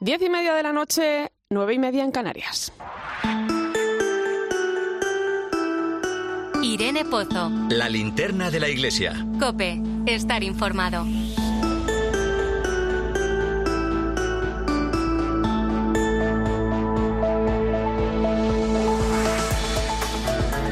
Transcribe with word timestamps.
Diez 0.00 0.20
y 0.20 0.28
media 0.28 0.54
de 0.54 0.62
la 0.62 0.72
noche, 0.72 1.30
nueve 1.50 1.74
y 1.74 1.78
media 1.78 2.02
en 2.04 2.10
Canarias. 2.10 2.72
Irene 6.62 7.04
Pozo. 7.04 7.50
La 7.70 7.88
linterna 7.88 8.50
de 8.50 8.60
la 8.60 8.68
iglesia. 8.68 9.14
Cope, 9.38 9.80
estar 10.06 10.42
informado. 10.42 11.04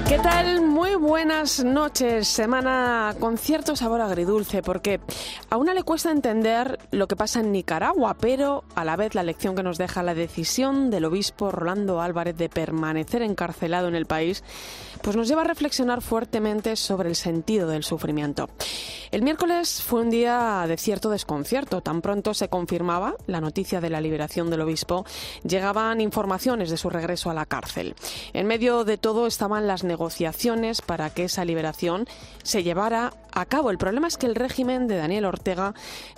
¿Qué 0.08 0.18
tal? 0.18 0.62
Muy 0.62 0.94
buenas 0.96 1.64
noches. 1.64 2.28
Semana 2.28 3.14
con 3.18 3.38
cierto 3.38 3.76
sabor 3.76 4.00
agridulce, 4.00 4.62
porque 4.62 5.00
a 5.52 5.58
una 5.58 5.74
le 5.74 5.82
cuesta 5.82 6.10
entender 6.10 6.78
lo 6.92 7.06
que 7.06 7.14
pasa 7.14 7.40
en 7.40 7.52
Nicaragua, 7.52 8.16
pero 8.18 8.64
a 8.74 8.86
la 8.86 8.96
vez 8.96 9.14
la 9.14 9.22
lección 9.22 9.54
que 9.54 9.62
nos 9.62 9.76
deja 9.76 10.02
la 10.02 10.14
decisión 10.14 10.88
del 10.88 11.04
obispo 11.04 11.52
Rolando 11.52 12.00
Álvarez 12.00 12.38
de 12.38 12.48
permanecer 12.48 13.20
encarcelado 13.20 13.86
en 13.86 13.94
el 13.94 14.06
país, 14.06 14.42
pues 15.02 15.14
nos 15.14 15.28
lleva 15.28 15.42
a 15.42 15.44
reflexionar 15.44 16.00
fuertemente 16.00 16.74
sobre 16.74 17.10
el 17.10 17.16
sentido 17.16 17.68
del 17.68 17.84
sufrimiento. 17.84 18.48
El 19.10 19.20
miércoles 19.20 19.82
fue 19.82 20.00
un 20.00 20.08
día 20.08 20.64
de 20.66 20.78
cierto 20.78 21.10
desconcierto. 21.10 21.82
Tan 21.82 22.00
pronto 22.00 22.32
se 22.32 22.48
confirmaba 22.48 23.16
la 23.26 23.42
noticia 23.42 23.82
de 23.82 23.90
la 23.90 24.00
liberación 24.00 24.48
del 24.48 24.62
obispo, 24.62 25.04
llegaban 25.46 26.00
informaciones 26.00 26.70
de 26.70 26.78
su 26.78 26.88
regreso 26.88 27.28
a 27.28 27.34
la 27.34 27.44
cárcel. 27.44 27.94
En 28.32 28.46
medio 28.46 28.84
de 28.84 28.96
todo 28.96 29.26
estaban 29.26 29.66
las 29.66 29.84
negociaciones 29.84 30.80
para 30.80 31.10
que 31.10 31.24
esa 31.24 31.44
liberación 31.44 32.06
se 32.42 32.62
llevara 32.62 33.12
a 33.32 33.44
cabo. 33.44 33.70
El 33.70 33.76
problema 33.76 34.08
es 34.08 34.16
que 34.16 34.26
el 34.26 34.34
régimen 34.34 34.86
de 34.86 34.96
Daniel 34.96 35.26
Ortega 35.26 35.41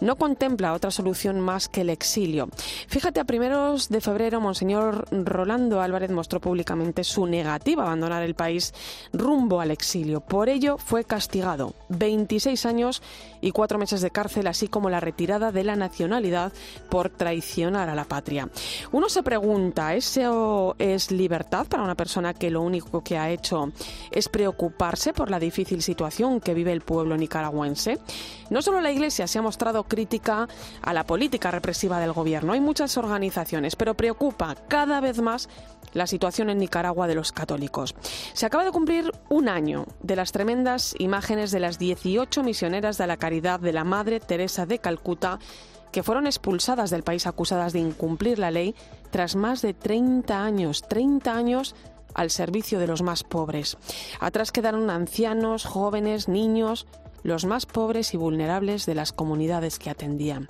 no 0.00 0.16
contempla 0.16 0.72
otra 0.72 0.90
solución 0.90 1.40
más 1.40 1.68
que 1.68 1.82
el 1.82 1.90
exilio. 1.90 2.48
Fíjate, 2.88 3.20
a 3.20 3.24
primeros 3.24 3.88
de 3.88 4.00
febrero, 4.00 4.40
Monseñor 4.40 5.06
Rolando 5.10 5.80
Álvarez 5.80 6.10
mostró 6.10 6.40
públicamente 6.40 7.04
su 7.04 7.26
negativa 7.26 7.82
a 7.82 7.86
abandonar 7.86 8.22
el 8.22 8.34
país 8.34 8.72
rumbo 9.12 9.60
al 9.60 9.70
exilio. 9.70 10.20
Por 10.20 10.48
ello 10.48 10.78
fue 10.78 11.04
castigado 11.04 11.74
26 11.88 12.66
años 12.66 13.02
y 13.40 13.50
cuatro 13.50 13.78
meses 13.78 14.00
de 14.00 14.10
cárcel, 14.10 14.46
así 14.46 14.68
como 14.68 14.90
la 14.90 15.00
retirada 15.00 15.52
de 15.52 15.64
la 15.64 15.76
nacionalidad 15.76 16.52
por 16.88 17.10
traicionar 17.10 17.88
a 17.88 17.94
la 17.94 18.04
patria. 18.04 18.48
Uno 18.92 19.08
se 19.08 19.22
pregunta, 19.22 19.94
¿eso 19.94 20.76
es 20.78 21.10
libertad 21.10 21.66
para 21.66 21.82
una 21.82 21.94
persona 21.94 22.34
que 22.34 22.50
lo 22.50 22.62
único 22.62 23.02
que 23.02 23.18
ha 23.18 23.30
hecho 23.30 23.72
es 24.10 24.28
preocuparse 24.28 25.12
por 25.12 25.30
la 25.30 25.38
difícil 25.38 25.82
situación 25.82 26.40
que 26.40 26.54
vive 26.54 26.72
el 26.72 26.80
pueblo 26.80 27.16
nicaragüense? 27.16 27.98
No 28.50 28.62
solo 28.62 28.80
la 28.80 28.92
Iglesia 28.92 29.13
se 29.14 29.38
ha 29.38 29.42
mostrado 29.42 29.84
crítica 29.84 30.48
a 30.82 30.92
la 30.92 31.04
política 31.04 31.50
represiva 31.50 32.00
del 32.00 32.12
gobierno, 32.12 32.52
hay 32.52 32.60
muchas 32.60 32.96
organizaciones, 32.96 33.76
pero 33.76 33.94
preocupa 33.94 34.56
cada 34.68 35.00
vez 35.00 35.20
más 35.20 35.48
la 35.92 36.06
situación 36.06 36.50
en 36.50 36.58
Nicaragua 36.58 37.06
de 37.06 37.14
los 37.14 37.32
católicos. 37.32 37.94
Se 38.32 38.46
acaba 38.46 38.64
de 38.64 38.72
cumplir 38.72 39.12
un 39.30 39.48
año 39.48 39.86
de 40.02 40.16
las 40.16 40.32
tremendas 40.32 40.94
imágenes 40.98 41.50
de 41.50 41.60
las 41.60 41.78
18 41.78 42.42
misioneras 42.42 42.98
de 42.98 43.06
la 43.06 43.16
caridad 43.16 43.60
de 43.60 43.72
la 43.72 43.84
Madre 43.84 44.20
Teresa 44.20 44.66
de 44.66 44.78
Calcuta 44.80 45.38
que 45.92 46.02
fueron 46.02 46.26
expulsadas 46.26 46.90
del 46.90 47.04
país 47.04 47.24
acusadas 47.28 47.72
de 47.72 47.78
incumplir 47.78 48.40
la 48.40 48.50
ley 48.50 48.74
tras 49.12 49.36
más 49.36 49.62
de 49.62 49.74
30 49.74 50.44
años, 50.44 50.82
30 50.82 51.32
años 51.32 51.76
al 52.14 52.30
servicio 52.30 52.80
de 52.80 52.88
los 52.88 53.02
más 53.02 53.22
pobres. 53.22 53.76
Atrás 54.18 54.50
quedaron 54.50 54.90
ancianos, 54.90 55.64
jóvenes, 55.64 56.28
niños, 56.28 56.88
los 57.24 57.46
más 57.46 57.66
pobres 57.66 58.14
y 58.14 58.16
vulnerables 58.16 58.86
de 58.86 58.94
las 58.94 59.12
comunidades 59.12 59.80
que 59.80 59.90
atendían. 59.90 60.46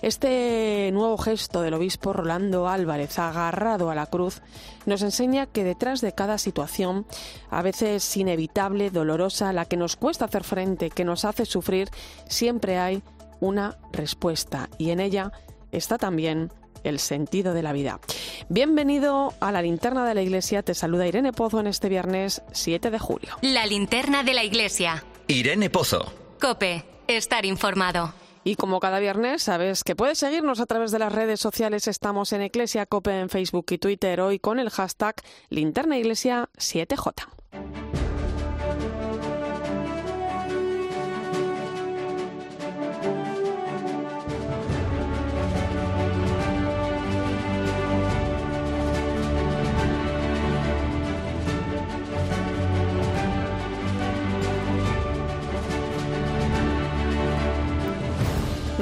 Este 0.00 0.88
nuevo 0.92 1.18
gesto 1.18 1.60
del 1.60 1.74
obispo 1.74 2.14
Rolando 2.14 2.68
Álvarez, 2.68 3.18
agarrado 3.18 3.90
a 3.90 3.94
la 3.94 4.06
cruz, 4.06 4.40
nos 4.86 5.02
enseña 5.02 5.46
que 5.46 5.64
detrás 5.64 6.00
de 6.00 6.14
cada 6.14 6.38
situación, 6.38 7.04
a 7.50 7.60
veces 7.60 8.16
inevitable, 8.16 8.90
dolorosa, 8.90 9.52
la 9.52 9.66
que 9.66 9.76
nos 9.76 9.96
cuesta 9.96 10.24
hacer 10.24 10.44
frente, 10.44 10.88
que 10.88 11.04
nos 11.04 11.26
hace 11.26 11.44
sufrir, 11.44 11.90
siempre 12.28 12.78
hay 12.78 13.02
una 13.40 13.76
respuesta 13.92 14.70
y 14.78 14.90
en 14.90 15.00
ella 15.00 15.32
está 15.72 15.98
también 15.98 16.50
el 16.84 16.98
sentido 16.98 17.54
de 17.54 17.62
la 17.62 17.72
vida. 17.72 18.00
Bienvenido 18.48 19.34
a 19.40 19.52
la 19.52 19.62
linterna 19.62 20.06
de 20.06 20.14
la 20.14 20.22
iglesia. 20.22 20.62
Te 20.62 20.74
saluda 20.74 21.06
Irene 21.06 21.32
Pozo 21.32 21.60
en 21.60 21.66
este 21.66 21.88
viernes 21.88 22.42
7 22.52 22.90
de 22.90 22.98
julio. 22.98 23.36
La 23.42 23.66
linterna 23.66 24.22
de 24.22 24.34
la 24.34 24.44
iglesia. 24.44 25.04
Irene 25.28 25.70
Pozo. 25.70 26.21
Cope, 26.42 26.84
estar 27.06 27.46
informado. 27.46 28.12
Y 28.42 28.56
como 28.56 28.80
cada 28.80 28.98
viernes, 28.98 29.44
sabes 29.44 29.84
que 29.84 29.94
puedes 29.94 30.18
seguirnos 30.18 30.58
a 30.58 30.66
través 30.66 30.90
de 30.90 30.98
las 30.98 31.12
redes 31.12 31.38
sociales. 31.38 31.86
Estamos 31.86 32.32
en 32.32 32.42
Iglesia 32.42 32.84
Cope 32.84 33.16
en 33.20 33.28
Facebook 33.28 33.66
y 33.70 33.78
Twitter 33.78 34.20
hoy 34.20 34.40
con 34.40 34.58
el 34.58 34.68
hashtag 34.68 35.14
Linterna 35.50 35.98
Iglesia 35.98 36.48
7J. 36.58 37.91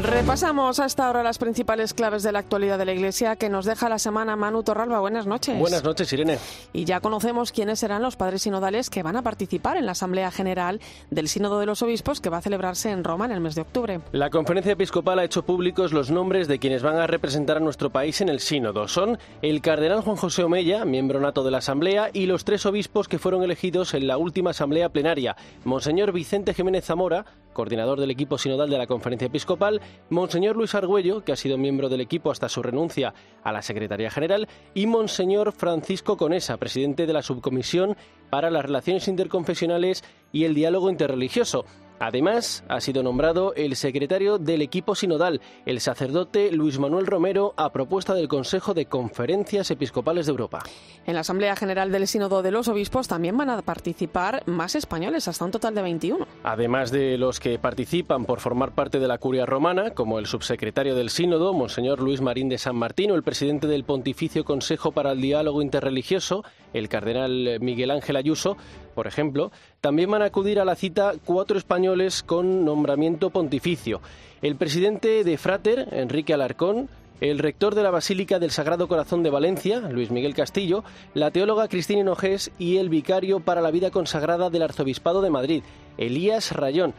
Repasamos 0.03 0.81
hasta 0.81 1.07
ahora 1.07 1.23
las 1.23 1.37
principales 1.37 1.93
claves 1.93 2.23
de 2.23 2.33
la 2.33 2.39
actualidad 2.39 2.79
de 2.79 2.87
la 2.87 2.93
Iglesia 2.95 3.37
que 3.37 3.51
nos 3.51 3.67
deja 3.67 3.91
la 3.91 3.99
semana 3.99 4.35
Manu 4.35 4.63
Torralba. 4.63 4.99
Buenas 4.99 5.27
noches. 5.27 5.59
Buenas 5.59 5.85
noches, 5.85 6.11
Irene. 6.15 6.39
Y 6.73 6.87
ya 6.87 7.01
conocemos 7.01 7.53
quiénes 7.53 7.81
serán 7.81 8.01
los 8.01 8.17
padres 8.17 8.43
sinodales 8.43 8.89
que 8.89 9.03
van 9.03 9.17
a 9.17 9.23
participar 9.23 9.77
en 9.77 9.85
la 9.85 9.93
Asamblea 9.93 10.31
General 10.31 10.81
del 11.11 11.29
Sínodo 11.29 11.61
de 11.61 11.67
los 11.67 11.83
Obispos 11.83 12.23
que 12.23 12.31
va 12.31 12.39
a 12.39 12.41
celebrarse 12.41 12.91
en 12.91 13.05
Roma 13.05 13.27
en 13.27 13.33
el 13.33 13.41
mes 13.41 13.55
de 13.55 13.61
octubre. 13.61 14.01
La 14.13 14.31
Conferencia 14.31 14.73
Episcopal 14.73 15.19
ha 15.19 15.25
hecho 15.25 15.45
públicos 15.45 15.93
los 15.93 16.11
nombres 16.11 16.49
de 16.49 16.59
quienes 16.59 16.83
van 16.83 16.97
a 16.97 17.07
representar 17.07 17.59
a 17.59 17.61
nuestro 17.61 17.91
país 17.91 18.23
en 18.23 18.31
el 18.31 18.41
Sínodo. 18.41 18.89
Son 18.89 19.19
el 19.43 19.61
cardenal 19.61 20.01
Juan 20.01 20.17
José 20.17 20.45
Omella, 20.45 20.87
miembro 20.87 21.21
nato 21.21 21.45
de 21.45 21.51
la 21.51 21.59
Asamblea, 21.59 22.09
y 22.15 22.25
los 22.25 22.47
tres 22.47 22.65
obispos 22.65 23.07
que 23.07 23.19
fueron 23.19 23.43
elegidos 23.43 23.93
en 23.93 24.07
la 24.07 24.17
última 24.17 24.51
Asamblea 24.51 24.89
Plenaria. 24.89 25.37
Monseñor 25.65 26.13
Vicente 26.13 26.55
Jiménez 26.55 26.87
Zamora, 26.87 27.27
coordinador 27.53 28.01
del 28.01 28.11
equipo 28.11 28.39
sinodal 28.39 28.71
de 28.71 28.79
la 28.79 28.87
Conferencia 28.87 29.27
Episcopal, 29.27 29.81
Monseñor 30.09 30.57
Luis 30.57 30.75
Argüello, 30.75 31.25
que 31.25 31.33
ha 31.33 31.37
sido 31.37 31.59
miembro 31.59 31.89
del 31.89 32.01
equipo 32.01 32.31
hasta 32.31 32.49
su 32.49 32.63
renuncia 32.63 33.15
a 33.43 33.53
la 33.53 33.63
Secretaría 33.63 34.11
General, 34.11 34.49
y 34.75 34.87
Monseñor 34.87 35.53
Francisco 35.53 36.17
Conesa, 36.17 36.57
presidente 36.57 37.07
de 37.07 37.13
la 37.13 37.23
Subcomisión 37.23 37.97
para 38.31 38.51
las 38.51 38.65
Relaciones 38.65 39.09
Interconfesionales 39.09 40.05
y 40.33 40.45
el 40.45 40.55
Diálogo 40.55 40.91
Interreligioso. 40.91 41.65
Además, 42.01 42.65
ha 42.67 42.81
sido 42.81 43.03
nombrado 43.03 43.53
el 43.57 43.77
secretario 43.77 44.39
del 44.39 44.63
equipo 44.63 44.95
sinodal, 44.95 45.43
el 45.67 45.81
sacerdote 45.81 46.51
Luis 46.51 46.79
Manuel 46.79 47.07
Romero, 47.07 47.53
a 47.59 47.73
propuesta 47.73 48.15
del 48.15 48.27
Consejo 48.27 48.73
de 48.73 48.87
Conferencias 48.87 49.71
Episcopales 49.71 50.25
de 50.25 50.31
Europa. 50.31 50.61
En 51.05 51.13
la 51.13 51.21
Asamblea 51.21 51.55
General 51.57 51.93
del 51.93 52.07
Sínodo 52.07 52.41
de 52.41 52.53
los 52.53 52.69
Obispos 52.69 53.07
también 53.07 53.37
van 53.37 53.51
a 53.51 53.61
participar 53.61 54.43
más 54.47 54.77
españoles, 54.77 55.29
hasta 55.29 55.45
un 55.45 55.51
total 55.51 55.75
de 55.75 55.83
21. 55.83 56.27
Además 56.43 56.91
de 56.91 57.19
los 57.19 57.39
que 57.39 57.59
participan 57.59 58.25
por 58.25 58.41
formar 58.41 58.75
parte 58.75 58.99
de 58.99 59.07
la 59.07 59.19
Curia 59.19 59.45
Romana, 59.45 59.91
como 59.91 60.19
el 60.19 60.25
subsecretario 60.25 60.95
del 60.95 61.11
Sínodo, 61.11 61.53
Monseñor 61.53 62.01
Luis 62.01 62.23
Marín 62.23 62.49
de 62.49 62.57
San 62.57 62.77
Martín, 62.77 63.11
o 63.11 63.15
el 63.15 63.23
presidente 63.23 63.67
del 63.67 63.85
Pontificio 63.85 64.43
Consejo 64.43 64.93
para 64.93 65.13
el 65.13 65.21
Diálogo 65.21 65.61
Interreligioso, 65.61 66.45
el 66.73 66.89
cardenal 66.89 67.59
Miguel 67.61 67.91
Ángel 67.91 68.17
Ayuso, 68.17 68.57
por 68.95 69.07
ejemplo, 69.07 69.51
también 69.81 70.11
van 70.11 70.23
a 70.23 70.27
acudir 70.27 70.61
a 70.61 70.65
la 70.65 70.77
cita 70.77 71.13
cuatro 71.25 71.59
españoles 71.59 72.23
con 72.23 72.65
nombramiento 72.65 73.31
pontificio. 73.31 74.01
El 74.43 74.57
presidente 74.57 75.25
de 75.25 75.39
Frater, 75.39 75.89
Enrique 75.93 76.35
Alarcón, 76.35 76.89
el 77.21 77.39
rector 77.39 77.75
de 77.75 77.83
la 77.83 77.91
Basílica 77.91 78.39
del 78.39 78.51
Sagrado 78.51 78.89
Corazón 78.89 79.23
de 79.23 79.31
Valencia, 79.31 79.81
Luis 79.81 80.11
Miguel 80.11 80.35
Castillo, 80.35 80.85
la 81.13 81.31
teóloga 81.31 81.69
Cristina 81.69 82.01
Hinojés 82.01 82.51
y 82.59 82.79
el 82.79 82.89
vicario 82.89 83.41
para 83.41 83.61
la 83.61 83.71
vida 83.71 83.91
consagrada 83.91 84.49
del 84.49 84.63
Arzobispado 84.63 85.21
de 85.21 85.31
Madrid, 85.31 85.63
Elías 85.99 86.53
Rayón. 86.53 86.95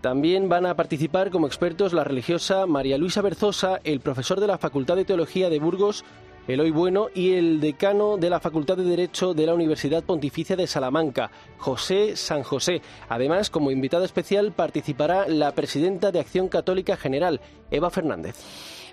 También 0.00 0.48
van 0.48 0.64
a 0.64 0.76
participar 0.76 1.30
como 1.30 1.46
expertos 1.46 1.92
la 1.92 2.04
religiosa 2.04 2.66
María 2.66 2.96
Luisa 2.98 3.20
Berzosa, 3.20 3.80
el 3.84 4.00
profesor 4.00 4.40
de 4.40 4.46
la 4.46 4.56
Facultad 4.56 4.96
de 4.96 5.04
Teología 5.04 5.50
de 5.50 5.58
Burgos, 5.58 6.04
Eloy 6.48 6.70
Bueno, 6.70 7.08
y 7.14 7.34
el 7.34 7.60
decano 7.60 8.16
de 8.16 8.30
la 8.30 8.40
Facultad 8.40 8.78
de 8.78 8.82
Derecho 8.82 9.34
de 9.34 9.44
la 9.44 9.52
Universidad 9.52 10.02
Pontificia 10.02 10.56
de 10.56 10.66
Salamanca, 10.66 11.30
José 11.58 12.16
San 12.16 12.42
José. 12.42 12.80
Además, 13.10 13.50
como 13.50 13.70
invitada 13.70 14.06
especial 14.06 14.52
participará 14.52 15.28
la 15.28 15.52
presidenta 15.52 16.10
de 16.10 16.20
Acción 16.20 16.48
Católica 16.48 16.96
General, 16.96 17.42
Eva 17.70 17.90
Fernández. 17.90 18.36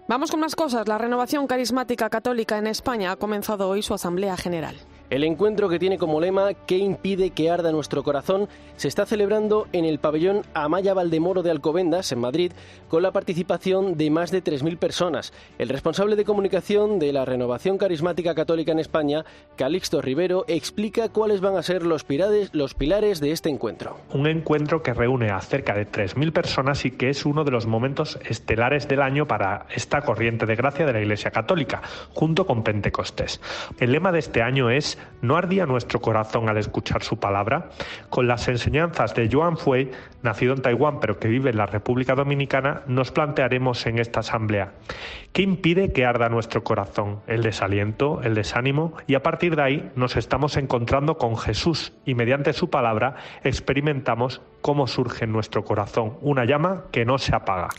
Vamos 0.09 0.31
con 0.31 0.41
más 0.41 0.53
cosas. 0.53 0.89
La 0.89 0.97
renovación 0.97 1.47
carismática 1.47 2.09
católica 2.09 2.57
en 2.57 2.67
España 2.67 3.13
ha 3.13 3.15
comenzado 3.15 3.69
hoy 3.69 3.81
su 3.81 3.93
Asamblea 3.93 4.35
General. 4.35 4.75
El 5.09 5.23
encuentro 5.23 5.69
que 5.69 5.77
tiene 5.77 5.99
como 5.99 6.19
lema 6.19 6.53
¿Qué 6.53 6.77
impide 6.77 7.29
que 7.29 7.51
arda 7.51 7.71
nuestro 7.71 8.01
corazón? 8.03 8.49
se 8.77 8.87
está 8.87 9.05
celebrando 9.05 9.67
en 9.71 9.85
el 9.85 9.99
pabellón 9.99 10.41
Amaya 10.53 10.93
Valdemoro 10.93 11.43
de 11.43 11.51
Alcobendas, 11.51 12.11
en 12.11 12.19
Madrid, 12.19 12.51
con 12.89 13.03
la 13.03 13.11
participación 13.11 13.97
de 13.97 14.09
más 14.09 14.31
de 14.31 14.43
3.000 14.43 14.77
personas. 14.77 15.33
El 15.57 15.69
responsable 15.69 16.15
de 16.15 16.25
comunicación 16.25 16.99
de 16.99 17.13
la 17.13 17.23
Renovación 17.23 17.77
Carismática 17.77 18.35
Católica 18.35 18.71
en 18.71 18.79
España, 18.79 19.23
Calixto 19.55 20.01
Rivero, 20.01 20.43
explica 20.47 21.09
cuáles 21.09 21.39
van 21.39 21.55
a 21.55 21.63
ser 21.63 21.85
los 21.85 22.03
pilares, 22.03 22.49
los 22.53 22.73
pilares 22.73 23.21
de 23.21 23.31
este 23.31 23.49
encuentro. 23.49 23.97
Un 24.13 24.27
encuentro 24.27 24.83
que 24.83 24.93
reúne 24.93 25.29
a 25.29 25.39
cerca 25.39 25.73
de 25.73 25.89
3.000 25.89 26.33
personas 26.33 26.83
y 26.85 26.91
que 26.91 27.09
es 27.09 27.25
uno 27.25 27.43
de 27.43 27.51
los 27.51 27.65
momentos 27.65 28.19
estelares 28.27 28.87
del 28.87 29.01
año 29.01 29.25
para 29.25 29.67
esta 29.73 30.01
corriente 30.01 30.45
de 30.45 30.55
gracia 30.55 30.85
de 30.85 30.93
la 30.93 30.99
Iglesia 31.01 31.31
Católica, 31.31 31.81
junto 32.13 32.45
con 32.45 32.63
Pentecostés. 32.63 33.39
El 33.79 33.93
lema 33.93 34.11
de 34.11 34.19
este 34.19 34.41
año 34.41 34.69
es 34.69 34.94
¿No 35.21 35.35
ardía 35.37 35.65
nuestro 35.65 36.01
corazón 36.01 36.49
al 36.49 36.57
escuchar 36.57 37.03
su 37.03 37.17
palabra? 37.17 37.69
Con 38.09 38.27
las 38.27 38.47
enseñanzas 38.47 39.15
de 39.15 39.29
Joan 39.31 39.57
Fue, 39.57 39.91
nacido 40.21 40.53
en 40.53 40.61
Taiwán 40.61 40.99
pero 40.99 41.19
que 41.19 41.27
vive 41.27 41.49
en 41.49 41.57
la 41.57 41.65
República 41.65 42.15
Dominicana, 42.15 42.83
nos 42.87 43.11
plantearemos 43.11 43.85
en 43.85 43.99
esta 43.99 44.19
asamblea. 44.19 44.73
¿Qué 45.33 45.41
impide 45.41 45.91
que 45.91 46.05
arda 46.05 46.29
nuestro 46.29 46.63
corazón? 46.63 47.21
El 47.27 47.41
desaliento, 47.41 48.21
el 48.23 48.35
desánimo 48.35 48.93
y 49.07 49.15
a 49.15 49.23
partir 49.23 49.55
de 49.55 49.63
ahí 49.63 49.91
nos 49.95 50.15
estamos 50.15 50.57
encontrando 50.57 51.17
con 51.17 51.37
Jesús 51.37 51.93
y 52.05 52.15
mediante 52.15 52.53
su 52.53 52.69
palabra 52.69 53.15
experimentamos 53.43 54.41
cómo 54.61 54.87
surge 54.87 55.25
en 55.25 55.31
nuestro 55.31 55.63
corazón 55.63 56.17
una 56.21 56.45
llama 56.45 56.85
que 56.91 57.05
no 57.05 57.17
se 57.17 57.35
apaga. 57.35 57.69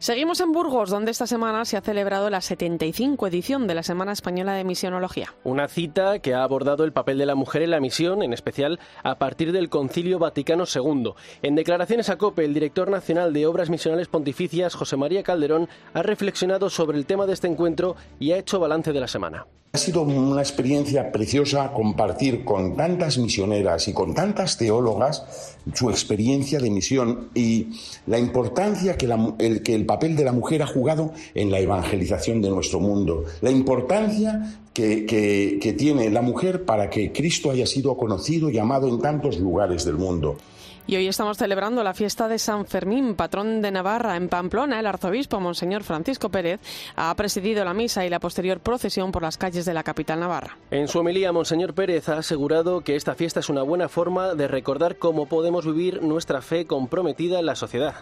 Seguimos 0.00 0.38
en 0.40 0.52
Burgos, 0.52 0.90
donde 0.90 1.10
esta 1.10 1.26
semana 1.26 1.64
se 1.64 1.76
ha 1.76 1.80
celebrado 1.80 2.30
la 2.30 2.40
75 2.40 3.26
edición 3.26 3.66
de 3.66 3.74
la 3.74 3.82
Semana 3.82 4.12
Española 4.12 4.52
de 4.52 4.62
Misionología. 4.62 5.34
Una 5.42 5.66
cita 5.66 6.20
que 6.20 6.34
ha 6.34 6.44
abordado 6.44 6.84
el 6.84 6.92
papel 6.92 7.18
de 7.18 7.26
la 7.26 7.34
mujer 7.34 7.62
en 7.62 7.72
la 7.72 7.80
misión, 7.80 8.22
en 8.22 8.32
especial 8.32 8.78
a 9.02 9.18
partir 9.18 9.50
del 9.50 9.68
Concilio 9.68 10.20
Vaticano 10.20 10.64
II. 10.72 11.14
En 11.42 11.56
declaraciones 11.56 12.10
a 12.10 12.16
COPE, 12.16 12.44
el 12.44 12.54
director 12.54 12.88
nacional 12.88 13.32
de 13.32 13.46
Obras 13.48 13.70
Misionales 13.70 14.06
Pontificias, 14.06 14.76
José 14.76 14.96
María 14.96 15.24
Calderón, 15.24 15.68
ha 15.92 16.02
reflexionado 16.02 16.70
sobre 16.70 16.96
el 16.96 17.04
tema 17.04 17.26
de 17.26 17.32
este 17.32 17.48
encuentro 17.48 17.96
y 18.20 18.30
ha 18.30 18.38
hecho 18.38 18.60
balance 18.60 18.92
de 18.92 19.00
la 19.00 19.08
semana. 19.08 19.46
Ha 19.70 19.76
sido 19.76 20.00
una 20.02 20.40
experiencia 20.40 21.12
preciosa 21.12 21.72
compartir 21.74 22.42
con 22.42 22.74
tantas 22.74 23.18
misioneras 23.18 23.86
y 23.86 23.92
con 23.92 24.14
tantas 24.14 24.56
teólogas 24.56 25.56
su 25.74 25.90
experiencia 25.90 26.58
de 26.58 26.70
misión 26.70 27.28
y 27.34 27.66
la 28.06 28.18
importancia 28.18 28.96
que, 28.96 29.06
el, 29.06 29.84
papel 29.84 30.16
de 30.16 30.24
la 30.24 30.32
mujer 30.32 30.62
ha 30.62 30.66
jugado 30.66 31.12
en 31.34 31.50
la 31.50 31.60
evangelización 31.60 32.40
de 32.40 32.48
nuestro 32.48 32.80
mundo, 32.80 33.24
la 33.42 33.50
importancia 33.50 34.58
que, 34.72 35.04
que 35.04 35.72
tiene 35.74 36.08
la 36.08 36.22
mujer 36.22 36.64
para 36.64 36.88
que 36.88 37.12
Cristo 37.12 37.50
haya 37.50 37.66
sido 37.66 37.94
conocido 37.98 38.48
y 38.48 38.58
amado 38.58 38.88
en 38.88 39.00
tantos 39.00 39.38
lugares 39.38 39.84
del 39.84 39.96
mundo. 39.96 40.38
Y 40.88 40.96
hoy 40.96 41.06
estamos 41.06 41.36
celebrando 41.36 41.84
la 41.84 41.92
fiesta 41.92 42.28
de 42.28 42.38
San 42.38 42.64
Fermín, 42.64 43.14
patrón 43.14 43.60
de 43.60 43.70
Navarra. 43.70 44.16
En 44.16 44.30
Pamplona, 44.30 44.80
el 44.80 44.86
arzobispo 44.86 45.38
Monseñor 45.38 45.82
Francisco 45.82 46.30
Pérez 46.30 46.60
ha 46.96 47.14
presidido 47.14 47.62
la 47.62 47.74
misa 47.74 48.06
y 48.06 48.08
la 48.08 48.20
posterior 48.20 48.60
procesión 48.60 49.12
por 49.12 49.20
las 49.20 49.36
calles 49.36 49.66
de 49.66 49.74
la 49.74 49.82
capital 49.82 50.18
navarra. 50.18 50.56
En 50.70 50.88
su 50.88 51.00
homilía, 51.00 51.30
Monseñor 51.30 51.74
Pérez 51.74 52.08
ha 52.08 52.16
asegurado 52.16 52.80
que 52.80 52.96
esta 52.96 53.14
fiesta 53.14 53.40
es 53.40 53.50
una 53.50 53.62
buena 53.62 53.90
forma 53.90 54.34
de 54.34 54.48
recordar 54.48 54.96
cómo 54.96 55.26
podemos 55.26 55.66
vivir 55.66 56.02
nuestra 56.02 56.40
fe 56.40 56.64
comprometida 56.64 57.38
en 57.38 57.44
la 57.44 57.54
sociedad. 57.54 57.96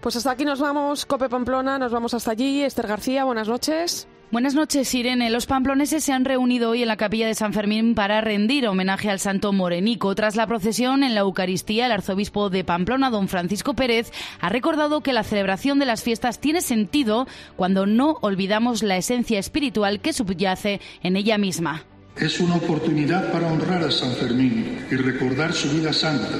Pues 0.00 0.16
hasta 0.16 0.30
aquí 0.30 0.46
nos 0.46 0.58
vamos, 0.58 1.04
Cope 1.04 1.28
Pamplona, 1.28 1.78
nos 1.78 1.92
vamos 1.92 2.14
hasta 2.14 2.30
allí. 2.30 2.62
Esther 2.62 2.86
García, 2.86 3.24
buenas 3.24 3.48
noches. 3.48 4.08
Buenas 4.32 4.54
noches, 4.54 4.94
Irene. 4.94 5.28
Los 5.28 5.44
pamploneses 5.44 6.02
se 6.04 6.14
han 6.14 6.24
reunido 6.24 6.70
hoy 6.70 6.80
en 6.80 6.88
la 6.88 6.96
capilla 6.96 7.26
de 7.26 7.34
San 7.34 7.52
Fermín 7.52 7.94
para 7.94 8.22
rendir 8.22 8.66
homenaje 8.66 9.10
al 9.10 9.18
santo 9.18 9.52
morenico. 9.52 10.14
Tras 10.14 10.36
la 10.36 10.46
procesión 10.46 11.04
en 11.04 11.14
la 11.14 11.20
Eucaristía, 11.20 11.84
el 11.84 11.92
arzobispo 11.92 12.48
de 12.48 12.64
Pamplona, 12.64 13.10
don 13.10 13.28
Francisco 13.28 13.74
Pérez, 13.74 14.10
ha 14.40 14.48
recordado 14.48 15.02
que 15.02 15.12
la 15.12 15.22
celebración 15.22 15.78
de 15.78 15.84
las 15.84 16.02
fiestas 16.02 16.40
tiene 16.40 16.62
sentido 16.62 17.28
cuando 17.56 17.84
no 17.84 18.16
olvidamos 18.22 18.82
la 18.82 18.96
esencia 18.96 19.38
espiritual 19.38 20.00
que 20.00 20.14
subyace 20.14 20.80
en 21.02 21.16
ella 21.16 21.36
misma. 21.36 21.84
Es 22.16 22.40
una 22.40 22.56
oportunidad 22.56 23.30
para 23.32 23.52
honrar 23.52 23.84
a 23.84 23.90
San 23.90 24.12
Fermín 24.12 24.78
y 24.90 24.94
recordar 24.96 25.52
su 25.52 25.68
vida 25.76 25.92
santa, 25.92 26.38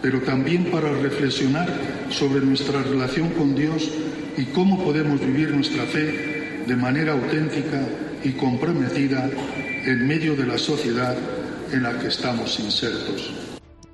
pero 0.00 0.20
también 0.20 0.70
para 0.70 0.92
reflexionar 0.92 1.68
sobre 2.08 2.46
nuestra 2.46 2.84
relación 2.84 3.30
con 3.30 3.56
Dios 3.56 3.90
y 4.38 4.44
cómo 4.44 4.78
podemos 4.84 5.18
vivir 5.18 5.50
nuestra 5.50 5.82
fe 5.86 6.35
de 6.66 6.76
manera 6.76 7.12
auténtica 7.12 7.80
y 8.24 8.32
comprometida 8.32 9.30
en 9.84 10.06
medio 10.06 10.34
de 10.34 10.46
la 10.46 10.58
sociedad 10.58 11.16
en 11.72 11.82
la 11.82 11.98
que 11.98 12.08
estamos 12.08 12.58
insertos. 12.58 13.32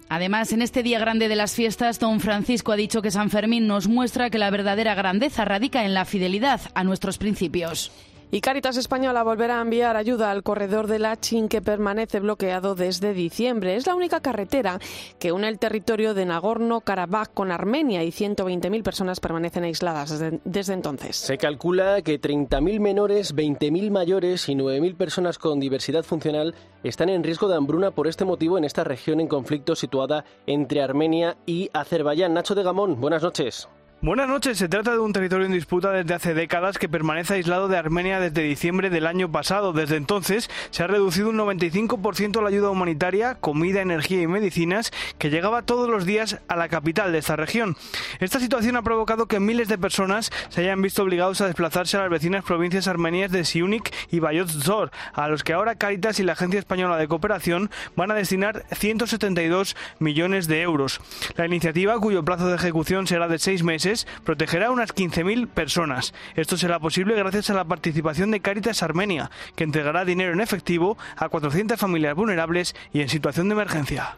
Además, 0.08 0.52
en 0.52 0.60
este 0.60 0.82
día 0.82 0.98
grande 0.98 1.28
de 1.28 1.36
las 1.36 1.54
fiestas, 1.54 1.98
don 1.98 2.20
Francisco 2.20 2.72
ha 2.72 2.76
dicho 2.76 3.00
que 3.00 3.10
San 3.10 3.30
Fermín 3.30 3.66
nos 3.66 3.88
muestra 3.88 4.28
que 4.28 4.38
la 4.38 4.50
verdadera 4.50 4.94
grandeza 4.94 5.44
radica 5.46 5.84
en 5.84 5.94
la 5.94 6.04
fidelidad 6.04 6.60
a 6.74 6.84
nuestros 6.84 7.16
principios. 7.16 7.90
Y 8.34 8.40
Caritas 8.40 8.78
Española 8.78 9.22
volverá 9.24 9.58
a 9.58 9.60
enviar 9.60 9.94
ayuda 9.94 10.30
al 10.30 10.42
corredor 10.42 10.86
de 10.86 10.98
Lachin 10.98 11.50
que 11.50 11.60
permanece 11.60 12.18
bloqueado 12.18 12.74
desde 12.74 13.12
diciembre. 13.12 13.76
Es 13.76 13.86
la 13.86 13.94
única 13.94 14.20
carretera 14.20 14.80
que 15.18 15.32
une 15.32 15.48
el 15.48 15.58
territorio 15.58 16.14
de 16.14 16.24
Nagorno-Karabaj 16.24 17.34
con 17.34 17.52
Armenia 17.52 18.02
y 18.02 18.08
120.000 18.08 18.82
personas 18.82 19.20
permanecen 19.20 19.64
aisladas 19.64 20.18
desde, 20.44 20.72
entonces. 20.72 21.16
Se 21.16 21.36
calcula 21.36 22.00
que 22.00 22.18
30.000 22.18 22.80
menores, 22.80 23.36
20.000 23.36 23.90
mayores 23.90 24.48
y 24.48 24.54
9.000 24.54 24.96
personas 24.96 25.36
con 25.36 25.60
diversidad 25.60 26.02
funcional 26.02 26.54
están 26.84 27.10
en 27.10 27.24
riesgo 27.24 27.48
de 27.48 27.56
hambruna 27.56 27.90
por 27.90 28.08
este 28.08 28.24
motivo 28.24 28.56
en 28.56 28.64
esta 28.64 28.82
región 28.82 29.20
en 29.20 29.28
conflicto 29.28 29.76
situada 29.76 30.24
entre 30.46 30.80
Armenia 30.80 31.36
y 31.44 31.68
Azerbaiyán. 31.74 32.32
Nacho 32.32 32.54
de 32.54 32.62
Gamón, 32.62 32.98
buenas 32.98 33.22
noches. 33.22 33.68
Buenas 34.04 34.28
noches. 34.28 34.58
Se 34.58 34.68
trata 34.68 34.90
de 34.90 34.98
un 34.98 35.12
territorio 35.12 35.46
en 35.46 35.52
disputa 35.52 35.92
desde 35.92 36.14
hace 36.14 36.34
décadas 36.34 36.76
que 36.76 36.88
permanece 36.88 37.34
aislado 37.34 37.68
de 37.68 37.78
Armenia 37.78 38.18
desde 38.18 38.42
diciembre 38.42 38.90
del 38.90 39.06
año 39.06 39.30
pasado. 39.30 39.72
Desde 39.72 39.94
entonces 39.94 40.50
se 40.70 40.82
ha 40.82 40.88
reducido 40.88 41.30
un 41.30 41.38
95% 41.38 42.42
la 42.42 42.48
ayuda 42.48 42.70
humanitaria, 42.70 43.36
comida, 43.36 43.80
energía 43.80 44.20
y 44.20 44.26
medicinas 44.26 44.90
que 45.18 45.30
llegaba 45.30 45.62
todos 45.62 45.88
los 45.88 46.04
días 46.04 46.40
a 46.48 46.56
la 46.56 46.68
capital 46.68 47.12
de 47.12 47.18
esta 47.18 47.36
región. 47.36 47.76
Esta 48.18 48.40
situación 48.40 48.74
ha 48.74 48.82
provocado 48.82 49.26
que 49.26 49.38
miles 49.38 49.68
de 49.68 49.78
personas 49.78 50.32
se 50.48 50.62
hayan 50.62 50.82
visto 50.82 51.04
obligados 51.04 51.40
a 51.40 51.46
desplazarse 51.46 51.96
a 51.96 52.00
las 52.00 52.10
vecinas 52.10 52.42
provincias 52.42 52.88
armenias 52.88 53.30
de 53.30 53.44
Siunik 53.44 53.94
y 54.10 54.18
Bayot 54.18 54.48
Zor, 54.48 54.90
a 55.12 55.28
los 55.28 55.44
que 55.44 55.52
ahora 55.52 55.76
Caritas 55.76 56.18
y 56.18 56.24
la 56.24 56.32
Agencia 56.32 56.58
Española 56.58 56.96
de 56.96 57.06
Cooperación 57.06 57.70
van 57.94 58.10
a 58.10 58.14
destinar 58.14 58.64
172 58.72 59.76
millones 60.00 60.48
de 60.48 60.62
euros. 60.62 61.00
La 61.36 61.46
iniciativa, 61.46 62.00
cuyo 62.00 62.24
plazo 62.24 62.48
de 62.48 62.56
ejecución 62.56 63.06
será 63.06 63.28
de 63.28 63.38
seis 63.38 63.62
meses, 63.62 63.91
protegerá 64.24 64.66
a 64.66 64.70
unas 64.70 64.94
15.000 64.94 65.48
personas. 65.48 66.14
Esto 66.36 66.56
será 66.56 66.78
posible 66.78 67.14
gracias 67.14 67.50
a 67.50 67.54
la 67.54 67.64
participación 67.64 68.30
de 68.30 68.40
Caritas 68.40 68.82
Armenia, 68.82 69.30
que 69.56 69.64
entregará 69.64 70.04
dinero 70.04 70.32
en 70.32 70.40
efectivo 70.40 70.96
a 71.16 71.28
400 71.28 71.78
familias 71.78 72.14
vulnerables 72.14 72.74
y 72.92 73.00
en 73.00 73.08
situación 73.08 73.48
de 73.48 73.54
emergencia. 73.54 74.16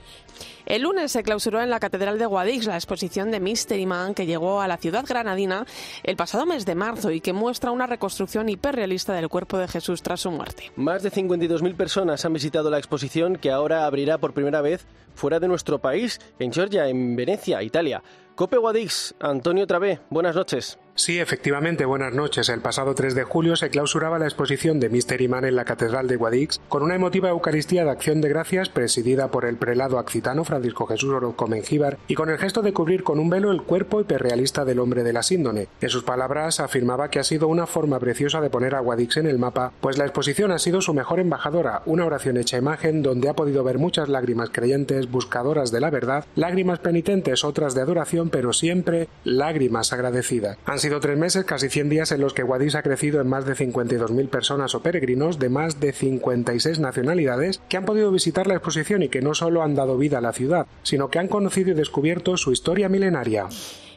El 0.67 0.83
lunes 0.83 1.13
se 1.13 1.23
clausuró 1.23 1.61
en 1.61 1.69
la 1.69 1.79
Catedral 1.79 2.19
de 2.19 2.25
Guadix 2.25 2.65
la 2.67 2.77
exposición 2.77 3.31
de 3.31 3.39
Mystery 3.39 3.85
Man 3.85 4.15
que 4.15 4.25
llegó 4.25 4.63
a 4.63 4.69
la 4.69 4.79
ciudad 4.79 5.05
granadina 5.07 5.67
el 6.03 6.17
pasado 6.17 6.47
mes 6.47 6.65
de 6.65 6.75
marzo 6.75 7.11
y 7.11 7.21
que 7.21 7.35
muestra 7.35 7.71
una 7.71 7.87
reconstrucción 7.87 8.49
hiperrealista 8.49 9.13
del 9.13 9.29
cuerpo 9.29 9.59
de 9.59 9.69
Jesús 9.69 10.03
tras 10.03 10.21
su 10.21 10.31
muerte. 10.31 10.73
Más 10.77 11.03
de 11.03 11.11
52.000 11.11 11.77
personas 11.77 12.25
han 12.25 12.33
visitado 12.33 12.71
la 12.71 12.79
exposición 12.79 13.37
que 13.37 13.51
ahora 13.51 13.85
abrirá 13.85 14.17
por 14.17 14.33
primera 14.33 14.63
vez 14.63 14.87
fuera 15.15 15.41
de 15.41 15.49
nuestro 15.49 15.79
país, 15.79 16.21
en 16.39 16.53
Georgia, 16.53 16.89
en 16.89 17.17
Venecia, 17.17 17.63
Italia. 17.63 18.03
Cope 18.35 18.57
Guadix, 18.57 19.15
Antonio 19.21 19.67
Travé, 19.67 20.01
buenas 20.11 20.35
noches. 20.35 20.79
Sí, 20.97 21.19
efectivamente, 21.19 21.87
buenas 21.87 22.15
noches. 22.15 22.49
El 22.49 22.61
pasado 22.61 22.95
3 22.95 23.17
de 23.17 23.25
julio 23.25 23.57
se 23.57 23.69
clausuraba 23.69 24.21
la 24.21 24.27
exposición 24.27 24.79
de 24.79 24.89
Mystery 24.89 25.27
Man 25.27 25.45
en 25.45 25.57
la 25.57 25.65
Catedral 25.65 26.07
de 26.07 26.15
Guadix 26.15 26.61
con 26.69 26.85
una 26.85 26.95
emotiva 26.95 27.31
Eucaristía 27.31 27.85
de 27.85 27.91
Acción 27.91 28.21
de 28.21 28.29
Gracias 28.29 28.69
presidida 28.69 29.29
por 29.29 29.45
el 29.45 29.57
prelado 29.57 29.99
accitano 29.99 30.45
Francisco 30.45 30.87
Jesús 30.87 31.13
Orozco 31.13 31.49
Mengíbar 31.49 31.99
y 32.07 32.15
con 32.15 32.31
el 32.31 32.39
gesto 32.39 32.63
de 32.63 32.73
cubrir 32.73 33.03
con 33.03 33.19
un 33.19 33.29
velo 33.29 33.51
el 33.51 33.63
cuerpo 33.63 34.01
hiperrealista 34.01 34.65
del 34.65 34.79
hombre 34.79 35.03
de 35.03 35.13
la 35.13 35.25
síndone. 35.25 35.67
En 35.81 35.91
sus 35.91 36.05
palabras 36.05 36.61
afirmaba 36.61 37.11
que 37.11 37.19
ha 37.19 37.25
sido 37.25 37.49
una 37.49 37.67
forma 37.67 37.99
preciosa 37.99 38.41
de 38.41 38.51
poner 38.51 38.77
a 38.77 38.81
Guadix 38.81 39.17
en 39.17 39.27
el 39.27 39.41
mapa, 39.41 39.73
pues 39.81 39.99
la 39.99 40.05
exposición 40.05 40.53
ha 40.53 40.61
sido 40.61 40.81
su 40.81 40.95
mejor 40.95 41.19
embajadora, 41.19 41.83
una 41.87 42.07
oración 42.07 42.37
hecha 42.37 42.57
imagen 42.57 43.03
donde 43.03 43.29
ha 43.29 43.35
podido 43.35 43.65
ver 43.65 43.79
muchas 43.79 44.09
lágrimas 44.09 44.51
creyentes, 44.53 45.04
buscadoras 45.11 45.73
de 45.73 45.81
la 45.81 45.91
verdad, 45.91 46.25
lágrimas 46.37 46.79
penitentes, 46.79 47.45
otras 47.45 47.75
de 47.75 47.81
adoración, 47.81 48.31
pero 48.31 48.53
siempre 48.53 49.09
lágrimas 49.25 49.93
agradecidas 49.93 50.59
sido 50.85 51.01
tres 51.01 51.17
meses, 51.17 51.45
casi 51.45 51.71
100 51.71 51.89
días 51.89 52.13
en 52.13 52.21
los 52.21 52.35
que 52.35 52.43
Guadix 52.43 52.75
ha 52.75 52.83
crecido 52.83 53.23
en 53.23 53.27
más 53.27 53.47
de 53.47 53.55
52.000 53.55 54.29
personas 54.29 54.75
o 54.75 54.83
peregrinos 54.83 55.39
de 55.39 55.49
más 55.49 55.81
de 55.81 55.93
56 55.93 56.79
nacionalidades 56.79 57.63
que 57.71 57.79
han 57.79 57.87
podido 57.87 58.13
visitar 58.13 58.47
la 58.47 58.55
exposición 58.55 59.03
y 59.03 59.09
que 59.09 59.23
no 59.23 59.33
solo 59.33 59.63
han 59.63 59.75
dado 59.75 59.97
vida 59.97 60.19
a 60.19 60.21
la 60.21 60.35
ciudad, 60.35 60.67
sino 60.83 61.09
que 61.09 61.19
han 61.19 61.29
conocido 61.29 61.71
y 61.71 61.75
descubierto 61.75 62.37
su 62.37 62.53
historia 62.53 62.91
milenaria. 62.91 63.49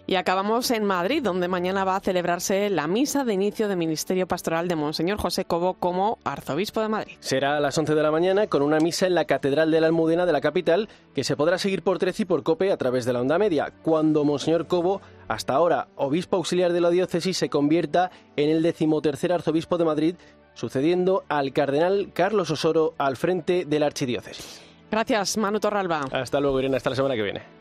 Y 0.10 0.16
acabamos 0.16 0.72
en 0.72 0.86
Madrid, 0.86 1.22
donde 1.22 1.50
mañana 1.50 1.84
va 1.84 1.98
a 1.98 2.00
celebrarse 2.00 2.70
la 2.70 2.88
misa 2.88 3.26
de 3.26 3.34
inicio 3.34 3.68
de 3.68 3.76
ministerio 3.76 4.26
pastoral 4.26 4.70
de 4.70 4.78
Monseñor 4.78 5.18
José 5.18 5.44
Cobo 5.44 5.74
como 5.74 6.18
arzobispo 6.24 6.80
de 6.80 6.88
Madrid. 6.88 7.18
Será 7.20 7.58
a 7.58 7.60
las 7.60 7.78
11 7.78 7.94
de 7.94 8.02
la 8.02 8.10
mañana 8.10 8.48
con 8.48 8.62
una 8.62 8.80
misa 8.80 9.06
en 9.06 9.16
la 9.16 9.26
Catedral 9.26 9.70
de 9.70 9.82
la 9.82 9.88
Almudena 9.88 10.26
de 10.26 10.32
la 10.32 10.40
capital 10.40 10.88
que 11.14 11.26
se 11.26 11.36
podrá 11.36 11.58
seguir 11.58 11.84
por 11.84 12.00
Trece 12.00 12.24
y 12.24 12.26
por 12.26 12.44
Cope 12.44 12.72
a 12.72 12.78
través 12.78 13.04
de 13.04 13.12
la 13.12 13.20
onda 13.20 13.38
media, 13.38 13.74
cuando 13.82 14.24
Monseñor 14.24 14.68
Cobo, 14.68 15.02
hasta 15.28 15.56
ahora 15.56 15.90
obispo 15.98 16.38
auxiliar 16.38 16.72
de 16.72 16.80
la 16.80 16.90
diócesis, 16.90 17.36
se 17.36 17.50
convierta 17.50 18.10
en 18.38 18.50
el 18.50 18.64
decimotercer 18.64 19.34
arzobispo 19.34 19.78
de 19.78 19.84
Madrid, 19.84 20.16
sucediendo 20.54 21.26
al 21.28 21.52
cardenal 21.52 22.12
Carlos 22.14 22.50
Osoro 22.50 22.94
al 22.98 23.18
frente 23.18 23.66
de 23.66 23.80
la 23.80 23.88
archidiócesis. 23.88 24.62
Gracias, 24.90 25.36
Manu 25.36 25.60
Torralba. 25.60 26.06
Hasta 26.14 26.40
luego, 26.40 26.60
Irene. 26.60 26.78
Hasta 26.78 26.92
la 26.92 26.96
semana 26.96 27.16
que 27.16 27.24
viene. 27.24 27.57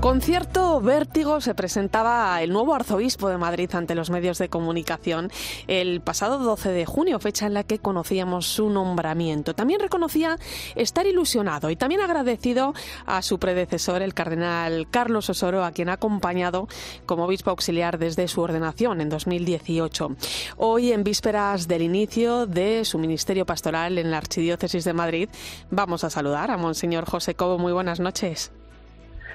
Con 0.00 0.22
cierto 0.22 0.80
vértigo 0.80 1.42
se 1.42 1.54
presentaba 1.54 2.40
el 2.40 2.54
nuevo 2.54 2.74
arzobispo 2.74 3.28
de 3.28 3.36
Madrid 3.36 3.68
ante 3.74 3.94
los 3.94 4.08
medios 4.08 4.38
de 4.38 4.48
comunicación 4.48 5.30
el 5.68 6.00
pasado 6.00 6.38
12 6.38 6.70
de 6.70 6.86
junio, 6.86 7.20
fecha 7.20 7.46
en 7.46 7.52
la 7.52 7.64
que 7.64 7.80
conocíamos 7.80 8.46
su 8.46 8.70
nombramiento. 8.70 9.54
También 9.54 9.78
reconocía 9.78 10.38
estar 10.74 11.06
ilusionado 11.06 11.68
y 11.68 11.76
también 11.76 12.00
agradecido 12.00 12.72
a 13.04 13.20
su 13.20 13.38
predecesor, 13.38 14.00
el 14.00 14.14
cardenal 14.14 14.88
Carlos 14.90 15.28
Osoro, 15.28 15.64
a 15.64 15.72
quien 15.72 15.90
ha 15.90 15.94
acompañado 15.94 16.66
como 17.04 17.26
obispo 17.26 17.50
auxiliar 17.50 17.98
desde 17.98 18.26
su 18.26 18.40
ordenación 18.40 19.02
en 19.02 19.10
2018. 19.10 20.16
Hoy, 20.56 20.92
en 20.92 21.04
vísperas 21.04 21.68
del 21.68 21.82
inicio 21.82 22.46
de 22.46 22.86
su 22.86 22.98
ministerio 22.98 23.44
pastoral 23.44 23.98
en 23.98 24.10
la 24.10 24.16
Archidiócesis 24.16 24.84
de 24.84 24.94
Madrid, 24.94 25.28
vamos 25.70 26.04
a 26.04 26.10
saludar 26.10 26.50
a 26.50 26.56
Monseñor 26.56 27.04
José 27.04 27.34
Cobo. 27.34 27.58
Muy 27.58 27.74
buenas 27.74 28.00
noches. 28.00 28.50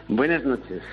Buenas 0.07 0.43
noches. 0.43 0.83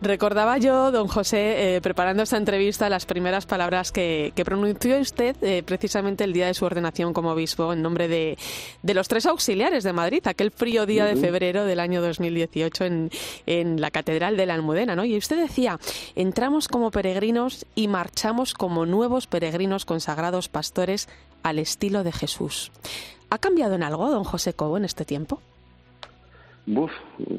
Recordaba 0.00 0.56
yo, 0.58 0.92
don 0.92 1.08
José, 1.08 1.76
eh, 1.76 1.80
preparando 1.80 2.22
esta 2.22 2.36
entrevista, 2.36 2.88
las 2.88 3.06
primeras 3.06 3.44
palabras 3.44 3.90
que, 3.90 4.32
pronunció 4.44 4.98
usted 4.98 5.36
eh, 5.42 5.62
precisamente 5.64 6.22
el 6.22 6.32
día 6.32 6.46
de 6.46 6.54
su 6.54 6.64
ordenación 6.64 7.12
como 7.12 7.30
obispo 7.30 7.72
en 7.72 7.82
nombre 7.82 8.06
de, 8.06 8.38
los 8.82 9.08
tres 9.08 9.26
auxiliares 9.26 9.82
de 9.82 9.92
Madrid, 9.92 10.22
aquel 10.26 10.52
frío 10.52 10.86
día 10.86 11.06
de 11.06 11.16
febrero 11.16 11.64
del 11.64 11.80
año 11.80 12.00
2018 12.02 12.84
en, 12.84 13.10
en 13.46 13.80
la 13.80 13.90
Catedral 13.90 14.36
de 14.36 14.46
la 14.46 14.54
Almudena. 14.54 14.94
¿no? 14.94 15.04
Y 15.04 15.16
usted 15.16 15.38
decía, 15.38 15.80
entramos 16.14 16.68
como 16.68 16.92
peregrinos 16.92 17.66
y 17.74 17.88
marchamos 17.88 18.54
como 18.54 18.86
nuevos 18.86 19.26
peregrinos 19.26 19.84
consagrados 19.84 20.48
pastores 20.48 21.08
al 21.42 21.58
estilo 21.58 22.04
de 22.04 22.12
Jesús. 22.12 22.70
¿Ha 23.30 23.38
cambiado 23.38 23.74
en 23.74 23.82
algo, 23.82 24.08
don 24.10 24.24
José 24.24 24.52
Cobo, 24.54 24.76
en 24.76 24.84
este 24.84 25.04
tiempo? 25.04 25.40
Buf, 26.66 26.92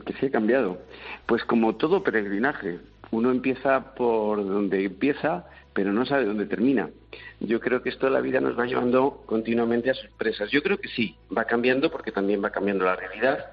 que 0.06 0.14
se 0.14 0.28
ha 0.28 0.32
cambiado. 0.32 0.80
Pues 1.26 1.44
como 1.46 1.76
todo 1.76 2.04
peregrinaje, 2.04 2.80
uno 3.12 3.32
empieza 3.32 3.94
por 3.96 4.46
donde 4.46 4.84
empieza, 4.86 5.46
pero 5.74 5.94
no 5.94 6.06
sabe 6.06 6.26
dónde 6.26 6.46
termina. 6.46 6.90
Yo 7.40 7.60
creo 7.60 7.82
que 7.82 7.90
esto 7.90 8.08
de 8.08 8.12
la 8.12 8.22
vida 8.22 8.40
nos 8.42 8.58
va 8.58 8.66
llevando 8.66 9.24
continuamente 9.26 9.90
a 9.90 9.94
sorpresas. 9.94 10.50
Yo 10.52 10.62
creo 10.62 10.78
que 10.78 10.90
sí, 10.90 11.16
va 11.36 11.46
cambiando 11.46 11.90
porque 11.92 12.12
también 12.12 12.44
va 12.44 12.50
cambiando 12.50 12.86
la 12.86 12.96
realidad 12.96 13.46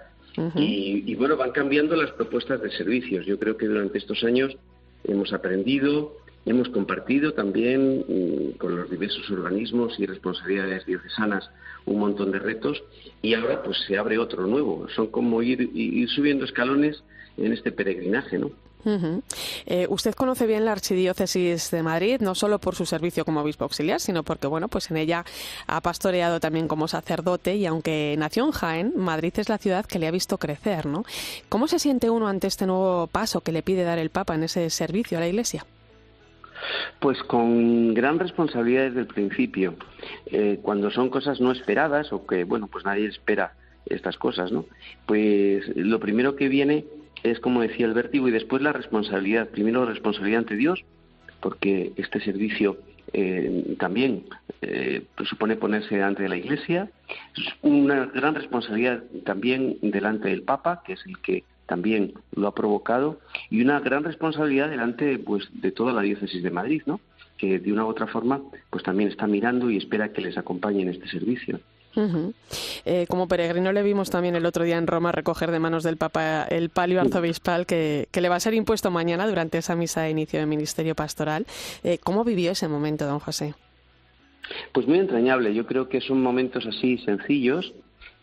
y, 0.55 1.03
y, 1.07 1.15
bueno, 1.17 1.37
van 1.37 1.51
cambiando 1.51 1.97
las 1.97 2.13
propuestas 2.13 2.63
de 2.63 2.71
servicios. 2.71 3.27
Yo 3.27 3.39
creo 3.39 3.57
que 3.57 3.67
durante 3.67 3.99
estos 3.99 4.23
años 4.25 4.57
hemos 5.05 5.33
aprendido, 5.33 6.17
hemos 6.47 6.69
compartido 6.69 7.33
también 7.33 8.05
mm, 8.09 8.59
con 8.59 8.77
los 8.77 8.91
diversos 8.91 9.31
organismos 9.31 9.99
y 9.99 10.07
responsabilidades 10.07 10.87
diocesanas 10.87 11.51
un 11.87 11.99
montón 12.01 12.31
de 12.31 12.39
retos 12.39 12.83
y 13.23 13.35
ahora 13.35 13.63
pues 13.63 13.79
se 13.87 13.99
abre 13.99 14.19
otro 14.19 14.47
nuevo. 14.47 14.87
Son 14.95 15.09
como 15.09 15.43
ir, 15.43 15.71
subiendo 16.09 16.45
escalones 16.45 17.03
en 17.37 17.53
este 17.53 17.73
peregrinaje, 17.73 18.39
¿no? 18.39 18.51
Eh, 19.67 19.87
usted 19.91 20.15
conoce 20.15 20.47
bien 20.47 20.65
la 20.65 20.73
Archidiócesis 20.73 21.71
de 21.71 21.83
Madrid, 21.83 22.21
no 22.21 22.35
solo 22.35 22.59
por 22.59 22.75
su 22.75 22.87
servicio 22.87 23.27
como 23.27 23.43
obispo 23.43 23.65
auxiliar, 23.65 24.01
sino 24.01 24.23
porque, 24.23 24.47
bueno, 24.47 24.69
pues 24.69 24.91
en 24.91 24.97
ella 24.97 25.25
ha 25.67 25.83
pastoreado 25.83 26.41
también 26.41 26.67
como 26.67 26.89
sacerdote 26.89 27.57
y 27.57 27.67
aunque 27.67 28.15
nació 28.19 28.47
en 28.47 28.53
Jaén, 28.53 28.93
Madrid 28.97 29.35
es 29.37 29.51
la 29.51 29.59
ciudad 29.59 29.85
que 29.85 29.99
le 29.99 30.07
ha 30.07 30.11
visto 30.11 30.39
crecer, 30.39 30.87
¿no? 30.87 31.05
¿Cómo 31.51 31.69
se 31.69 31.79
siente 31.79 32.09
uno 32.09 32.27
ante 32.27 32.47
este 32.47 32.67
nuevo 32.67 33.07
paso 33.07 33.43
que 33.43 33.53
le 33.53 33.63
pide 33.63 33.83
dar 33.83 33.99
el 33.99 34.09
Papa 34.09 34.35
en 34.35 34.45
ese 34.45 34.71
servicio 34.71 35.19
a 35.19 35.21
la 35.21 35.29
Iglesia? 35.29 35.67
Pues 36.99 37.23
con 37.23 37.95
gran 37.95 38.19
responsabilidad 38.19 38.85
desde 38.85 39.01
el 39.01 39.07
principio. 39.07 39.75
Eh, 40.27 40.59
cuando 40.63 40.91
son 40.91 41.11
cosas 41.11 41.41
no 41.41 41.53
esperadas 41.53 42.13
o 42.13 42.27
que, 42.27 42.45
bueno, 42.45 42.67
pues 42.67 42.85
nadie 42.85 43.07
espera 43.07 43.55
estas 43.87 44.17
cosas, 44.19 44.53
¿no? 44.53 44.67
Pues 45.07 45.65
lo 45.77 45.99
primero 46.01 46.37
que 46.37 46.49
viene 46.49 46.85
es, 47.23 47.41
como 47.41 47.63
decía 47.63 47.87
el 47.87 47.95
vértigo, 47.95 48.29
y 48.29 48.31
después 48.31 48.63
la 48.63 48.73
responsabilidad. 48.73 49.49
Primero 49.49 49.85
la 49.85 49.91
responsabilidad 49.91 50.41
ante 50.41 50.57
Dios, 50.57 50.85
porque 51.41 51.93
este 51.97 52.21
servicio 52.21 52.79
eh, 53.13 53.77
también 53.79 54.25
eh, 54.63 55.03
supone 55.25 55.57
ponerse 55.57 55.97
delante 55.97 56.23
de 56.23 56.29
la 56.29 56.37
Iglesia. 56.37 56.91
Es 57.37 57.45
una 57.63 58.07
gran 58.07 58.35
responsabilidad 58.35 59.03
también 59.25 59.79
delante 59.83 60.29
del 60.29 60.43
Papa, 60.43 60.83
que 60.85 60.95
es 60.95 61.05
el 61.07 61.19
que 61.19 61.45
también 61.71 62.15
lo 62.35 62.49
ha 62.49 62.55
provocado 62.55 63.21
y 63.49 63.63
una 63.63 63.79
gran 63.79 64.03
responsabilidad 64.03 64.69
delante 64.69 65.21
pues 65.21 65.49
de 65.53 65.71
toda 65.71 65.93
la 65.93 66.03
diócesis 66.03 66.43
de 66.43 66.51
Madrid, 66.51 66.83
¿no? 66.85 66.99
Que 67.39 67.61
de 67.61 67.73
una 67.73 67.85
u 67.85 67.89
otra 67.89 68.09
forma 68.09 68.41
pues 68.71 68.83
también 68.83 69.09
está 69.09 69.29
mirando 69.29 69.71
y 69.71 69.77
espera 69.77 70.13
que 70.13 70.21
les 70.21 70.37
acompañe 70.37 70.83
en 70.83 70.89
este 70.89 71.07
servicio. 71.07 71.61
Eh, 72.85 73.07
como 73.09 73.29
peregrino 73.29 73.73
le 73.73 73.85
vimos 73.85 74.11
también 74.11 74.35
el 74.35 74.47
otro 74.47 74.65
día 74.65 74.79
en 74.79 74.89
Roma 74.89 75.13
recoger 75.13 75.53
de 75.53 75.61
manos 75.61 75.85
del 75.85 75.97
Papa 75.97 76.45
el 76.45 76.71
palio 76.71 77.01
arzobispal 77.01 77.67
que, 77.67 78.09
le 78.13 78.29
va 78.29 78.35
a 78.35 78.41
ser 78.41 78.55
impuesto 78.55 78.91
mañana 78.91 79.29
durante 79.29 79.59
esa 79.59 79.77
misa 79.77 80.03
de 80.03 80.11
inicio 80.11 80.41
del 80.41 80.49
ministerio 80.49 80.97
pastoral. 80.97 81.47
Eh, 81.85 81.99
¿Cómo 82.03 82.25
vivió 82.25 82.51
ese 82.51 82.67
momento, 82.67 83.07
don 83.07 83.21
José? 83.21 83.55
Pues 84.73 84.89
muy 84.89 84.99
entrañable. 84.99 85.55
Yo 85.55 85.67
creo 85.67 85.89
que 85.89 86.01
son 86.01 86.21
momentos 86.21 86.67
así 86.67 86.99
sencillos, 86.99 87.73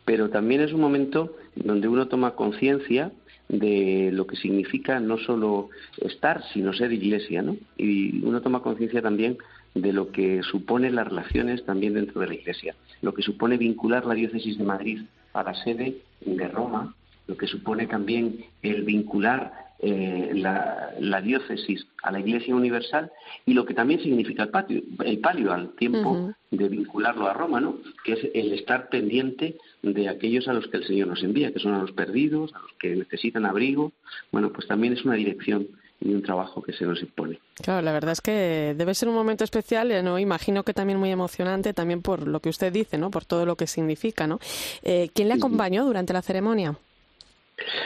pero 0.04 0.30
también 0.30 0.60
es 0.60 0.74
un 0.74 0.82
momento 0.82 1.36
donde 1.56 1.88
uno 1.88 2.08
toma 2.08 2.36
conciencia 2.36 3.12
de 3.50 4.10
lo 4.12 4.28
que 4.28 4.36
significa 4.36 5.00
no 5.00 5.18
solo 5.18 5.70
estar, 5.98 6.44
sino 6.54 6.74
ser 6.74 6.92
iglesia, 6.92 7.42
¿no? 7.42 7.56
Y 7.78 8.22
uno 8.24 8.42
toma 8.42 8.62
conciencia 8.62 9.02
también 9.02 9.38
de 9.74 9.94
lo 9.94 10.12
que 10.12 10.42
supone 10.44 10.92
las 10.92 11.08
relaciones 11.08 11.64
también 11.66 11.94
dentro 11.94 12.20
de 12.22 12.28
la 12.28 12.34
iglesia, 12.34 12.76
lo 13.02 13.14
que 13.14 13.22
supone 13.22 13.58
vincular 13.58 14.06
la 14.06 14.16
diócesis 14.16 14.58
de 14.58 14.64
Madrid 14.64 15.02
a 15.34 15.44
la 15.44 15.54
sede 15.54 15.98
de 16.22 16.48
Roma, 16.48 16.96
lo 17.28 17.38
que 17.38 17.48
supone 17.48 17.88
también 17.88 18.46
el 18.62 18.84
vincular 18.84 19.68
eh, 19.80 20.32
la, 20.34 21.22
diócesis 21.22 21.86
a 22.02 22.12
la 22.12 22.20
Iglesia 22.20 22.56
Universal 22.56 23.12
y 23.46 23.54
lo 23.54 23.66
que 23.66 23.76
también 23.76 24.00
significa 24.02 24.44
el, 24.44 24.50
patio, 24.50 24.82
el 25.06 25.20
palio 25.20 25.54
al 25.54 25.76
tiempo 25.76 26.34
de 26.50 26.70
vincularlo 26.70 27.28
a 27.28 27.34
Roma, 27.34 27.60
¿no? 27.60 27.78
que 28.04 28.14
es 28.14 28.20
el 28.34 28.54
estar 28.54 28.90
pendiente 28.90 29.58
de 29.94 30.10
aquellos 30.10 30.48
a 30.48 30.54
los 30.54 30.68
que 30.68 30.78
el 30.78 30.86
Señor 30.86 31.08
nos 31.08 31.24
envía, 31.24 31.52
que 31.52 31.60
son 31.60 31.74
a 31.74 31.82
los 31.82 31.92
perdidos, 31.92 32.54
a 32.54 32.60
los 32.60 32.74
que 32.80 32.96
necesitan 32.96 33.46
abrigo. 33.46 33.92
Bueno, 34.32 34.52
pues 34.52 34.68
también 34.68 34.94
es 34.94 35.06
una 35.06 35.16
dirección 35.16 35.68
y 36.00 36.14
un 36.14 36.22
trabajo 36.22 36.62
que 36.62 36.74
se 36.74 36.86
nos 36.86 37.02
impone. 37.02 37.40
Claro, 37.56 37.82
la 37.82 37.92
verdad 37.92 38.12
es 38.12 38.22
que 38.22 38.76
debe 38.78 38.94
ser 38.94 39.10
un 39.10 39.16
momento 39.16 39.44
especial, 39.44 40.04
¿no? 40.04 40.20
Imagino 40.20 40.64
que 40.64 40.74
también 40.74 41.00
muy 41.00 41.12
emocionante, 41.12 41.74
también 41.74 42.02
por 42.02 42.28
lo 42.28 42.40
que 42.40 42.50
usted 42.50 42.72
dice, 42.72 42.98
¿no? 42.98 43.10
Por 43.10 43.26
todo 43.26 43.46
lo 43.46 43.56
que 43.56 43.68
significa, 43.68 44.28
¿no? 44.28 44.40
Eh, 44.84 45.10
¿Quién 45.14 45.28
le 45.28 45.36
acompañó 45.36 45.86
durante 45.86 46.14
la 46.14 46.22
ceremonia? 46.22 46.78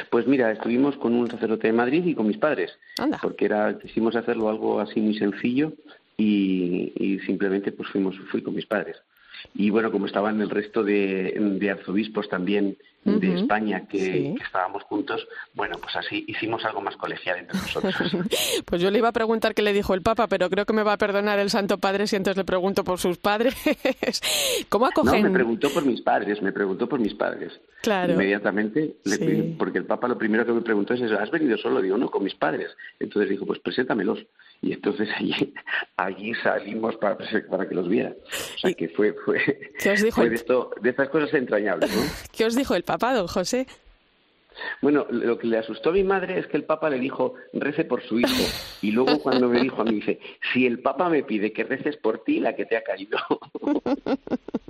Pues 0.09 0.27
mira, 0.27 0.51
estuvimos 0.51 0.97
con 0.97 1.13
un 1.13 1.31
sacerdote 1.31 1.67
de 1.67 1.73
Madrid 1.73 2.05
y 2.05 2.13
con 2.13 2.27
mis 2.27 2.37
padres, 2.37 2.77
porque 3.21 3.45
era 3.45 3.79
quisimos 3.79 4.17
hacerlo 4.17 4.49
algo 4.49 4.81
así 4.81 4.99
muy 4.99 5.17
sencillo 5.17 5.71
y, 6.17 6.91
y 6.97 7.19
simplemente 7.19 7.71
pues 7.71 7.89
fuimos 7.89 8.17
fui 8.29 8.41
con 8.41 8.53
mis 8.53 8.65
padres 8.65 8.97
y 9.53 9.69
bueno, 9.69 9.91
como 9.91 10.05
estaban 10.05 10.41
el 10.41 10.49
resto 10.49 10.83
de, 10.83 11.69
arzobispos 11.71 12.29
también 12.29 12.77
de 13.03 13.33
España 13.39 13.87
que, 13.87 14.35
estábamos 14.43 14.83
juntos, 14.83 15.27
bueno, 15.55 15.77
pues 15.81 15.95
así 15.95 16.23
hicimos 16.27 16.63
algo 16.65 16.81
más 16.81 16.95
colegial 16.97 17.39
entre 17.39 17.57
nosotros. 17.57 17.95
pues 18.65 18.81
yo 18.81 18.91
le 18.91 18.99
iba 18.99 19.09
a 19.09 19.13
preguntar 19.13 19.55
qué 19.55 19.61
le 19.61 19.73
dijo 19.73 19.93
el 19.93 20.01
Papa, 20.01 20.27
pero 20.27 20.49
creo 20.49 20.65
que 20.65 20.73
me 20.73 20.83
va 20.83 20.93
a 20.93 20.97
perdonar 20.97 21.39
el 21.39 21.49
Santo 21.49 21.79
Padre 21.79 22.05
si 22.07 22.15
entonces 22.15 22.37
le 22.37 22.45
pregunto 22.45 22.83
por 22.83 22.99
sus 22.99 23.17
padres. 23.17 23.55
¿Cómo 24.69 24.85
acogen? 24.85 25.23
No, 25.23 25.29
me 25.29 25.33
preguntó 25.33 25.69
por 25.71 25.85
mis 25.85 26.01
padres, 26.01 26.41
me 26.41 26.51
preguntó 26.51 26.87
por 26.87 26.99
mis 26.99 27.15
padres. 27.15 27.59
Claro. 27.81 28.13
Inmediatamente, 28.13 28.97
porque 29.57 29.79
el 29.79 29.85
Papa 29.85 30.07
lo 30.07 30.17
primero 30.17 30.45
que 30.45 30.53
me 30.53 30.61
preguntó 30.61 30.93
es, 30.93 31.01
¿has 31.11 31.31
venido 31.31 31.57
solo? 31.57 31.81
Digo, 31.81 31.97
no, 31.97 32.09
con 32.11 32.23
mis 32.23 32.35
padres. 32.35 32.69
Entonces 32.99 33.29
dijo, 33.29 33.45
pues 33.45 33.59
preséntamelos 33.59 34.19
y 34.61 34.73
entonces 34.73 35.09
allí, 35.17 35.53
allí 35.97 36.33
salimos 36.35 36.95
para, 36.97 37.17
para 37.49 37.67
que 37.67 37.75
los 37.75 37.89
viera. 37.89 38.13
O 38.55 38.57
sea 38.59 38.73
que 38.73 38.89
fue, 38.89 39.13
fue, 39.25 39.39
¿Qué 39.79 39.91
os 39.91 40.03
dijo 40.03 40.23
de, 40.23 40.35
esto, 40.35 40.71
de 40.81 40.89
estas 40.91 41.09
cosas 41.09 41.33
entrañables. 41.33 41.95
¿no? 41.95 42.01
¿Qué 42.37 42.45
os 42.45 42.55
dijo 42.55 42.75
el 42.75 42.83
papá, 42.83 43.13
don 43.13 43.27
José? 43.27 43.65
Bueno, 44.81 45.07
lo 45.09 45.37
que 45.37 45.47
le 45.47 45.57
asustó 45.57 45.89
a 45.89 45.93
mi 45.93 46.03
madre 46.03 46.37
es 46.37 46.47
que 46.47 46.57
el 46.57 46.65
Papa 46.65 46.89
le 46.89 46.99
dijo, 46.99 47.35
rece 47.53 47.85
por 47.85 48.03
su 48.03 48.19
hijo. 48.19 48.43
Y 48.81 48.91
luego 48.91 49.19
cuando 49.19 49.47
me 49.47 49.61
dijo 49.61 49.81
a 49.81 49.85
mí, 49.85 49.95
dice, 49.95 50.19
si 50.53 50.67
el 50.67 50.79
Papa 50.79 51.09
me 51.09 51.23
pide 51.23 51.53
que 51.53 51.63
reces 51.63 51.97
por 51.97 52.23
ti, 52.23 52.39
la 52.39 52.55
que 52.55 52.65
te 52.65 52.77
ha 52.77 52.83
caído. 52.83 53.17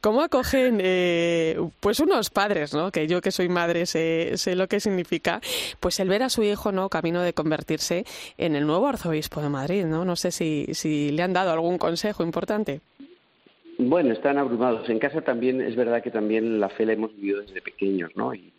¿Cómo 0.00 0.22
acogen 0.22 0.78
eh, 0.82 1.58
pues 1.80 2.00
unos 2.00 2.30
padres, 2.30 2.72
¿no? 2.72 2.90
que 2.90 3.06
yo 3.06 3.20
que 3.20 3.30
soy 3.30 3.50
madre 3.50 3.84
sé, 3.84 4.32
sé, 4.36 4.56
lo 4.56 4.66
que 4.66 4.80
significa, 4.80 5.40
pues 5.78 6.00
el 6.00 6.08
ver 6.08 6.22
a 6.22 6.30
su 6.30 6.42
hijo 6.42 6.72
no 6.72 6.88
camino 6.88 7.20
de 7.20 7.34
convertirse 7.34 8.04
en 8.38 8.56
el 8.56 8.66
nuevo 8.66 8.86
arzobispo 8.86 9.42
de 9.42 9.50
Madrid? 9.50 9.84
No, 9.84 10.06
no 10.06 10.16
sé 10.16 10.30
si, 10.30 10.68
si 10.72 11.10
le 11.10 11.22
han 11.22 11.34
dado 11.34 11.50
algún 11.52 11.76
consejo 11.76 12.22
importante. 12.22 12.80
Bueno, 13.82 14.12
están 14.12 14.36
abrumados. 14.36 14.88
En 14.90 14.98
casa 14.98 15.22
también 15.22 15.62
es 15.62 15.74
verdad 15.74 16.02
que 16.02 16.10
también 16.10 16.60
la 16.60 16.68
fe 16.68 16.84
la 16.84 16.92
hemos 16.92 17.14
vivido 17.16 17.40
desde 17.40 17.62
pequeños, 17.62 18.10
¿no? 18.14 18.34
Y, 18.34 18.52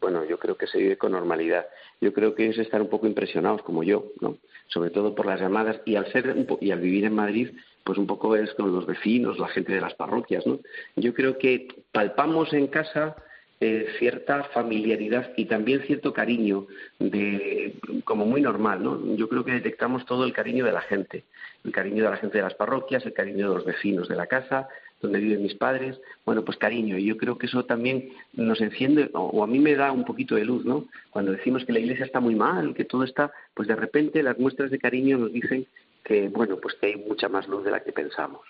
bueno, 0.00 0.24
yo 0.24 0.38
creo 0.38 0.56
que 0.56 0.66
se 0.66 0.78
vive 0.78 0.96
con 0.96 1.12
normalidad. 1.12 1.66
Yo 2.00 2.14
creo 2.14 2.34
que 2.34 2.48
es 2.48 2.56
estar 2.56 2.80
un 2.80 2.88
poco 2.88 3.06
impresionados 3.06 3.62
como 3.62 3.82
yo, 3.82 4.06
¿no? 4.20 4.38
Sobre 4.68 4.90
todo 4.90 5.14
por 5.14 5.26
las 5.26 5.40
llamadas 5.40 5.80
y 5.84 5.96
al 5.96 6.10
ser 6.10 6.46
y 6.60 6.70
al 6.70 6.80
vivir 6.80 7.04
en 7.04 7.14
Madrid, 7.14 7.50
pues 7.84 7.98
un 7.98 8.06
poco 8.06 8.36
es 8.36 8.52
con 8.54 8.72
los 8.72 8.86
vecinos, 8.86 9.38
la 9.38 9.48
gente 9.48 9.72
de 9.72 9.80
las 9.80 9.94
parroquias, 9.94 10.46
¿no? 10.46 10.60
Yo 10.96 11.14
creo 11.14 11.38
que 11.38 11.68
palpamos 11.92 12.52
en 12.52 12.66
casa 12.68 13.16
eh, 13.62 13.88
cierta 13.98 14.44
familiaridad 14.44 15.32
y 15.36 15.44
también 15.44 15.82
cierto 15.82 16.14
cariño 16.14 16.66
de 16.98 17.74
como 18.04 18.24
muy 18.24 18.40
normal, 18.40 18.82
¿no? 18.82 19.16
Yo 19.16 19.28
creo 19.28 19.44
que 19.44 19.52
detectamos 19.52 20.06
todo 20.06 20.24
el 20.24 20.32
cariño 20.32 20.64
de 20.64 20.72
la 20.72 20.80
gente, 20.80 21.24
el 21.64 21.72
cariño 21.72 22.04
de 22.04 22.10
la 22.10 22.16
gente 22.16 22.38
de 22.38 22.44
las 22.44 22.54
parroquias, 22.54 23.04
el 23.04 23.12
cariño 23.12 23.48
de 23.48 23.54
los 23.56 23.64
vecinos 23.66 24.08
de 24.08 24.16
la 24.16 24.26
casa, 24.26 24.68
donde 25.02 25.18
viven 25.18 25.42
mis 25.42 25.54
padres, 25.54 26.00
bueno, 26.24 26.44
pues 26.44 26.58
cariño, 26.58 26.98
y 26.98 27.04
yo 27.04 27.16
creo 27.16 27.38
que 27.38 27.46
eso 27.46 27.64
también 27.64 28.10
nos 28.32 28.60
enciende, 28.60 29.10
o, 29.12 29.42
a 29.42 29.46
mí 29.46 29.58
me 29.58 29.74
da 29.74 29.92
un 29.92 30.04
poquito 30.04 30.34
de 30.36 30.44
luz, 30.44 30.64
¿no? 30.64 30.86
Cuando 31.10 31.32
decimos 31.32 31.64
que 31.64 31.72
la 31.72 31.80
iglesia 31.80 32.04
está 32.04 32.20
muy 32.20 32.34
mal, 32.34 32.74
que 32.74 32.84
todo 32.84 33.04
está, 33.04 33.32
pues 33.54 33.68
de 33.68 33.76
repente 33.76 34.22
las 34.22 34.38
muestras 34.38 34.70
de 34.70 34.78
cariño 34.78 35.18
nos 35.18 35.32
dicen 35.32 35.66
que, 36.04 36.28
bueno, 36.28 36.56
pues 36.60 36.74
que 36.74 36.86
hay 36.86 36.96
mucha 36.96 37.28
más 37.28 37.46
luz 37.48 37.64
de 37.64 37.70
la 37.70 37.80
que 37.80 37.92
pensamos. 37.92 38.40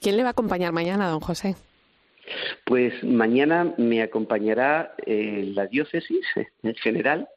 ¿Quién 0.00 0.16
le 0.16 0.22
va 0.22 0.28
a 0.28 0.32
acompañar 0.32 0.72
mañana, 0.72 1.08
don 1.08 1.20
José? 1.20 1.56
Pues 2.64 3.02
mañana 3.04 3.74
me 3.76 4.02
acompañará 4.02 4.94
eh, 5.04 5.52
la 5.54 5.66
diócesis 5.66 6.26
en 6.62 6.74
general, 6.74 7.28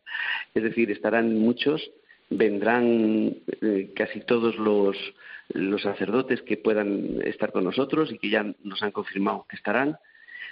es 0.53 0.63
decir, 0.63 0.91
estarán 0.91 1.37
muchos, 1.37 1.91
vendrán 2.29 3.37
eh, 3.61 3.91
casi 3.95 4.21
todos 4.21 4.55
los, 4.57 4.97
los 5.49 5.81
sacerdotes 5.81 6.41
que 6.41 6.57
puedan 6.57 7.21
estar 7.23 7.51
con 7.51 7.63
nosotros 7.63 8.11
y 8.11 8.17
que 8.17 8.29
ya 8.29 8.45
nos 8.63 8.81
han 8.83 8.91
confirmado 8.91 9.45
que 9.49 9.55
estarán. 9.55 9.97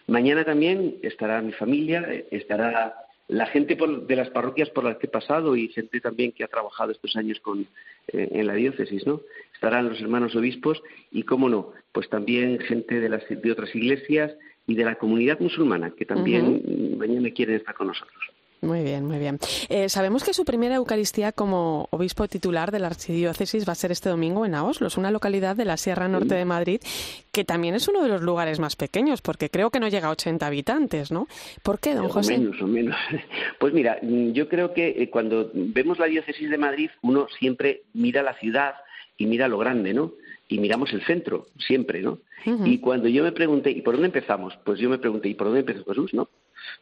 Mañana 0.07 0.45
también 0.45 0.97
estará 1.01 1.41
mi 1.41 1.51
familia, 1.51 2.07
estará 2.31 3.06
la 3.27 3.45
gente 3.47 3.75
de 3.75 4.15
las 4.15 4.29
parroquias 4.29 4.69
por 4.69 4.85
las 4.85 4.97
que 4.97 5.07
he 5.07 5.09
pasado 5.09 5.55
y 5.55 5.67
gente 5.69 5.99
también 5.99 6.31
que 6.31 6.43
ha 6.43 6.47
trabajado 6.47 6.91
estos 6.91 7.15
años 7.17 7.39
con, 7.41 7.67
eh, 8.07 8.29
en 8.31 8.47
la 8.47 8.53
diócesis, 8.53 9.05
¿no? 9.05 9.21
Estarán 9.53 9.89
los 9.89 9.99
hermanos 9.99 10.35
obispos 10.35 10.81
y, 11.11 11.23
cómo 11.23 11.49
no, 11.49 11.73
pues 11.91 12.09
también 12.09 12.59
gente 12.59 12.99
de, 12.99 13.09
las, 13.09 13.23
de 13.27 13.51
otras 13.51 13.75
iglesias 13.75 14.33
y 14.65 14.75
de 14.75 14.85
la 14.85 14.95
comunidad 14.95 15.39
musulmana 15.39 15.91
que 15.91 16.05
también 16.05 16.97
mañana 16.97 17.29
quieren 17.31 17.55
estar 17.55 17.75
con 17.75 17.87
nosotros. 17.87 18.36
Muy 18.61 18.83
bien, 18.83 19.05
muy 19.05 19.19
bien. 19.19 19.39
Eh, 19.69 19.87
sabemos 19.87 20.23
que 20.23 20.33
su 20.33 20.43
primera 20.43 20.75
Eucaristía 20.75 21.31
como 21.31 21.87
obispo 21.91 22.27
titular 22.27 22.71
de 22.71 22.79
la 22.79 22.87
Archidiócesis 22.87 23.67
va 23.67 23.73
a 23.73 23.75
ser 23.75 23.91
este 23.91 24.09
domingo 24.09 24.45
en 24.45 24.55
Aoslo, 24.55 24.87
es 24.87 24.97
una 24.97 25.11
localidad 25.11 25.55
de 25.55 25.65
la 25.65 25.77
Sierra 25.77 26.07
Norte 26.07 26.35
de 26.35 26.45
Madrid, 26.45 26.81
que 27.31 27.43
también 27.43 27.75
es 27.75 27.87
uno 27.87 28.01
de 28.01 28.09
los 28.09 28.21
lugares 28.21 28.59
más 28.59 28.75
pequeños, 28.75 29.21
porque 29.21 29.49
creo 29.49 29.69
que 29.69 29.79
no 29.79 29.87
llega 29.87 30.07
a 30.07 30.11
80 30.11 30.47
habitantes, 30.47 31.11
¿no? 31.11 31.27
¿Por 31.61 31.79
qué, 31.79 31.93
don 31.93 32.09
José? 32.09 32.35
O 32.35 32.39
menos, 32.39 32.61
o 32.61 32.67
menos. 32.67 32.95
Pues 33.59 33.73
mira, 33.73 33.99
yo 34.01 34.47
creo 34.49 34.73
que 34.73 34.87
eh, 34.87 35.09
cuando 35.09 35.51
vemos 35.53 35.99
la 35.99 36.05
Diócesis 36.05 36.49
de 36.49 36.57
Madrid, 36.57 36.89
uno 37.01 37.27
siempre 37.39 37.83
mira 37.93 38.23
la 38.23 38.33
ciudad 38.35 38.75
y 39.17 39.25
mira 39.25 39.47
lo 39.47 39.57
grande, 39.57 39.93
¿no? 39.93 40.13
y 40.49 40.59
miramos 40.59 40.93
el 40.93 41.01
centro, 41.05 41.47
siempre, 41.57 42.01
¿no? 42.01 42.19
Y 42.45 42.77
cuando 42.77 43.09
yo 43.09 43.23
me 43.23 43.33
pregunté, 43.33 43.71
¿y 43.71 43.81
por 43.81 43.95
dónde 43.95 44.07
empezamos? 44.07 44.57
Pues 44.63 44.79
yo 44.79 44.89
me 44.89 44.99
pregunté, 44.99 45.27
¿y 45.27 45.33
por 45.33 45.47
dónde 45.47 45.59
empezó 45.61 45.83
Jesús, 45.83 46.13
no? 46.13 46.29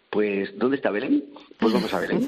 Pues, 0.10 0.58
¿dónde 0.58 0.77
está 0.77 0.91
Belén? 0.91 1.25
Pues 1.60 1.74
vamos 1.74 1.94
a 1.94 2.00
Belén. 2.00 2.22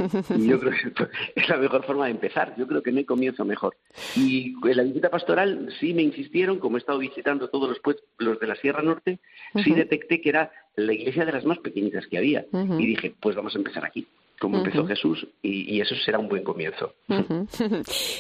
Yo 0.46 0.60
creo 0.60 0.72
que 0.72 1.08
es 1.36 1.50
la 1.50 1.58
mejor 1.58 1.86
forma 1.86 2.06
de 2.06 2.12
empezar. 2.12 2.54
Yo 2.58 2.68
creo 2.68 2.84
que 2.84 2.92
no 2.92 2.98
hay 2.98 3.06
comienzo 3.06 3.46
mejor. 3.46 3.78
Y 4.16 4.56
en 4.64 4.78
la 4.78 4.84
visita 4.84 5.10
pastoral 5.10 5.74
sí 5.80 5.94
me 5.94 6.02
insistieron, 6.02 6.60
como 6.60 6.78
he 6.78 6.80
estado 6.80 7.00
visitando 7.00 7.50
todos 7.50 7.70
los 7.70 7.80
pueblos 7.80 8.04
los 8.18 8.40
de 8.40 8.48
la 8.48 8.56
Sierra 8.56 8.82
Norte, 8.82 9.20
sí 9.64 9.74
detecté 9.74 10.20
que 10.22 10.30
era 10.30 10.52
la 10.76 10.94
iglesia 10.94 11.26
de 11.26 11.32
las 11.32 11.46
más 11.46 11.60
pequeñitas 11.60 12.08
que 12.08 12.18
había. 12.18 12.46
Y 12.52 12.86
dije, 12.86 13.16
pues 13.20 13.36
vamos 13.36 13.56
a 13.56 13.60
empezar 13.60 13.86
aquí 13.86 14.08
como 14.40 14.60
empezó 14.60 14.86
Jesús 14.86 15.28
y, 15.42 15.82
eso 15.82 15.96
será 15.96 16.20
un 16.20 16.30
buen 16.30 16.44
comienzo. 16.44 16.94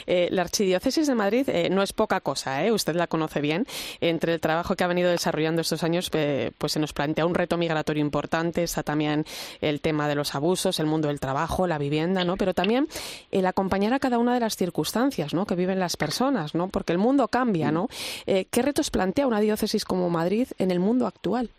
Eh, 0.06 0.30
la 0.32 0.44
Archidiócesis 0.44 1.08
de 1.08 1.16
Madrid 1.16 1.50
eh, 1.50 1.70
no 1.70 1.82
es 1.82 1.92
poca 1.92 2.22
cosa, 2.22 2.66
¿eh? 2.66 2.72
usted 2.72 2.96
la 2.96 3.08
conoce 3.08 3.42
bien. 3.42 3.66
Entre 4.00 4.34
el 4.34 4.40
trabajo 4.40 4.76
que 4.76 4.84
ha 4.84 4.88
venido 4.88 5.10
desarrollando 5.10 5.62
estos 5.62 5.84
años, 5.84 6.10
pues 6.10 6.72
se 6.72 6.80
nos 6.80 6.94
plantea 6.94 7.26
un 7.26 7.36
reto 7.36 7.58
migratorio 7.58 8.02
importante, 8.02 8.64
está 8.64 8.84
también 8.84 9.26
el 9.60 9.82
tema 9.82 10.08
de 10.08 10.16
los 10.16 10.34
abusos, 10.34 10.80
el 10.80 10.86
mundo 10.86 11.10
del 11.10 11.20
trabajo, 11.20 11.68
la 11.68 11.78
vivienda, 11.78 12.24
¿no? 12.24 12.38
pero 12.38 12.54
también 12.54 12.88
el 13.32 13.46
acompañar 13.46 13.94
a 13.94 14.00
cada 14.00 14.18
una 14.18 14.34
de 14.34 14.40
las 14.40 14.56
circunstancias 14.56 15.34
¿no? 15.34 15.46
que 15.46 15.56
viven 15.56 15.80
las 15.80 15.98
personas, 15.98 16.56
¿no? 16.56 16.70
porque 16.70 16.94
el 16.94 17.00
mundo 17.00 17.28
cambia. 17.28 17.72
¿no? 17.72 17.90
¿Qué 18.26 18.62
retos 18.62 18.90
plantea 18.90 19.28
una 19.28 19.42
diócesis 19.42 19.84
como 19.84 20.10
Madrid 20.10 20.48
en 20.58 20.72
el 20.72 20.80
mundo 20.80 21.06
actual? 21.06 21.50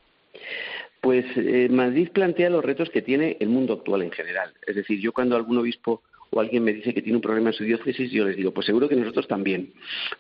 Pues 1.01 1.25
eh, 1.37 1.69
Madrid 1.71 2.09
plantea 2.13 2.51
los 2.51 2.65
retos 2.65 2.91
que 2.91 3.03
tiene 3.03 3.37
el 3.41 3.49
mundo 3.49 3.75
actual 3.75 4.03
en 4.03 4.11
general. 4.11 4.53
Es 4.67 4.77
decir, 4.77 5.01
yo 5.01 5.13
cuando 5.13 5.37
algún 5.37 5.59
obispo 5.59 6.03
o 6.31 6.41
alguien 6.41 6.65
me 6.65 6.75
dice 6.75 6.93
que 6.93 7.03
tiene 7.03 7.17
un 7.17 7.23
problema 7.23 7.51
en 7.51 7.55
su 7.55 7.65
diócesis, 7.65 8.11
yo 8.11 8.27
les 8.27 8.37
digo, 8.37 8.53
pues 8.53 8.67
seguro 8.67 8.89
que 8.89 8.97
nosotros 8.97 9.27
también, 9.29 9.73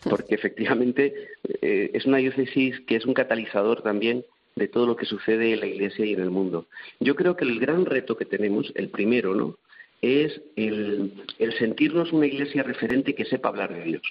porque 0.08 0.34
efectivamente 0.34 1.12
eh, 1.60 1.90
es 1.92 2.06
una 2.06 2.16
diócesis 2.18 2.80
que 2.86 2.96
es 2.96 3.04
un 3.04 3.12
catalizador 3.12 3.82
también 3.82 4.24
de 4.56 4.68
todo 4.68 4.86
lo 4.86 4.96
que 4.96 5.04
sucede 5.04 5.52
en 5.52 5.60
la 5.60 5.66
Iglesia 5.66 6.06
y 6.06 6.14
en 6.14 6.20
el 6.20 6.30
mundo. 6.30 6.66
Yo 6.98 7.14
creo 7.14 7.36
que 7.36 7.44
el 7.44 7.60
gran 7.60 7.84
reto 7.84 8.16
que 8.16 8.24
tenemos, 8.24 8.72
el 8.74 8.88
primero, 8.88 9.34
¿no? 9.34 9.58
es 10.02 10.40
el, 10.56 11.12
el 11.38 11.52
sentirnos 11.58 12.12
una 12.12 12.26
iglesia 12.26 12.62
referente 12.62 13.14
que 13.14 13.24
sepa 13.24 13.48
hablar 13.48 13.74
de 13.74 13.82
Dios. 13.82 14.02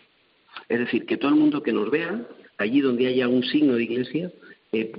Es 0.69 0.79
decir, 0.79 1.05
que 1.05 1.17
todo 1.17 1.29
el 1.29 1.37
mundo 1.37 1.63
que 1.63 1.71
nos 1.71 1.89
vea, 1.89 2.25
allí 2.57 2.81
donde 2.81 3.07
haya 3.07 3.27
un 3.27 3.43
signo 3.43 3.75
de 3.75 3.83
iglesia, 3.83 4.31
eh, 4.71 4.91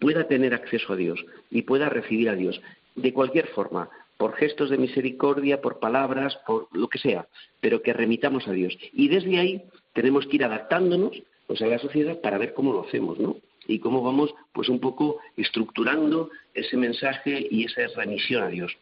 pueda 0.00 0.28
tener 0.28 0.54
acceso 0.54 0.92
a 0.92 0.96
Dios 0.96 1.24
y 1.50 1.62
pueda 1.62 1.88
recibir 1.88 2.28
a 2.28 2.36
Dios 2.36 2.60
de 2.94 3.12
cualquier 3.12 3.48
forma, 3.48 3.88
por 4.16 4.34
gestos 4.36 4.70
de 4.70 4.78
misericordia, 4.78 5.60
por 5.60 5.80
palabras, 5.80 6.38
por 6.46 6.68
lo 6.72 6.88
que 6.88 6.98
sea, 6.98 7.26
pero 7.60 7.82
que 7.82 7.92
remitamos 7.92 8.46
a 8.46 8.52
Dios. 8.52 8.76
Y 8.92 9.08
desde 9.08 9.38
ahí 9.38 9.62
tenemos 9.94 10.26
que 10.26 10.36
ir 10.36 10.44
adaptándonos 10.44 11.20
pues, 11.46 11.60
a 11.62 11.66
la 11.66 11.78
sociedad 11.78 12.20
para 12.20 12.38
ver 12.38 12.54
cómo 12.54 12.72
lo 12.72 12.86
hacemos, 12.86 13.18
¿no? 13.18 13.36
Y 13.66 13.78
cómo 13.78 14.02
vamos, 14.02 14.34
pues 14.52 14.68
un 14.68 14.80
poco 14.80 15.18
estructurando 15.36 16.30
ese 16.54 16.76
mensaje 16.76 17.46
y 17.50 17.64
esa 17.64 17.82
remisión 17.96 18.42
a 18.42 18.48
Dios. 18.48 18.76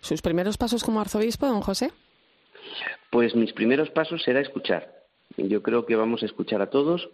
¿Sus 0.00 0.22
primeros 0.22 0.56
pasos 0.56 0.84
como 0.84 1.00
arzobispo, 1.00 1.46
don 1.46 1.60
José? 1.60 1.90
Pues 3.10 3.34
mis 3.34 3.52
primeros 3.52 3.90
pasos 3.90 4.22
será 4.22 4.40
escuchar. 4.40 4.92
Yo 5.36 5.62
creo 5.62 5.86
que 5.86 5.96
vamos 5.96 6.22
a 6.22 6.26
escuchar 6.26 6.62
a 6.62 6.70
todos, 6.70 7.08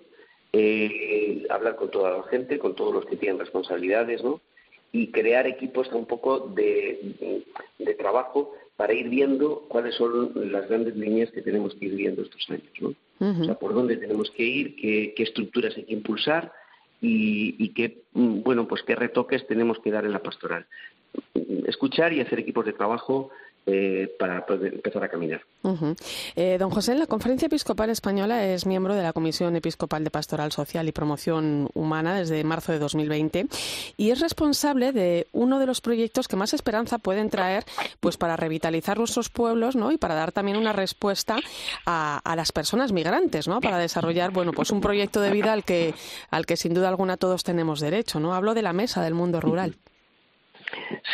eh, 0.53 1.47
hablar 1.49 1.77
con 1.77 1.91
toda 1.91 2.17
la 2.19 2.23
gente, 2.25 2.59
con 2.59 2.75
todos 2.75 2.95
los 2.95 3.07
que 3.07 3.17
tienen 3.17 3.39
responsabilidades, 3.39 4.23
¿no? 4.23 4.41
Y 4.93 5.09
crear 5.09 5.47
equipos 5.47 5.91
un 5.93 6.07
poco 6.07 6.41
de, 6.41 7.45
trabajo 7.99 8.55
para 8.77 8.95
ir 8.95 9.09
viendo 9.09 9.67
cuáles 9.69 9.95
son 9.95 10.33
las 10.51 10.69
grandes 10.69 10.97
líneas 10.97 11.31
que 11.31 11.43
tenemos 11.43 11.75
que 11.75 11.85
ir 11.85 11.95
viendo 11.95 12.23
estos 12.23 12.49
años, 12.49 12.73
¿no? 12.81 12.95
O 13.21 13.45
sea, 13.45 13.55
por 13.55 13.75
dónde 13.75 13.99
tenemos 13.99 14.31
que 14.31 14.43
ir, 14.43 14.77
qué, 14.77 15.23
estructuras 15.23 15.77
hay 15.77 15.85
que 15.85 15.93
impulsar 15.93 16.53
y, 17.03 17.55
y, 17.63 17.69
qué, 17.75 18.03
mm, 18.15 18.43
bueno, 18.43 18.67
pues 18.67 18.83
qué 18.83 18.95
retoques 18.95 19.47
tenemos 19.47 19.79
que 19.81 19.91
dar 19.91 20.07
en 20.07 20.13
la 20.13 20.23
pastoral. 20.23 20.67
Escuchar 21.67 22.13
y 22.15 22.21
hacer 22.21 22.39
equipos 22.39 22.65
de 22.65 22.73
trabajo 22.73 23.31
eh, 23.66 24.14
para 24.18 24.44
empezar 24.49 25.05
a 25.05 25.09
caminar. 25.09 25.42
Eh, 26.35 26.57
don 26.59 26.70
José, 26.70 26.94
la 26.94 27.07
Conferencia 27.07 27.46
Episcopal 27.46 27.90
Española 27.90 28.46
es 28.46 28.64
miembro 28.64 28.94
de 28.94 29.03
la 29.03 29.12
Comisión 29.12 29.55
Episcopal 29.55 30.03
de 30.03 30.11
Pastoral 30.11 30.51
Social 30.51 30.88
y 30.88 30.92
Promoción 30.92 31.68
Humana 31.75 32.14
desde 32.14 32.42
marzo 32.42 32.73
de 32.73 32.79
2020 32.79 33.46
y 33.99 34.11
es 34.11 34.20
responsable 34.20 34.92
de 34.92 35.27
uno 35.33 35.59
de 35.59 35.66
los 35.66 35.83
proyectos 35.83 36.27
que 36.27 36.37
más 36.37 36.55
esperanza 36.55 36.96
pueden 36.99 37.29
traer 37.29 37.64
pues 38.01 38.16
para 38.16 38.37
revitalizar 38.37 38.99
nuestros 38.99 39.29
pueblos 39.29 39.77
¿no? 39.77 39.92
y 39.92 39.99
para 39.99 40.14
dar 40.14 40.33
también 40.33 40.57
una 40.57 40.73
respuesta 40.73 41.37
a, 41.85 42.35
las 42.35 42.53
personas 42.53 42.92
migrantes, 42.92 43.46
¿no? 43.46 43.61
para 43.61 43.77
desarrollar 43.77 44.31
bueno, 44.31 44.53
pues 44.53 44.70
un 44.70 44.81
proyecto 44.81 45.20
de 45.20 45.31
vida 45.31 45.53
al 45.53 45.64
que, 45.64 45.94
al 46.31 46.46
que 46.46 46.57
sin 46.57 46.73
duda 46.73 46.88
alguna 46.88 47.18
todos 47.18 47.44
tenemos 47.44 47.81
derecho. 47.81 48.20
¿no? 48.20 48.35
Hablo 48.35 48.55
de 48.55 48.62
la 48.62 48.73
mesa 48.73 49.03
del 49.03 49.14
mundo 49.14 49.40
rural. 49.40 49.77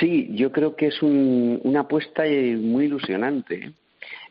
Sí, 0.00 0.28
yo 0.32 0.52
creo 0.52 0.76
que 0.76 0.88
es 0.88 1.02
una 1.02 1.80
apuesta 1.80 2.26
eh, 2.26 2.56
muy 2.56 2.86
ilusionante. 2.86 3.72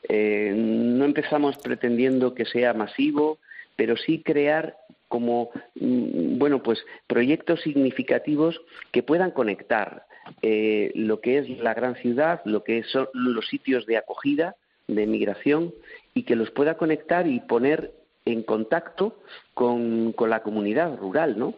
Eh, 0.08 0.54
no 0.56 1.06
empezamos 1.06 1.58
pretendiendo 1.58 2.34
que 2.34 2.46
sea 2.46 2.74
masivo, 2.74 3.40
pero 3.76 3.98
sí 3.98 4.22
crear 4.24 4.78
como 5.08 5.52
mm, 5.76 6.38
bueno 6.38 6.62
pues 6.64 6.84
proyectos 7.08 7.62
significativos 7.62 8.60
que 8.92 9.04
puedan 9.04 9.32
conectar 9.32 10.06
eh, 10.42 10.92
lo 10.96 11.22
que 11.22 11.40
es 11.40 11.50
la 11.60 11.74
gran 11.74 11.96
ciudad, 11.96 12.42
lo 12.46 12.64
que 12.64 12.84
son 12.84 13.08
los 13.14 13.48
sitios 13.48 13.86
de 13.86 13.98
acogida, 13.98 14.56
de 14.88 15.08
migración, 15.08 15.74
y 16.14 16.24
que 16.24 16.36
los 16.36 16.52
pueda 16.52 16.78
conectar 16.78 17.28
y 17.28 17.40
poner 17.42 17.92
en 18.26 18.44
contacto 18.44 19.20
con, 19.54 20.14
con 20.14 20.30
la 20.30 20.42
comunidad 20.42 20.98
rural, 20.98 21.38
¿no? 21.38 21.54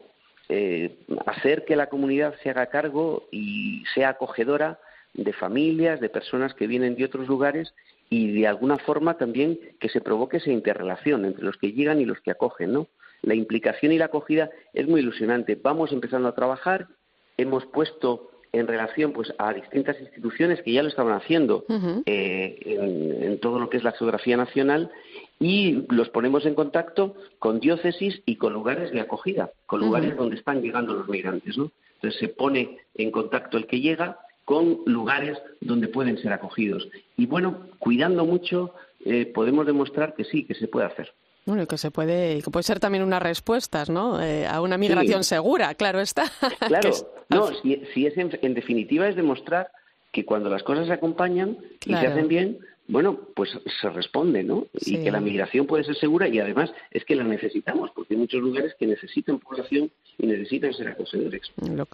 Eh, 0.49 0.97
hacer 1.25 1.65
que 1.65 1.75
la 1.75 1.87
comunidad 1.87 2.35
se 2.41 2.49
haga 2.49 2.67
cargo 2.67 3.27
y 3.31 3.83
sea 3.93 4.09
acogedora 4.09 4.79
de 5.13 5.33
familias, 5.33 5.99
de 5.99 6.09
personas 6.09 6.53
que 6.53 6.67
vienen 6.67 6.95
de 6.95 7.05
otros 7.05 7.27
lugares 7.27 7.73
y 8.09 8.31
de 8.31 8.47
alguna 8.47 8.77
forma 8.77 9.17
también 9.17 9.59
que 9.79 9.89
se 9.89 9.99
provoque 9.99 10.37
esa 10.37 10.51
interrelación 10.51 11.25
entre 11.25 11.43
los 11.43 11.57
que 11.57 11.73
llegan 11.73 11.99
y 11.99 12.05
los 12.05 12.21
que 12.21 12.31
acogen, 12.31 12.71
¿no? 12.71 12.87
La 13.23 13.35
implicación 13.35 13.91
y 13.91 13.97
la 13.97 14.05
acogida 14.05 14.49
es 14.73 14.87
muy 14.87 15.01
ilusionante. 15.01 15.59
Vamos 15.61 15.91
empezando 15.91 16.29
a 16.29 16.35
trabajar, 16.35 16.87
hemos 17.35 17.65
puesto 17.65 18.31
en 18.53 18.67
relación 18.67 19.11
pues 19.11 19.33
a 19.37 19.53
distintas 19.53 19.99
instituciones 19.99 20.61
que 20.61 20.71
ya 20.71 20.83
lo 20.83 20.89
estaban 20.89 21.13
haciendo 21.13 21.65
eh, 22.05 22.59
en, 22.65 23.39
todo 23.39 23.59
lo 23.59 23.69
que 23.69 23.77
es 23.77 23.83
la 23.83 23.91
geografía 23.91 24.37
nacional 24.37 24.91
y 25.39 25.85
los 25.89 26.09
ponemos 26.09 26.45
en 26.45 26.55
contacto 26.55 27.15
con 27.39 27.59
diócesis 27.59 28.21
y 28.25 28.37
con 28.37 28.53
lugares 28.53 28.91
de 28.91 29.01
acogida, 29.01 29.51
con 29.65 29.79
lugares 29.79 30.15
donde 30.17 30.35
están 30.35 30.61
llegando 30.61 30.93
los 30.93 31.07
migrantes, 31.07 31.57
¿no? 31.57 31.71
Entonces 31.95 32.19
se 32.19 32.27
pone 32.29 32.77
en 32.95 33.11
contacto 33.11 33.57
el 33.57 33.67
que 33.67 33.79
llega 33.79 34.19
con 34.45 34.79
lugares 34.85 35.37
donde 35.61 35.87
pueden 35.87 36.17
ser 36.19 36.31
acogidos. 36.31 36.87
Y 37.17 37.25
bueno, 37.25 37.67
cuidando 37.79 38.25
mucho, 38.25 38.73
eh, 39.03 39.25
podemos 39.25 39.65
demostrar 39.65 40.15
que 40.15 40.23
sí, 40.23 40.45
que 40.45 40.55
se 40.55 40.67
puede 40.67 40.85
hacer. 40.85 41.13
Bueno, 41.45 41.65
que 41.65 41.77
se 41.77 41.91
puede, 41.91 42.41
que 42.41 42.51
puede 42.51 42.63
ser 42.63 42.79
también 42.79 43.03
unas 43.03 43.21
respuestas, 43.21 43.89
¿no? 43.89 44.21
Eh, 44.21 44.45
a 44.45 44.61
una 44.61 44.77
migración 44.77 45.23
segura, 45.23 45.73
claro 45.75 46.01
está. 46.01 46.25
Claro, 46.67 46.89
no, 47.29 47.47
si, 47.61 48.05
es 48.05 48.17
en, 48.17 48.53
definitiva 48.53 49.07
es 49.07 49.15
demostrar 49.15 49.71
que 50.17 50.25
cuando 50.25 50.49
las 50.49 50.63
cosas 50.63 50.87
se 50.87 50.93
acompañan 50.93 51.59
y 51.85 51.93
se 51.93 52.07
hacen 52.07 52.27
bien, 52.27 52.57
bueno, 52.87 53.19
pues 53.35 53.51
se 53.79 53.89
responde, 53.91 54.41
¿no? 54.41 54.65
Y 54.73 55.03
que 55.03 55.11
la 55.11 55.19
migración 55.19 55.67
puede 55.67 55.83
ser 55.83 55.95
segura 55.95 56.27
y 56.27 56.39
además 56.39 56.71
es 56.89 57.05
que 57.05 57.15
la 57.15 57.23
necesitamos, 57.23 57.91
porque 57.91 58.15
hay 58.15 58.19
muchos 58.19 58.41
lugares 58.41 58.73
que 58.79 58.87
necesitan 58.87 59.37
población 59.37 59.91
y 60.17 60.25
necesitan 60.25 60.73
ser 60.73 60.87
acogedores. 60.87 61.43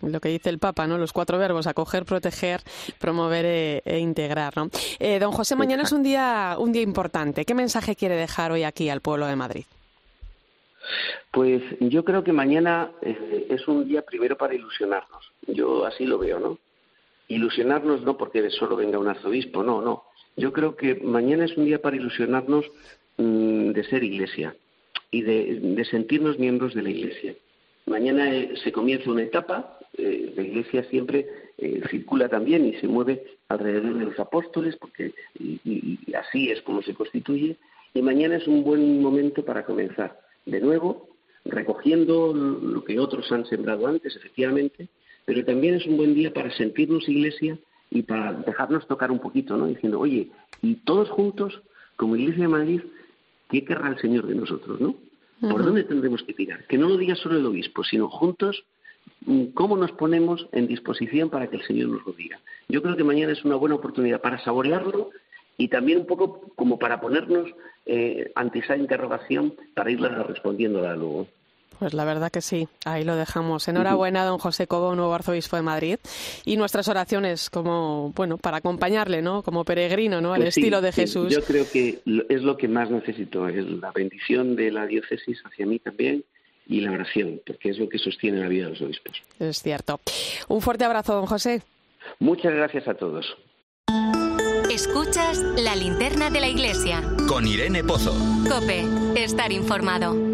Lo, 0.02 0.20
que 0.22 0.30
dice 0.30 0.50
el 0.50 0.58
Papa, 0.58 0.88
¿no? 0.88 0.98
Los 0.98 1.12
cuatro 1.12 1.38
verbos, 1.38 1.68
acoger, 1.68 2.06
proteger, 2.06 2.62
promover 2.98 3.44
e, 3.46 3.82
e 3.84 4.00
integrar, 4.00 4.56
¿no? 4.56 4.70
Eh, 5.00 5.20
don 5.20 5.34
José, 5.34 5.58
mañana 5.58 5.84
es 5.84 5.92
un 5.92 6.04
día, 6.04 6.56
un 6.58 6.72
día 6.72 6.82
importante. 6.82 7.44
¿Qué 7.44 7.56
mensaje 7.56 7.98
quiere 7.98 8.16
dejar 8.16 8.54
hoy 8.54 8.64
aquí 8.64 8.88
al 8.88 9.02
pueblo 9.02 9.28
de 9.28 9.36
Madrid? 9.36 9.66
Pues 11.30 11.62
yo 11.82 12.06
creo 12.06 12.24
que 12.24 12.32
mañana 12.32 12.90
eh, 13.02 13.48
es 13.50 13.68
un 13.68 13.86
día 13.86 14.02
primero 14.02 14.38
para 14.38 14.56
ilusionarnos. 14.56 15.30
Yo 15.46 15.86
así 15.86 16.06
lo 16.06 16.20
veo, 16.20 16.40
¿no? 16.40 16.58
Ilusionarnos 17.28 18.02
no 18.04 18.18
porque 18.18 18.50
solo 18.50 18.76
venga 18.76 19.00
un 19.00 19.08
arzobispo, 19.08 19.64
no, 19.64 19.82
no 19.82 20.04
yo 20.36 20.52
creo 20.52 20.76
que 20.76 20.96
mañana 20.96 21.46
es 21.46 21.56
un 21.58 21.66
día 21.66 21.82
para 21.82 21.96
ilusionarnos 21.96 22.66
mm, 23.18 23.72
de 23.72 23.84
ser 23.86 24.04
iglesia 24.04 24.56
y 25.12 25.22
de, 25.22 25.86
sentirnos 25.86 26.40
miembros 26.40 26.74
de 26.74 26.82
la 26.82 26.90
iglesia. 26.90 27.36
Mañana 27.86 28.34
eh, 28.34 28.54
se 28.64 28.72
comienza 28.72 29.12
una 29.12 29.24
etapa, 29.24 29.78
eh, 29.96 30.34
la 30.36 30.42
iglesia 30.42 30.84
siempre 30.86 31.28
eh, 31.58 31.82
circula 31.92 32.30
también 32.30 32.66
y 32.66 32.74
se 32.76 32.88
mueve 32.88 33.24
alrededor 33.50 34.00
de 34.00 34.06
los 34.06 34.20
apóstoles, 34.20 34.76
porque 34.78 35.14
y, 35.40 36.00
así 36.16 36.50
es 36.50 36.62
como 36.64 36.82
se 36.82 36.96
constituye, 36.96 37.58
y 37.94 38.02
mañana 38.02 38.38
es 38.38 38.48
un 38.48 38.64
buen 38.64 39.02
momento 39.02 39.46
para 39.46 39.66
comenzar. 39.66 40.20
De 40.46 40.60
nuevo, 40.60 41.10
recogiendo 41.46 42.34
lo 42.34 42.84
que 42.84 43.00
otros 43.00 43.32
han 43.32 43.46
sembrado 43.46 43.86
antes, 43.86 44.16
efectivamente, 44.16 44.88
pero 45.26 45.44
también 45.46 45.76
es 45.76 45.86
un 45.86 45.98
buen 45.98 46.14
día 46.14 46.34
para 46.34 46.52
sentirnos 46.52 47.08
iglesia 47.08 47.58
y 47.90 48.02
para 48.02 48.34
dejarnos 48.34 48.88
tocar 48.88 49.12
un 49.12 49.20
poquito, 49.20 49.56
¿no? 49.56 49.68
Diciendo, 49.68 50.00
oye, 50.00 50.30
y 50.62 50.76
todos 50.76 51.10
juntos, 51.10 51.62
como 51.96 52.16
Iglesia 52.16 52.44
de 52.44 52.48
Madrid, 52.48 52.82
¿qué 53.50 53.64
querrá 53.64 53.90
el 53.90 54.00
Señor 54.00 54.26
de 54.26 54.36
nosotros, 54.36 54.82
no? 54.82 54.96
¿Por 55.42 55.64
dónde 55.64 55.84
tendremos 55.84 56.24
que 56.24 56.34
tirar? 56.34 56.66
Que 56.68 56.78
no 56.78 56.88
lo 56.88 56.98
diga 56.98 57.16
solo 57.16 57.38
el 57.38 57.46
obispo, 57.46 57.84
sino 57.84 58.10
juntos, 58.10 58.64
mm, 59.26 59.48
¿cómo 59.54 59.76
nos 59.76 59.92
ponemos 59.92 60.48
en 60.54 60.68
disposición 60.68 61.30
para 61.30 61.48
que 61.48 61.58
el 61.58 61.64
Señor 61.64 61.90
nos 61.90 62.06
lo 62.06 62.14
diga? 62.14 62.40
Yo 62.70 62.82
creo 62.82 62.96
que 62.96 63.04
mañana 63.04 63.34
es 63.34 63.44
una 63.44 63.56
buena 63.56 63.76
oportunidad 63.76 64.22
para 64.22 64.40
saborearlo 64.40 65.12
y 65.58 65.68
también 65.68 66.00
un 66.00 66.06
poco 66.08 66.52
como 66.56 66.80
para 66.80 67.02
ponernos 67.02 67.52
eh, 67.86 68.32
ante 68.36 68.60
esa 68.60 68.78
interrogación 68.78 69.54
para 69.76 69.92
irla 69.92 70.24
respondiéndola 70.24 70.96
luego. 70.96 71.28
Pues 71.80 71.94
la 71.94 72.06
verdad 72.06 72.32
que 72.32 72.42
sí, 72.42 72.68
ahí 72.86 73.04
lo 73.04 73.16
dejamos. 73.16 73.68
Enhorabuena, 73.68 74.26
don 74.26 74.38
José 74.38 74.68
Cobo, 74.68 74.96
nuevo 74.96 75.14
arzobispo 75.14 75.56
de 75.56 75.62
Madrid. 75.62 75.98
Y 76.46 76.58
nuestras 76.58 76.88
oraciones 76.88 77.50
como, 77.50 78.12
bueno, 78.16 78.38
para 78.38 78.58
acompañarle, 78.58 79.22
¿no? 79.22 79.44
Como 79.44 79.64
peregrino, 79.64 80.22
¿no? 80.22 80.34
Al 80.34 80.42
pues 80.42 80.58
estilo 80.58 80.82
de 80.82 80.92
Jesús. 80.92 81.34
Yo 81.34 81.44
creo 81.44 81.66
que 81.72 82.02
es 82.30 82.42
lo 82.42 82.58
que 82.58 82.68
más 82.68 82.90
necesito, 82.90 83.48
es 83.48 83.66
la 83.66 83.92
bendición 83.92 84.56
de 84.56 84.72
la 84.72 84.86
diócesis 84.86 85.42
hacia 85.46 85.66
mí 85.66 85.80
también 85.80 86.24
y 86.68 86.82
la 86.82 86.92
oración, 86.92 87.42
porque 87.46 87.70
es 87.70 87.78
lo 87.78 87.90
que 87.90 87.98
sostiene 87.98 88.40
la 88.40 88.48
vida 88.48 88.66
de 88.66 88.72
los 88.72 88.82
obispos. 88.82 89.22
Es 89.40 89.62
cierto. 89.62 90.00
Un 90.48 90.62
fuerte 90.62 90.86
abrazo, 90.86 91.14
don 91.14 91.26
José. 91.26 91.62
Muchas 92.20 92.54
gracias 92.54 92.88
a 92.88 92.94
todos. 92.94 93.26
Escuchas 94.72 95.38
la 95.58 95.76
linterna 95.76 96.30
de 96.30 96.40
la 96.40 96.48
iglesia. 96.48 97.04
Con 97.28 97.46
Irene 97.46 97.84
Pozo. 97.84 98.14
Cope, 98.50 98.86
estar 99.16 99.52
informado. 99.52 100.33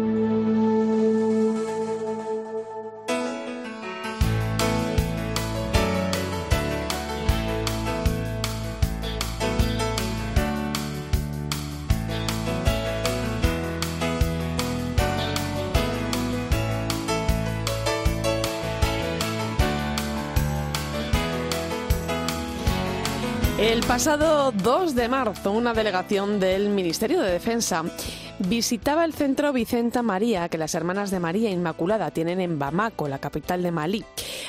Pasado 23.90 24.52
2 24.52 24.94
de 24.94 25.08
marzo, 25.08 25.50
una 25.50 25.74
delegación 25.74 26.38
del 26.38 26.68
Ministerio 26.68 27.20
de 27.22 27.32
Defensa 27.32 27.82
visitaba 28.48 29.04
el 29.04 29.12
centro 29.12 29.52
Vicenta 29.52 30.02
María 30.02 30.48
que 30.48 30.58
las 30.58 30.74
hermanas 30.74 31.10
de 31.10 31.20
María 31.20 31.50
Inmaculada 31.50 32.10
tienen 32.10 32.40
en 32.40 32.58
Bamako, 32.58 33.08
la 33.08 33.18
capital 33.18 33.62
de 33.62 33.70
Malí. 33.70 34.04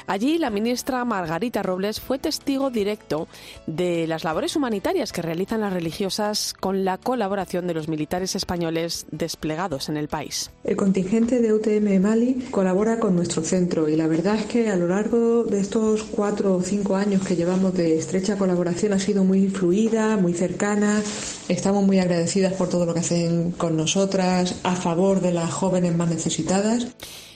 Allí 0.07 0.37
la 0.37 0.49
ministra 0.49 1.03
Margarita 1.03 1.61
Robles 1.61 1.99
fue 1.99 2.17
testigo 2.17 2.69
directo 2.69 3.27
de 3.67 4.07
las 4.07 4.23
labores 4.23 4.55
humanitarias 4.55 5.11
que 5.11 5.21
realizan 5.21 5.61
las 5.61 5.73
religiosas 5.73 6.53
con 6.57 6.85
la 6.85 6.97
colaboración 6.97 7.67
de 7.67 7.73
los 7.73 7.87
militares 7.87 8.35
españoles 8.35 9.05
desplegados 9.11 9.89
en 9.89 9.97
el 9.97 10.07
país. 10.07 10.51
El 10.63 10.77
contingente 10.77 11.39
de 11.39 11.53
UTM 11.53 12.01
Mali 12.01 12.45
colabora 12.49 12.99
con 12.99 13.15
nuestro 13.15 13.43
centro 13.43 13.89
y 13.89 13.95
la 13.95 14.07
verdad 14.07 14.35
es 14.35 14.45
que 14.45 14.69
a 14.69 14.77
lo 14.77 14.87
largo 14.87 15.43
de 15.43 15.59
estos 15.59 16.03
cuatro 16.03 16.55
o 16.55 16.61
cinco 16.61 16.95
años 16.95 17.25
que 17.25 17.35
llevamos 17.35 17.73
de 17.73 17.97
estrecha 17.97 18.37
colaboración 18.37 18.93
ha 18.93 18.99
sido 18.99 19.23
muy 19.23 19.49
fluida, 19.49 20.15
muy 20.17 20.33
cercana. 20.33 21.01
Estamos 21.49 21.83
muy 21.85 21.99
agradecidas 21.99 22.53
por 22.53 22.69
todo 22.69 22.85
lo 22.85 22.93
que 22.93 23.01
hacen 23.01 23.51
con 23.51 23.75
nosotros 23.75 23.80
nosotras 23.81 24.59
a 24.63 24.75
favor 24.75 25.21
de 25.21 25.33
las 25.33 25.51
jóvenes 25.51 25.95
más 25.95 26.07
necesitadas. 26.07 26.87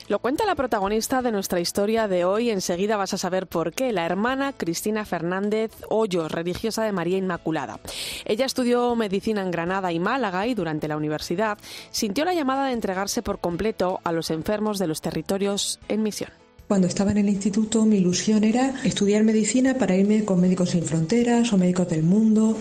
Lo 0.08 0.20
cuenta 0.20 0.46
la 0.46 0.54
protagonista 0.54 1.24
de 1.24 1.32
nuestra 1.32 1.60
historia 1.60 2.08
de 2.08 2.24
hoy. 2.24 2.52
Enseguida 2.52 2.98
vas 2.98 3.16
a 3.16 3.18
saber 3.18 3.48
por 3.48 3.74
qué. 3.74 3.92
La 3.92 4.06
hermana 4.06 4.54
Cristina 4.54 5.06
Fernández 5.06 5.72
Hoyos, 5.90 6.32
religiosa 6.32 6.84
de 6.84 6.92
María 6.92 7.18
Inmaculada. 7.18 7.80
Ella 8.26 8.46
estudió 8.46 8.96
medicina 8.96 9.42
en 9.42 9.50
Granada 9.50 9.92
y 9.92 10.00
Málaga 10.00 10.46
y 10.46 10.54
durante 10.54 10.88
la 10.88 10.98
universidad 10.98 11.58
sintió 11.90 12.24
la 12.24 12.36
llamada 12.36 12.68
de 12.68 12.74
entregarse 12.74 13.24
por 13.24 13.40
completo 13.40 14.00
a 14.04 14.12
los 14.12 14.30
enfermos 14.30 14.78
de 14.78 14.86
los 14.86 15.02
territorios 15.02 15.80
en 15.88 16.04
misión. 16.04 16.45
Cuando 16.68 16.88
estaba 16.88 17.12
en 17.12 17.20
el 17.20 17.30
instituto 17.30 17.86
mi 17.86 17.98
ilusión 17.98 18.44
era 18.44 18.74
estudiar 18.84 19.24
medicina 19.24 19.76
para 19.78 19.96
irme 19.96 20.26
con 20.26 20.42
Médicos 20.42 20.72
Sin 20.72 20.84
Fronteras 20.84 21.54
o 21.54 21.60
Médicos 21.60 21.90
del 21.90 22.02
Mundo. 22.02 22.58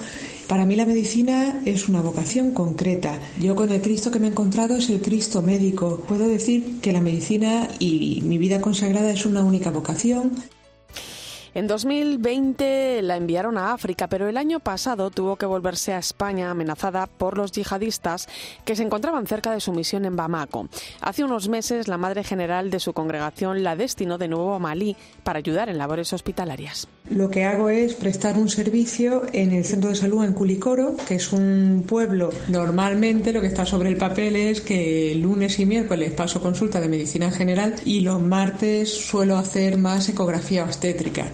Para 0.47 0.67
mí 0.67 0.77
la 0.77 0.85
medicina 0.85 1.63
es 1.65 1.89
una 1.89 2.03
vocación 2.03 2.53
concreta. 2.53 3.19
Yo 3.41 3.55
con 3.57 3.73
el 3.73 3.81
Cristo 3.81 4.11
que 4.11 4.19
me 4.19 4.27
he 4.27 4.31
encontrado 4.31 4.77
es 4.77 4.91
el 4.91 5.01
Cristo 5.01 5.41
médico. 5.41 6.05
Puedo 6.07 6.29
decir 6.29 6.81
que 6.83 6.93
la 6.93 7.01
medicina 7.01 7.67
y 7.79 8.21
mi 8.25 8.37
vida 8.37 8.61
consagrada 8.61 9.11
es 9.11 9.25
una 9.25 9.43
única 9.43 9.71
vocación. 9.71 10.33
En 11.55 11.69
2020 11.69 13.01
la 13.03 13.17
enviaron 13.17 13.59
a 13.59 13.73
África, 13.73 14.09
pero 14.09 14.29
el 14.29 14.37
año 14.37 14.59
pasado 14.59 15.13
tuvo 15.13 15.37
que 15.37 15.47
volverse 15.47 15.93
a 15.93 16.01
España 16.01 16.51
amenazada 16.51 17.07
por 17.07 17.39
los 17.39 17.53
yihadistas 17.53 18.29
que 18.65 18.75
se 18.75 18.83
encontraban 18.83 19.29
cerca 19.29 19.53
de 19.53 19.61
su 19.61 19.73
misión 19.73 20.05
en 20.05 20.17
Bamako. 20.17 20.69
Hace 21.01 21.23
unos 21.23 21.49
meses 21.49 21.87
la 21.87 21.97
madre 21.97 22.25
general 22.25 22.71
de 22.71 22.81
su 22.81 22.93
congregación 22.93 23.63
la 23.63 23.77
destinó 23.77 24.19
de 24.19 24.27
nuevo 24.27 24.53
a 24.53 24.59
Malí 24.59 24.97
para 25.23 25.39
ayudar 25.39 25.69
en 25.69 25.79
labores 25.79 26.13
hospitalarias. 26.13 26.89
Lo 27.09 27.31
que 27.31 27.45
hago 27.45 27.69
es 27.69 27.95
prestar 27.95 28.37
un 28.37 28.49
servicio 28.49 29.23
en 29.33 29.53
el 29.53 29.65
centro 29.65 29.91
de 29.91 29.97
salud 29.97 30.25
en 30.25 30.33
Culicoro, 30.33 30.97
que 31.07 31.17
es 31.17 31.33
un 31.33 31.85
pueblo. 31.87 32.31
Normalmente 32.49 33.33
lo 33.33 33.41
que 33.41 33.47
está 33.47 33.65
sobre 33.65 33.91
el 33.91 33.97
papel 33.97 34.35
es 34.35 34.61
que 34.61 35.15
lunes 35.15 35.61
y 35.61 35.67
miércoles 35.67 36.13
paso 36.15 36.41
consulta 36.41 36.81
de 36.81 36.89
medicina 36.89 37.31
general 37.31 37.77
y 37.85 38.01
los 38.01 38.21
martes 38.21 38.93
suelo 38.93 39.37
hacer 39.37 39.79
más 39.79 40.09
ecografía 40.09 40.65
obstétrica. 40.65 41.31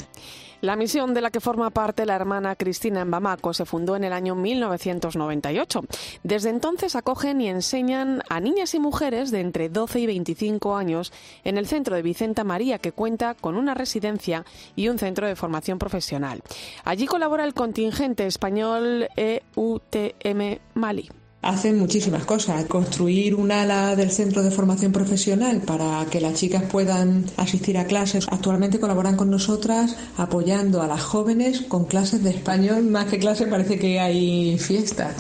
La 0.60 0.76
misión 0.76 1.14
de 1.14 1.22
la 1.22 1.30
que 1.30 1.40
forma 1.40 1.70
parte 1.70 2.04
la 2.04 2.16
hermana 2.16 2.54
Cristina 2.54 3.00
en 3.00 3.10
Bamako 3.10 3.54
se 3.54 3.64
fundó 3.64 3.96
en 3.96 4.04
el 4.04 4.12
año 4.12 4.34
1998. 4.34 5.80
Desde 6.22 6.50
entonces 6.50 6.96
acogen 6.96 7.40
y 7.40 7.48
enseñan 7.48 8.22
a 8.28 8.40
niñas 8.40 8.74
y 8.74 8.78
mujeres 8.78 9.30
de 9.30 9.40
entre 9.40 9.70
12 9.70 10.00
y 10.00 10.06
25 10.06 10.76
años 10.76 11.12
en 11.44 11.56
el 11.56 11.66
centro 11.66 11.96
de 11.96 12.02
Vicenta 12.02 12.44
María, 12.44 12.78
que 12.78 12.92
cuenta 12.92 13.34
con 13.34 13.56
una 13.56 13.72
residencia 13.72 14.44
y 14.76 14.88
un 14.88 14.98
centro 14.98 15.26
de 15.26 15.34
formación 15.34 15.78
profesional. 15.78 16.42
Allí 16.84 17.06
colabora 17.06 17.44
el 17.44 17.54
contingente 17.54 18.26
español 18.26 19.08
EUTM 19.16 20.58
Mali 20.74 21.10
hacen 21.42 21.78
muchísimas 21.78 22.24
cosas. 22.24 22.64
Construir 22.66 23.34
un 23.34 23.52
ala 23.52 23.96
del 23.96 24.10
centro 24.10 24.42
de 24.42 24.50
formación 24.50 24.92
profesional 24.92 25.60
para 25.62 26.04
que 26.10 26.20
las 26.20 26.34
chicas 26.34 26.64
puedan 26.64 27.24
asistir 27.36 27.78
a 27.78 27.86
clases. 27.86 28.26
Actualmente 28.30 28.80
colaboran 28.80 29.16
con 29.16 29.30
nosotras 29.30 29.96
apoyando 30.16 30.82
a 30.82 30.86
las 30.86 31.02
jóvenes 31.02 31.62
con 31.62 31.84
clases 31.84 32.22
de 32.22 32.30
español. 32.30 32.84
Más 32.84 33.06
que 33.06 33.18
clases 33.18 33.48
parece 33.48 33.78
que 33.78 34.00
hay 34.00 34.58
fiestas. 34.58 35.14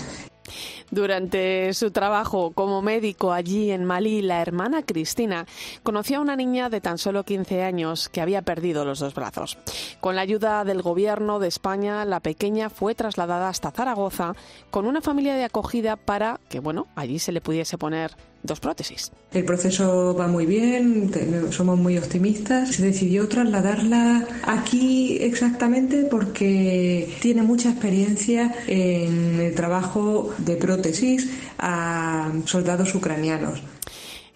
Durante 0.90 1.72
su 1.72 1.92
trabajo 1.92 2.50
como 2.50 2.82
médico 2.82 3.32
allí 3.32 3.70
en 3.70 3.84
Malí, 3.84 4.22
la 4.22 4.42
hermana 4.42 4.82
Cristina 4.82 5.46
conoció 5.84 6.18
a 6.18 6.20
una 6.20 6.34
niña 6.34 6.68
de 6.68 6.80
tan 6.80 6.98
solo 6.98 7.24
15 7.24 7.62
años 7.62 8.08
que 8.08 8.20
había 8.20 8.42
perdido 8.42 8.84
los 8.84 8.98
dos 8.98 9.14
brazos. 9.14 9.56
Con 10.00 10.16
la 10.16 10.22
ayuda 10.22 10.64
del 10.64 10.82
gobierno 10.82 11.38
de 11.38 11.48
España, 11.48 12.04
la 12.04 12.18
pequeña 12.20 12.70
fue 12.70 12.96
trasladada 12.96 13.48
hasta 13.48 13.70
Zaragoza 13.70 14.34
con 14.70 14.86
una 14.86 15.00
familia 15.00 15.36
de 15.36 15.44
acogida 15.44 15.94
para 15.96 16.40
que, 16.48 16.58
bueno, 16.58 16.88
allí 16.96 17.20
se 17.20 17.32
le 17.32 17.40
pudiese 17.40 17.78
poner 17.78 18.16
dos 18.42 18.60
prótesis. 18.60 19.12
El 19.32 19.44
proceso 19.44 20.14
va 20.14 20.26
muy 20.26 20.46
bien, 20.46 21.10
somos 21.50 21.78
muy 21.78 21.98
optimistas. 21.98 22.70
Se 22.70 22.82
decidió 22.82 23.28
trasladarla 23.28 24.26
aquí 24.44 25.18
exactamente 25.20 26.04
porque 26.10 27.16
tiene 27.20 27.42
mucha 27.42 27.70
experiencia 27.70 28.54
en 28.66 29.40
el 29.40 29.54
trabajo 29.54 30.30
de 30.38 30.56
prótesis 30.56 31.30
a 31.58 32.32
soldados 32.46 32.94
ucranianos. 32.94 33.62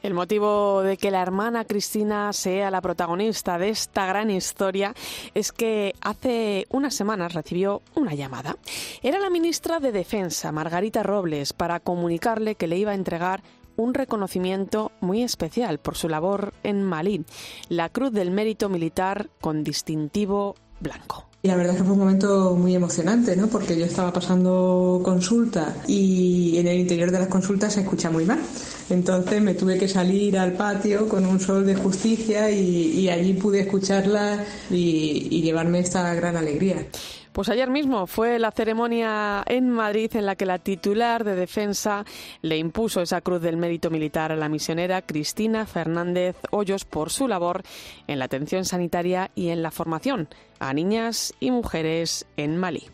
El 0.04 0.12
motivo 0.12 0.82
de 0.82 0.98
que 0.98 1.10
la 1.10 1.22
hermana 1.22 1.64
Cristina 1.64 2.30
sea 2.34 2.70
la 2.70 2.82
protagonista 2.82 3.56
de 3.56 3.70
esta 3.70 4.04
gran 4.04 4.30
historia 4.30 4.92
es 5.32 5.50
que 5.50 5.94
hace 6.02 6.66
unas 6.68 6.94
semanas 6.94 7.32
recibió 7.32 7.80
una 7.94 8.12
llamada. 8.14 8.58
Era 9.02 9.18
la 9.18 9.30
ministra 9.30 9.80
de 9.80 9.92
Defensa, 9.92 10.52
Margarita 10.52 11.02
Robles, 11.02 11.54
para 11.54 11.80
comunicarle 11.80 12.54
que 12.54 12.66
le 12.66 12.76
iba 12.76 12.90
a 12.90 12.96
entregar 12.96 13.42
un 13.76 13.94
reconocimiento 13.94 14.92
muy 15.00 15.22
especial 15.22 15.78
por 15.78 15.96
su 15.96 16.08
labor 16.08 16.52
en 16.62 16.82
Malí, 16.82 17.24
la 17.68 17.88
Cruz 17.88 18.12
del 18.12 18.30
Mérito 18.30 18.68
Militar 18.68 19.30
con 19.40 19.64
distintivo 19.64 20.54
blanco. 20.80 21.28
Y 21.42 21.48
la 21.48 21.56
verdad 21.56 21.74
es 21.74 21.80
que 21.80 21.84
fue 21.84 21.92
un 21.92 21.98
momento 21.98 22.56
muy 22.56 22.74
emocionante, 22.74 23.36
¿no? 23.36 23.48
Porque 23.48 23.78
yo 23.78 23.84
estaba 23.84 24.10
pasando 24.14 25.02
consulta 25.04 25.76
y 25.86 26.56
en 26.56 26.66
el 26.66 26.78
interior 26.78 27.10
de 27.10 27.18
las 27.18 27.28
consultas 27.28 27.74
se 27.74 27.82
escucha 27.82 28.10
muy 28.10 28.24
mal. 28.24 28.40
Entonces 28.88 29.42
me 29.42 29.52
tuve 29.52 29.76
que 29.76 29.86
salir 29.86 30.38
al 30.38 30.54
patio 30.54 31.06
con 31.06 31.26
un 31.26 31.38
sol 31.40 31.66
de 31.66 31.74
justicia 31.74 32.50
y, 32.50 33.10
allí 33.10 33.34
pude 33.34 33.60
escucharla 33.60 34.42
y 34.70 35.42
llevarme 35.42 35.80
esta 35.80 36.14
gran 36.14 36.36
alegría. 36.36 36.86
Pues 37.34 37.48
ayer 37.48 37.68
mismo 37.68 38.06
fue 38.06 38.38
la 38.38 38.52
ceremonia 38.52 39.42
en 39.48 39.68
Madrid 39.68 40.14
en 40.14 40.24
la 40.24 40.36
que 40.36 40.46
la 40.46 40.60
titular 40.60 41.24
de 41.24 41.34
defensa 41.34 42.04
le 42.42 42.58
impuso 42.58 43.00
esa 43.00 43.22
cruz 43.22 43.42
del 43.42 43.56
mérito 43.56 43.90
militar 43.90 44.30
a 44.30 44.36
la 44.36 44.48
misionera 44.48 45.02
Cristina 45.02 45.66
Fernández 45.66 46.36
Hoyos 46.52 46.84
por 46.84 47.10
su 47.10 47.26
labor 47.26 47.64
en 48.06 48.20
la 48.20 48.26
atención 48.26 48.64
sanitaria 48.64 49.32
y 49.34 49.48
en 49.48 49.62
la 49.62 49.72
formación 49.72 50.28
a 50.60 50.72
niñas 50.74 51.34
y 51.40 51.50
mujeres 51.50 52.24
en 52.36 52.56
Mali. 52.56 52.88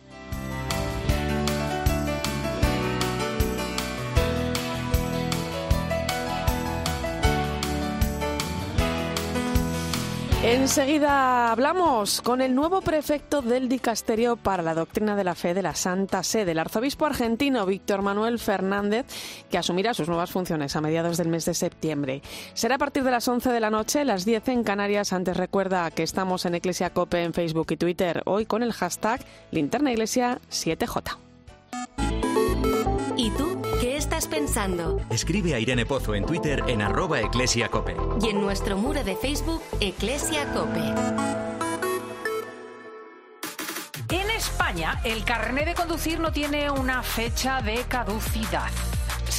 Enseguida 10.51 11.49
hablamos 11.49 12.19
con 12.21 12.41
el 12.41 12.53
nuevo 12.53 12.81
prefecto 12.81 13.41
del 13.41 13.69
Dicasterio 13.69 14.35
para 14.35 14.61
la 14.61 14.73
Doctrina 14.73 15.15
de 15.15 15.23
la 15.23 15.33
Fe 15.33 15.53
de 15.53 15.61
la 15.61 15.75
Santa 15.75 16.23
Sede, 16.23 16.51
el 16.51 16.59
arzobispo 16.59 17.05
argentino 17.05 17.65
Víctor 17.65 18.01
Manuel 18.01 18.37
Fernández, 18.37 19.05
que 19.49 19.57
asumirá 19.57 19.93
sus 19.93 20.09
nuevas 20.09 20.29
funciones 20.29 20.75
a 20.75 20.81
mediados 20.81 21.15
del 21.15 21.29
mes 21.29 21.45
de 21.45 21.53
septiembre. 21.53 22.21
Será 22.53 22.75
a 22.75 22.79
partir 22.79 23.05
de 23.05 23.11
las 23.11 23.29
11 23.29 23.49
de 23.49 23.59
la 23.61 23.69
noche, 23.69 24.03
las 24.03 24.25
10 24.25 24.49
en 24.49 24.63
Canarias. 24.65 25.13
Antes 25.13 25.37
recuerda 25.37 25.89
que 25.89 26.03
estamos 26.03 26.45
en 26.45 26.55
Iglesia 26.55 26.89
Cope 26.89 27.23
en 27.23 27.33
Facebook 27.33 27.67
y 27.71 27.77
Twitter, 27.77 28.21
hoy 28.25 28.45
con 28.45 28.61
el 28.61 28.73
hashtag 28.73 29.21
Linterna 29.51 29.93
Iglesia 29.93 30.41
7J. 30.49 31.15
¿Y 33.15 33.29
tú? 33.31 33.60
¿Qué 34.21 34.25
estás 34.25 34.39
pensando? 34.39 35.01
Escribe 35.09 35.55
a 35.55 35.59
Irene 35.59 35.83
Pozo 35.83 36.13
en 36.13 36.27
Twitter 36.27 36.61
en 36.67 36.83
arroba 36.83 37.19
eclesiacope. 37.21 37.95
Y 38.21 38.29
en 38.29 38.39
nuestro 38.39 38.77
muro 38.77 39.03
de 39.03 39.15
Facebook, 39.15 39.63
Eclesia 39.79 40.45
Cope. 40.53 40.79
En 44.09 44.29
España, 44.29 45.01
el 45.05 45.23
carnet 45.23 45.65
de 45.65 45.73
conducir 45.73 46.19
no 46.19 46.31
tiene 46.31 46.69
una 46.69 47.01
fecha 47.01 47.63
de 47.63 47.83
caducidad. 47.87 48.69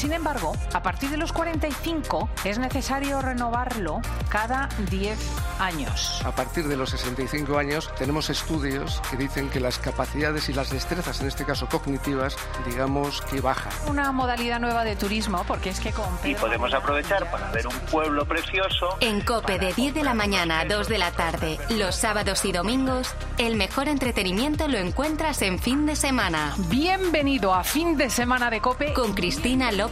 Sin 0.03 0.13
embargo, 0.13 0.57
a 0.73 0.83
partir 0.83 1.11
de 1.11 1.17
los 1.17 1.33
45 1.33 2.29
es 2.43 2.59
necesario 2.59 3.23
renovarlo 3.23 4.01
cada 4.29 4.69
10 4.91 5.17
años. 5.61 6.21
A 6.25 6.33
partir 6.33 6.67
de 6.67 6.77
los 6.77 6.91
65 6.91 7.57
años 7.57 7.89
tenemos 7.97 8.29
estudios 8.29 9.01
que 9.09 9.17
dicen 9.17 9.49
que 9.49 9.61
las 9.61 9.79
capacidades 9.79 10.49
y 10.49 10.55
las 10.55 10.71
destrezas, 10.71 11.21
en 11.21 11.29
este 11.29 11.45
caso 11.45 11.69
cognitivas, 11.69 12.37
digamos 12.67 13.21
que 13.21 13.41
bajan. 13.41 13.73
Una 13.87 14.11
modalidad 14.11 14.59
nueva 14.59 14.83
de 14.83 14.97
turismo, 14.97 15.45
porque 15.47 15.71
es 15.71 15.79
que 15.79 15.93
con 15.93 16.07
Y 16.25 16.35
podemos 16.35 16.75
aprovechar 16.75 17.31
para 17.31 17.53
ver 17.53 17.69
un 17.69 17.79
pueblo 17.89 18.27
precioso. 18.27 18.97
En 18.99 19.21
COPE 19.21 19.61
de 19.61 19.73
10 19.73 19.95
de 19.95 20.03
la 20.03 20.15
mañana 20.15 20.59
a 20.59 20.65
2 20.65 20.89
de 20.89 20.99
la 20.99 21.13
tarde, 21.13 21.59
los 21.71 21.95
sábados 21.95 22.45
y 22.45 22.51
domingos, 22.51 23.15
el 23.39 23.55
mejor 23.55 23.87
entretenimiento 23.87 24.67
lo 24.67 24.79
encuentras 24.79 25.43
en 25.43 25.61
fin 25.61 25.87
de 25.87 25.95
semana. 25.95 26.57
Bienvenido 26.69 27.55
a 27.55 27.63
fin 27.63 27.97
de 27.97 28.11
semana 28.11 28.51
de 28.51 28.61
COPE 28.61 28.95
con 28.95 29.15
Cristina 29.15 29.71
López 29.71 29.92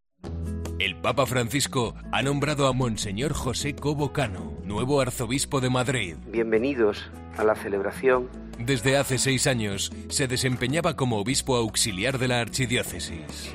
El 0.81 0.95
Papa 0.95 1.27
Francisco 1.27 1.93
ha 2.11 2.23
nombrado 2.23 2.65
a 2.65 2.73
Monseñor 2.73 3.33
José 3.33 3.75
Cobo 3.75 4.13
Cano, 4.13 4.57
nuevo 4.65 4.99
arzobispo 4.99 5.61
de 5.61 5.69
Madrid. 5.69 6.15
Bienvenidos 6.25 7.11
a 7.37 7.43
la 7.43 7.53
celebración. 7.53 8.27
Desde 8.57 8.97
hace 8.97 9.19
seis 9.19 9.45
años 9.45 9.93
se 10.09 10.27
desempeñaba 10.27 10.95
como 10.95 11.19
obispo 11.19 11.55
auxiliar 11.55 12.17
de 12.17 12.29
la 12.29 12.39
archidiócesis. 12.39 13.53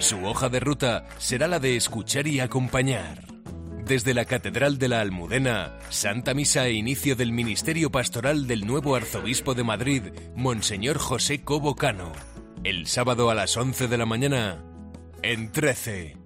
Su 0.00 0.26
hoja 0.26 0.48
de 0.48 0.58
ruta 0.58 1.06
será 1.18 1.46
la 1.46 1.60
de 1.60 1.76
escuchar 1.76 2.26
y 2.26 2.40
acompañar. 2.40 3.22
Desde 3.84 4.12
la 4.12 4.24
Catedral 4.24 4.78
de 4.78 4.88
la 4.88 5.00
Almudena, 5.02 5.78
Santa 5.90 6.34
Misa 6.34 6.66
e 6.66 6.72
inicio 6.72 7.14
del 7.14 7.30
ministerio 7.30 7.92
pastoral 7.92 8.48
del 8.48 8.66
nuevo 8.66 8.96
arzobispo 8.96 9.54
de 9.54 9.62
Madrid, 9.62 10.02
Monseñor 10.34 10.98
José 10.98 11.44
Cobo 11.44 11.76
Cano. 11.76 12.10
El 12.64 12.88
sábado 12.88 13.30
a 13.30 13.36
las 13.36 13.56
11 13.56 13.86
de 13.86 13.98
la 13.98 14.06
mañana, 14.06 14.64
en 15.22 15.52
13. 15.52 16.25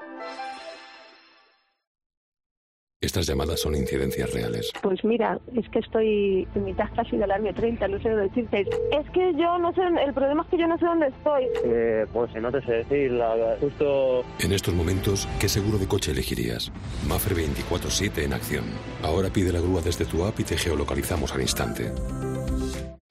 Estas 3.03 3.25
llamadas 3.25 3.59
son 3.59 3.73
incidencias 3.73 4.31
reales. 4.31 4.71
Pues 4.83 5.03
mira, 5.03 5.39
es 5.55 5.67
que 5.69 5.79
estoy 5.79 6.47
en 6.53 6.65
mitad 6.65 6.85
casi 6.95 7.17
del 7.17 7.31
año 7.31 7.51
30, 7.51 7.87
no 7.87 7.99
sé 7.99 8.09
dónde 8.09 8.27
decirte. 8.27 8.61
Es 8.91 9.09
que 9.09 9.33
yo 9.33 9.57
no 9.57 9.73
sé, 9.73 9.81
el 10.05 10.13
problema 10.13 10.43
es 10.43 10.49
que 10.49 10.59
yo 10.59 10.67
no 10.67 10.77
sé 10.77 10.85
dónde 10.85 11.07
estoy. 11.07 11.47
Eh, 11.65 12.05
pues 12.13 12.31
no 12.35 12.51
te 12.51 12.61
sé 12.61 12.73
decir, 12.73 13.11
la, 13.13 13.57
justo... 13.59 14.23
En 14.39 14.51
estos 14.51 14.75
momentos, 14.75 15.27
¿qué 15.39 15.49
seguro 15.49 15.79
de 15.79 15.87
coche 15.87 16.11
elegirías? 16.11 16.71
Mafre 17.07 17.35
24-7 17.37 18.23
en 18.23 18.33
acción. 18.33 18.65
Ahora 19.01 19.31
pide 19.31 19.51
la 19.51 19.61
grúa 19.61 19.81
desde 19.81 20.05
tu 20.05 20.23
app 20.23 20.39
y 20.39 20.43
te 20.43 20.55
geolocalizamos 20.55 21.33
al 21.33 21.41
instante. 21.41 21.91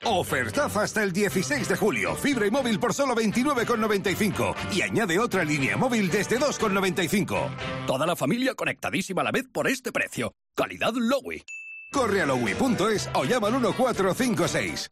Ofertaza 0.04 0.82
hasta 0.82 1.02
el 1.02 1.12
16 1.12 1.68
de 1.68 1.76
julio. 1.76 2.14
Fibra 2.16 2.46
y 2.46 2.50
móvil 2.50 2.80
por 2.80 2.94
solo 2.94 3.14
29,95. 3.14 4.54
Y 4.72 4.82
añade 4.82 5.18
otra 5.18 5.44
línea 5.44 5.76
móvil 5.76 6.10
desde 6.10 6.38
2,95. 6.38 7.86
Toda 7.86 8.06
la 8.06 8.16
familia 8.16 8.54
conectadísima 8.54 9.20
a 9.20 9.24
la 9.24 9.30
vez 9.30 9.44
por 9.52 9.68
este 9.68 9.92
precio. 9.92 10.32
Calidad 10.56 10.94
Lowy. 10.94 11.42
Corre 11.92 12.22
a 12.22 12.26
lowy.es 12.26 13.10
o 13.14 13.24
llama 13.24 13.48
al 13.48 13.54
1456. 13.54 14.90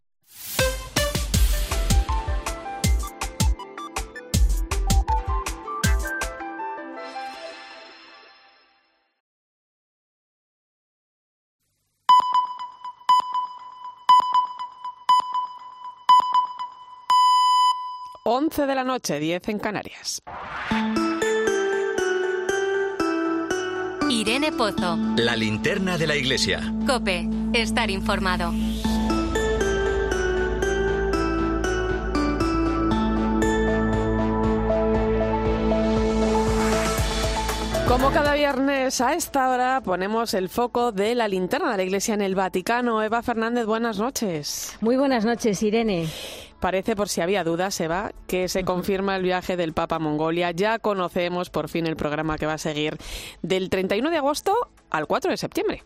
Once 18.30 18.66
de 18.66 18.74
la 18.74 18.84
noche, 18.84 19.18
10 19.18 19.48
en 19.48 19.58
Canarias. 19.58 20.20
Irene 24.10 24.52
Pozo. 24.52 24.98
La 25.16 25.34
linterna 25.34 25.96
de 25.96 26.06
la 26.06 26.14
iglesia. 26.14 26.60
Cope. 26.86 27.26
Estar 27.54 27.90
informado. 27.90 28.52
Como 37.88 38.10
cada 38.10 38.34
viernes 38.34 39.00
a 39.00 39.14
esta 39.14 39.48
hora 39.48 39.80
ponemos 39.82 40.34
el 40.34 40.50
foco 40.50 40.92
de 40.92 41.14
la 41.14 41.28
linterna 41.28 41.70
de 41.70 41.78
la 41.78 41.82
iglesia 41.82 42.12
en 42.12 42.20
el 42.20 42.34
Vaticano. 42.34 43.02
Eva 43.02 43.22
Fernández, 43.22 43.64
buenas 43.64 43.98
noches. 43.98 44.76
Muy 44.82 44.98
buenas 44.98 45.24
noches, 45.24 45.62
Irene. 45.62 46.08
Parece, 46.60 46.96
por 46.96 47.08
si 47.08 47.20
había 47.20 47.44
dudas, 47.44 47.80
Eva, 47.80 48.12
que 48.26 48.48
se 48.48 48.64
confirma 48.64 49.16
el 49.16 49.22
viaje 49.22 49.56
del 49.56 49.74
Papa 49.74 49.96
a 49.96 50.00
Mongolia. 50.00 50.50
Ya 50.50 50.78
conocemos 50.80 51.50
por 51.50 51.68
fin 51.68 51.86
el 51.86 51.96
programa 51.96 52.36
que 52.36 52.46
va 52.46 52.54
a 52.54 52.58
seguir 52.58 52.96
del 53.42 53.70
31 53.70 54.10
de 54.10 54.16
agosto 54.16 54.54
al 54.90 55.06
4 55.06 55.30
de 55.30 55.36
septiembre. 55.36 55.84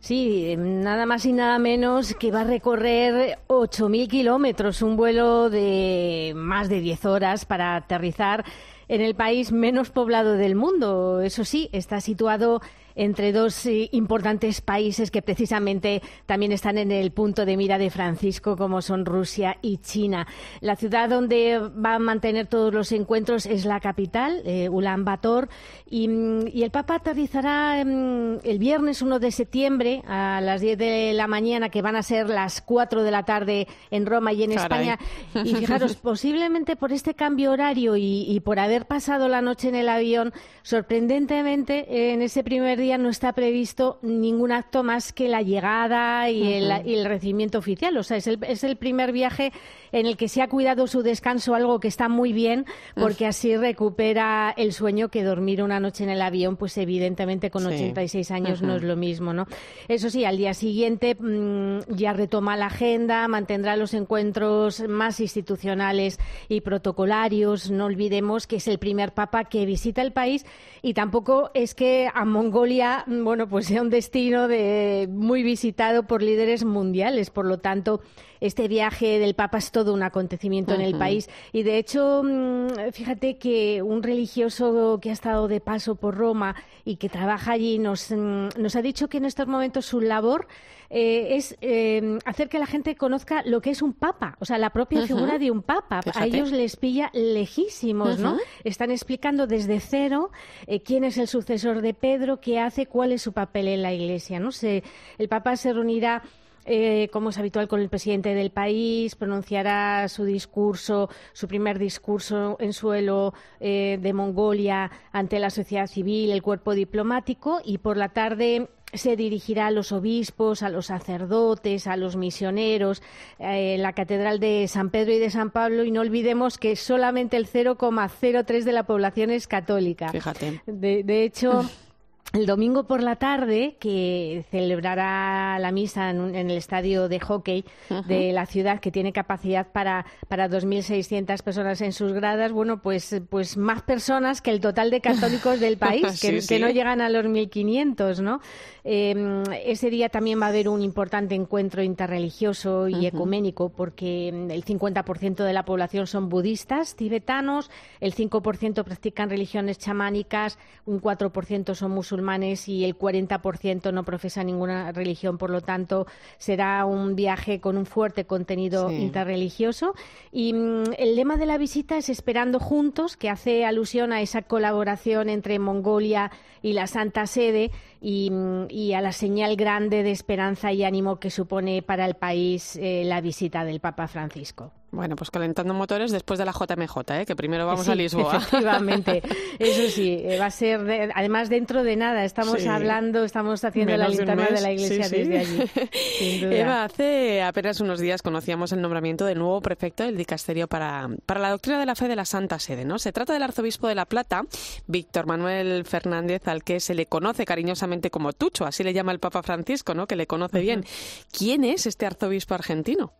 Sí, 0.00 0.54
nada 0.56 1.06
más 1.06 1.26
y 1.26 1.32
nada 1.32 1.58
menos 1.58 2.14
que 2.14 2.30
va 2.30 2.42
a 2.42 2.44
recorrer 2.44 3.38
8.000 3.48 4.08
kilómetros, 4.08 4.80
un 4.80 4.96
vuelo 4.96 5.50
de 5.50 6.32
más 6.36 6.68
de 6.68 6.80
10 6.80 7.04
horas 7.04 7.44
para 7.44 7.74
aterrizar 7.74 8.44
en 8.86 9.00
el 9.00 9.14
país 9.14 9.52
menos 9.52 9.90
poblado 9.90 10.34
del 10.34 10.54
mundo. 10.54 11.20
Eso 11.20 11.44
sí, 11.44 11.68
está 11.72 12.00
situado 12.00 12.60
entre 12.98 13.32
dos 13.32 13.64
eh, 13.66 13.88
importantes 13.92 14.60
países 14.60 15.12
que 15.12 15.22
precisamente 15.22 16.02
también 16.26 16.50
están 16.50 16.78
en 16.78 16.90
el 16.90 17.12
punto 17.12 17.46
de 17.46 17.56
mira 17.56 17.78
de 17.78 17.90
Francisco, 17.90 18.56
como 18.56 18.82
son 18.82 19.06
Rusia 19.06 19.56
y 19.62 19.78
China. 19.78 20.26
La 20.60 20.74
ciudad 20.74 21.08
donde 21.08 21.58
va 21.58 21.94
a 21.94 21.98
mantener 22.00 22.48
todos 22.48 22.74
los 22.74 22.90
encuentros 22.90 23.46
es 23.46 23.64
la 23.64 23.78
capital, 23.78 24.42
eh, 24.44 24.68
Ulan 24.68 25.04
Bator, 25.04 25.48
y, 25.88 26.08
mm, 26.08 26.48
y, 26.52 26.64
el 26.64 26.72
Papa 26.72 26.96
aterrizará 26.96 27.84
mm, 27.84 28.40
el 28.42 28.58
viernes 28.58 29.00
1 29.00 29.20
de 29.20 29.30
septiembre 29.30 30.02
a 30.08 30.40
las 30.40 30.60
10 30.60 30.76
de 30.76 31.12
la 31.14 31.28
mañana, 31.28 31.68
que 31.68 31.82
van 31.82 31.94
a 31.94 32.02
ser 32.02 32.28
las 32.28 32.60
4 32.60 33.04
de 33.04 33.10
la 33.12 33.22
tarde 33.22 33.68
en 33.92 34.06
Roma 34.06 34.32
y 34.32 34.42
en 34.42 34.54
Caray. 34.54 34.64
España. 34.64 34.98
Y 35.44 35.54
fijaros, 35.54 35.94
posiblemente 36.02 36.74
por 36.74 36.92
este 36.92 37.14
cambio 37.14 37.52
horario 37.52 37.96
y, 37.96 38.24
y 38.28 38.40
por 38.40 38.58
haber 38.58 38.86
pasado 38.86 39.28
la 39.28 39.40
noche 39.40 39.68
en 39.68 39.76
el 39.76 39.88
avión, 39.88 40.32
sorprendentemente 40.62 42.12
en 42.12 42.22
ese 42.22 42.42
primer 42.42 42.76
día 42.76 42.87
no 42.96 43.10
está 43.10 43.32
previsto 43.34 43.98
ningún 44.00 44.52
acto 44.52 44.82
más 44.82 45.12
que 45.12 45.28
la 45.28 45.42
llegada 45.42 46.30
y, 46.30 46.52
el, 46.54 46.70
Ujú. 46.72 46.88
y 46.88 46.94
el 46.94 47.04
recibimiento 47.04 47.58
oficial. 47.58 47.96
O 47.98 48.02
sea, 48.02 48.16
es 48.16 48.26
el, 48.26 48.38
es 48.44 48.64
el 48.64 48.76
primer 48.76 49.12
viaje 49.12 49.52
en 49.92 50.06
el 50.06 50.16
que 50.16 50.28
se 50.28 50.40
ha 50.40 50.48
cuidado 50.48 50.86
su 50.86 51.02
descanso, 51.02 51.54
algo 51.54 51.80
que 51.80 51.88
está 51.88 52.08
muy 52.08 52.32
bien, 52.32 52.64
porque 52.94 53.26
así 53.26 53.56
recupera 53.56 54.54
el 54.56 54.72
sueño 54.72 55.08
que 55.08 55.24
dormir 55.24 55.62
una 55.62 55.80
noche 55.80 56.04
en 56.04 56.10
el 56.10 56.22
avión, 56.22 56.56
pues 56.56 56.78
evidentemente 56.78 57.50
con 57.50 57.62
Sí. 57.62 57.68
86 57.74 58.30
años 58.30 58.62
no 58.62 58.76
es 58.76 58.82
lo 58.82 58.94
mismo, 58.96 59.32
¿no? 59.32 59.46
Eso 59.88 60.08
sí, 60.10 60.24
al 60.24 60.36
día 60.36 60.54
siguiente 60.54 61.16
mm, 61.18 61.80
ya 61.96 62.12
retoma 62.12 62.56
la 62.56 62.66
agenda, 62.66 63.26
mantendrá 63.28 63.76
los 63.76 63.92
encuentros 63.94 64.80
más 64.88 65.18
institucionales 65.20 66.20
y 66.48 66.60
protocolarios. 66.60 67.70
No 67.70 67.86
olvidemos 67.86 68.46
que 68.46 68.56
es 68.56 68.68
el 68.68 68.78
primer 68.78 69.12
papa 69.14 69.44
que 69.44 69.66
visita 69.66 70.02
el 70.02 70.12
país 70.12 70.44
y 70.82 70.94
tampoco 70.94 71.50
es 71.54 71.74
que 71.74 72.08
a 72.12 72.24
Mongolia, 72.24 72.67
mm, 72.68 73.24
bueno, 73.24 73.48
pues 73.48 73.66
sea 73.66 73.82
un 73.82 73.90
destino 73.90 74.48
de, 74.48 75.08
muy 75.10 75.42
visitado 75.42 76.04
por 76.04 76.22
líderes 76.22 76.64
mundiales. 76.64 77.30
Por 77.30 77.46
lo 77.46 77.58
tanto, 77.58 78.00
este 78.40 78.68
viaje 78.68 79.18
del 79.18 79.34
Papa 79.34 79.58
es 79.58 79.70
todo 79.70 79.94
un 79.94 80.02
acontecimiento 80.02 80.74
en 80.74 80.80
el 80.80 80.96
país. 80.96 81.28
Y 81.52 81.62
de 81.62 81.78
hecho, 81.78 82.22
mm, 82.24 82.92
fíjate 82.92 83.38
que 83.38 83.82
un 83.82 84.02
religioso 84.02 84.98
que 85.00 85.10
ha 85.10 85.12
estado 85.12 85.48
de 85.48 85.60
paso 85.60 85.94
por 85.94 86.16
Roma 86.16 86.56
y 86.84 86.96
que 86.96 87.08
trabaja 87.08 87.52
allí 87.52 87.78
nos, 87.78 88.10
mm, 88.10 88.48
nos 88.56 88.76
ha 88.76 88.82
dicho 88.82 89.08
que 89.08 89.18
en 89.18 89.24
estos 89.24 89.46
momentos 89.46 89.86
su 89.86 90.00
labor 90.00 90.46
eh, 90.90 91.36
es 91.36 91.54
eh, 91.60 92.18
hacer 92.24 92.48
que 92.48 92.58
la 92.58 92.66
gente 92.66 92.96
conozca 92.96 93.42
lo 93.44 93.60
que 93.60 93.70
es 93.70 93.82
un 93.82 93.92
papa, 93.92 94.36
o 94.40 94.46
sea, 94.46 94.56
la 94.56 94.70
propia 94.70 95.06
figura 95.06 95.38
de 95.38 95.50
un 95.50 95.62
papa. 95.62 96.00
A 96.14 96.26
ellos 96.26 96.50
les 96.50 96.76
pilla 96.76 97.10
lejísimos, 97.12 98.18
¿no? 98.18 98.38
Están 98.64 98.90
explicando 98.90 99.46
desde 99.46 99.80
cero 99.80 100.30
eh, 100.66 100.80
quién 100.80 101.04
es 101.04 101.18
el 101.18 101.28
sucesor 101.28 101.82
de 101.82 101.92
Pedro, 101.92 102.40
qué 102.40 102.58
hace, 102.58 102.86
cuál 102.86 103.12
es 103.12 103.20
su 103.20 103.32
papel 103.32 103.68
en 103.68 103.82
la 103.82 103.92
Iglesia, 103.92 104.40
¿no? 104.40 104.50
Se, 104.50 104.82
el 105.18 105.28
papa 105.28 105.56
se 105.56 105.74
reunirá 105.74 106.22
eh, 106.64 107.08
como 107.12 107.30
es 107.30 107.38
habitual 107.38 107.68
con 107.68 107.80
el 107.80 107.88
presidente 107.88 108.34
del 108.34 108.50
país, 108.50 109.14
pronunciará 109.14 110.08
su 110.08 110.24
discurso, 110.24 111.08
su 111.32 111.48
primer 111.48 111.78
discurso 111.78 112.56
en 112.60 112.72
suelo 112.72 113.34
eh, 113.60 113.98
de 114.00 114.12
Mongolia 114.12 114.90
ante 115.12 115.38
la 115.38 115.50
sociedad 115.50 115.86
civil, 115.86 116.30
el 116.30 116.42
cuerpo 116.42 116.74
diplomático, 116.74 117.60
y 117.64 117.78
por 117.78 117.96
la 117.96 118.10
tarde 118.10 118.68
se 118.92 119.16
dirigirá 119.16 119.66
a 119.66 119.70
los 119.70 119.92
obispos, 119.92 120.62
a 120.62 120.68
los 120.68 120.86
sacerdotes, 120.86 121.86
a 121.86 121.96
los 121.96 122.16
misioneros, 122.16 123.02
eh, 123.38 123.74
en 123.74 123.82
la 123.82 123.92
Catedral 123.92 124.40
de 124.40 124.66
San 124.68 124.90
Pedro 124.90 125.12
y 125.12 125.18
de 125.18 125.30
San 125.30 125.50
Pablo, 125.50 125.84
y 125.84 125.90
no 125.90 126.00
olvidemos 126.00 126.58
que 126.58 126.76
solamente 126.76 127.36
el 127.36 127.46
0,03 127.46 128.64
de 128.64 128.72
la 128.72 128.84
población 128.84 129.30
es 129.30 129.46
católica. 129.46 130.10
Fíjate. 130.10 130.62
De, 130.66 131.02
de 131.02 131.24
hecho, 131.24 131.68
el 132.34 132.44
domingo 132.44 132.84
por 132.86 133.02
la 133.02 133.16
tarde, 133.16 133.76
que 133.80 134.44
celebrará 134.50 135.58
la 135.58 135.72
misa 135.72 136.10
en, 136.10 136.20
un- 136.20 136.34
en 136.34 136.50
el 136.50 136.58
estadio 136.58 137.08
de 137.08 137.20
hockey 137.20 137.64
de 138.04 138.32
la 138.32 138.44
ciudad, 138.44 138.80
que 138.80 138.90
tiene 138.90 139.14
capacidad 139.14 139.66
para, 139.72 140.04
para 140.28 140.46
2.600 140.48 141.42
personas 141.42 141.80
en 141.80 141.92
sus 141.94 142.12
gradas, 142.12 142.52
bueno, 142.52 142.82
pues, 142.82 143.22
pues 143.30 143.56
más 143.56 143.80
personas 143.82 144.42
que 144.42 144.50
el 144.50 144.60
total 144.60 144.90
de 144.90 145.00
católicos 145.00 145.58
del 145.58 145.78
país, 145.78 146.02
que, 146.20 146.40
Sí, 146.42 146.46
que 146.48 146.56
sí. 146.56 146.58
no 146.60 146.68
llegan 146.68 147.00
a 147.00 147.08
los 147.08 147.24
1.500, 147.24 148.20
¿no? 148.20 148.40
Eh, 148.84 149.42
ese 149.64 149.88
día 149.88 150.10
también 150.10 150.40
va 150.40 150.46
a 150.46 150.48
haber 150.50 150.68
un 150.68 150.82
importante 150.82 151.34
encuentro 151.34 151.82
interreligioso 151.82 152.88
y 152.88 153.06
Ujú. 153.06 153.16
ecuménico, 153.16 153.70
porque 153.70 154.30
mm, 154.34 154.50
el 154.50 154.64
50% 154.64 155.44
de 155.44 155.52
la 155.54 155.64
población 155.64 156.06
son 156.06 156.28
budistas 156.28 156.94
tibetanos, 156.94 157.70
el 158.00 158.12
5% 158.12 158.84
practican 158.84 159.30
religiones 159.30 159.78
chamánicas, 159.78 160.58
un 160.84 161.00
4% 161.00 161.74
son 161.74 161.90
musulmanes 161.92 162.17
y 162.66 162.84
el 162.84 162.96
40% 162.96 163.92
no 163.92 164.04
profesa 164.04 164.42
ninguna 164.44 164.92
religión. 164.92 165.38
Por 165.38 165.50
lo 165.50 165.60
tanto, 165.60 166.06
será 166.38 166.84
un 166.84 167.14
viaje 167.16 167.60
con 167.60 167.76
un 167.76 167.86
fuerte 167.86 168.24
contenido 168.24 168.88
Sí. 168.88 168.96
interreligioso. 168.96 169.94
Y 170.32 170.52
mm, 170.52 170.94
el 170.98 171.16
lema 171.16 171.36
de 171.36 171.46
la 171.46 171.58
visita 171.58 171.96
es 171.96 172.08
Esperando 172.08 172.58
Juntos, 172.60 173.16
que 173.16 173.30
hace 173.30 173.64
alusión 173.64 174.12
a 174.12 174.20
esa 174.20 174.42
colaboración 174.42 175.28
entre 175.28 175.58
Mongolia 175.58 176.30
y 176.62 176.72
la 176.72 176.86
Santa 176.86 177.26
Sede 177.26 177.70
y, 178.00 178.30
mm, 178.30 178.66
y 178.70 178.92
a 178.94 179.00
la 179.00 179.12
señal 179.12 179.56
grande 179.56 180.02
de 180.02 180.10
esperanza 180.10 180.72
y 180.72 180.84
ánimo 180.84 181.16
que 181.20 181.30
supone 181.30 181.82
para 181.82 182.04
el 182.06 182.14
país 182.14 182.76
eh, 182.76 183.02
la 183.04 183.20
visita 183.20 183.64
del 183.64 183.80
Papa 183.80 184.08
Francisco. 184.08 184.72
Bueno, 184.90 185.16
pues 185.16 185.30
calentando 185.30 185.74
motores 185.74 186.10
después 186.12 186.38
de 186.38 186.46
la 186.46 186.52
JMJ, 186.52 186.96
¿eh? 187.20 187.26
que 187.26 187.36
primero 187.36 187.66
vamos 187.66 187.84
Sí, 187.84 187.90
a 187.92 187.94
Lisboa. 187.94 188.36
Efectivamente, 188.38 189.22
eso 189.58 189.90
sí, 189.94 190.18
eh, 190.24 190.38
va 190.38 190.46
a 190.46 190.50
ser, 190.50 190.82
de- 190.84 191.10
además 191.14 191.50
dentro 191.50 191.82
de 191.84 191.94
nada, 191.96 192.24
estamos 192.24 192.62
Sí. 192.62 192.68
hablando, 192.68 193.22
estamos 193.24 193.62
haciendo 193.64 193.92
Menos 193.92 194.08
la 194.08 194.16
linterna 194.16 194.46
de 194.46 194.60
la 194.62 194.72
iglesia 194.72 195.04
sí, 195.04 195.16
desde 195.16 195.38
allí, 195.40 195.70
sin 196.18 196.40
duda. 196.40 196.54
Eva, 196.56 196.84
hace 196.84 197.42
apenas 197.42 197.80
unos 197.82 198.00
días 198.00 198.22
conocíamos 198.22 198.72
el 198.72 198.80
nombramiento 198.80 199.26
del 199.26 199.38
nuevo 199.38 199.60
prefecto 199.60 200.04
del 200.04 200.16
dicasterio 200.16 200.68
para, 200.68 201.06
para 201.26 201.38
la 201.40 201.50
doctrina 201.50 201.78
de 201.78 201.84
la 201.86 201.94
fe 201.94 202.08
de 202.08 202.16
la 202.16 202.24
Santa 202.24 202.58
Sede. 202.58 202.86
¿no? 202.86 202.98
Se 202.98 203.12
trata 203.12 203.34
del 203.34 203.42
arzobispo 203.42 203.88
de 203.88 203.94
La 203.94 204.06
Plata, 204.06 204.44
Víctor 204.86 205.26
Manuel 205.26 205.84
Fernández, 205.84 206.48
al 206.48 206.64
que 206.64 206.80
se 206.80 206.94
le 206.94 207.04
conoce 207.04 207.44
cariñosamente 207.44 208.10
como 208.10 208.32
Tucho, 208.32 208.64
así 208.64 208.82
le 208.84 208.94
llama 208.94 209.12
el 209.12 209.18
Papa 209.18 209.42
Francisco, 209.42 209.92
¿no? 209.92 210.06
que 210.06 210.16
le 210.16 210.26
conoce 210.26 210.60
bien. 210.60 210.86
¿Quién 211.30 211.64
es 211.64 211.86
este 211.86 212.06
arzobispo 212.06 212.54
argentino? 212.54 213.12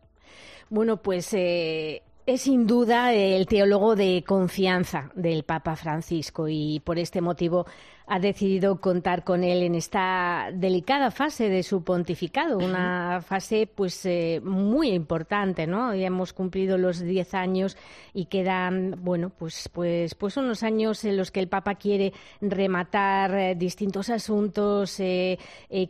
Bueno, 0.71 0.99
pues 0.99 1.33
eh, 1.33 2.03
es 2.27 2.43
sin 2.43 2.67
duda 2.67 3.15
el 3.15 3.47
teólogo 3.47 3.97
de 3.97 4.23
confianza 4.27 5.11
del 5.15 5.45
Papa 5.45 5.77
Francisco 5.77 6.47
y 6.49 6.81
por 6.81 6.99
este 6.99 7.23
motivo 7.23 7.67
ha 8.09 8.19
decidido 8.19 8.81
contar 8.81 9.23
con 9.23 9.45
él 9.45 9.63
en 9.63 9.75
esta 9.75 10.49
delicada 10.55 11.11
fase 11.11 11.51
de 11.51 11.63
su 11.63 11.85
pontificado, 11.85 12.57
una 12.57 13.21
fase 13.21 13.67
pues 13.67 14.05
eh, 14.07 14.41
muy 14.43 14.89
importante, 14.89 15.67
¿no? 15.67 15.95
Ya 15.95 16.07
hemos 16.07 16.33
cumplido 16.33 16.79
los 16.79 17.01
10 17.01 17.35
años 17.35 17.77
y 18.15 18.25
quedan, 18.25 18.97
bueno, 19.01 19.31
pues 19.31 19.69
pues 19.69 20.15
pues 20.15 20.39
unos 20.39 20.63
años 20.63 21.05
en 21.05 21.19
los 21.19 21.31
que 21.31 21.41
el 21.41 21.49
Papa 21.49 21.75
quiere 21.75 22.15
rematar 22.41 23.35
eh, 23.35 23.55
distintos 23.55 24.09
asuntos, 24.09 24.99
eh, 25.01 25.39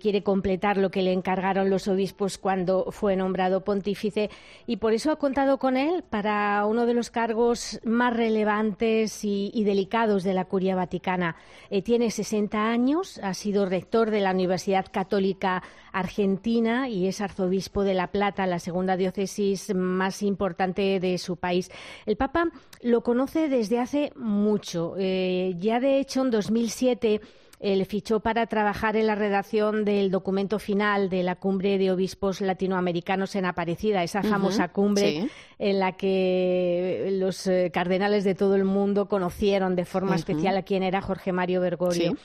quiere 0.01 0.23
completar 0.25 0.77
lo 0.77 0.91
que 0.91 1.03
le 1.03 1.12
encargaron 1.12 1.71
los 1.71 1.87
obispos 1.87 2.37
cuando 2.37 2.87
fue 2.91 3.14
nombrado 3.14 3.62
pontífice 3.62 4.29
y 4.66 4.79
por 4.79 4.93
eso 4.93 5.12
ha 5.12 5.16
contado 5.16 5.59
con 5.59 5.77
él 5.77 6.03
para 6.03 6.66
uno 6.66 6.85
de 6.85 6.95
los 6.95 7.11
cargos 7.11 7.81
más 7.85 8.16
relevantes 8.16 9.25
y, 9.25 9.53
y 9.55 9.62
delicados 9.62 10.25
de 10.25 10.35
la 10.35 10.47
Curia 10.47 10.75
Vaticana. 10.75 11.37
tiene 11.85 12.08
60 12.11 12.71
años, 12.71 13.19
ha 13.23 13.35
sido 13.35 13.67
rector 13.67 14.11
de 14.11 14.21
la 14.21 14.33
Universidad 14.33 14.87
Católica 14.91 15.63
Argentina 15.93 16.89
y 16.89 17.07
es 17.07 17.21
arzobispo 17.21 17.85
de 17.85 17.95
La 17.95 18.09
Plata, 18.09 18.47
la 18.47 18.59
segunda 18.59 18.97
diócesis 18.97 19.75
más 19.75 20.23
importante 20.23 21.01
de 21.01 21.19
su 21.19 21.37
país. 21.37 21.71
El 22.07 22.17
Papa 22.17 22.51
lo 22.83 23.03
conoce 23.03 23.49
desde 23.49 23.79
hace 23.79 24.13
mucho. 24.17 24.95
Eh, 24.99 25.55
ya 25.59 25.81
de 25.81 25.99
hecho 25.99 26.23
en 26.23 26.31
2007 26.31 27.21
él 27.61 27.85
fichó 27.87 28.21
para 28.21 28.47
trabajar 28.47 28.97
en 28.97 29.07
la 29.07 29.15
redacción 29.15 29.85
del 29.85 30.11
documento 30.11 30.59
final 30.59 31.09
de 31.09 31.23
la 31.23 31.35
cumbre 31.37 31.79
de 31.79 31.91
obispos 31.91 32.41
latinoamericanos 32.41 33.35
en 33.35 33.47
Aparecida, 33.47 34.03
esa 34.03 34.23
famosa 34.23 34.69
cumbre 34.69 35.29
en 35.59 35.81
la 35.81 35.93
que 35.93 37.09
los 37.13 37.47
eh, 37.47 37.71
cardenales 37.73 38.25
de 38.25 38.35
todo 38.35 38.55
el 38.55 38.65
mundo 38.65 39.09
conocieron 39.09 39.75
de 39.75 39.85
forma 39.85 40.15
especial 40.15 40.57
a 40.57 40.63
quien 40.63 40.83
era 40.83 41.01
Jorge 41.01 41.33
Mario 41.33 41.61
Bergoglio. 41.61 42.17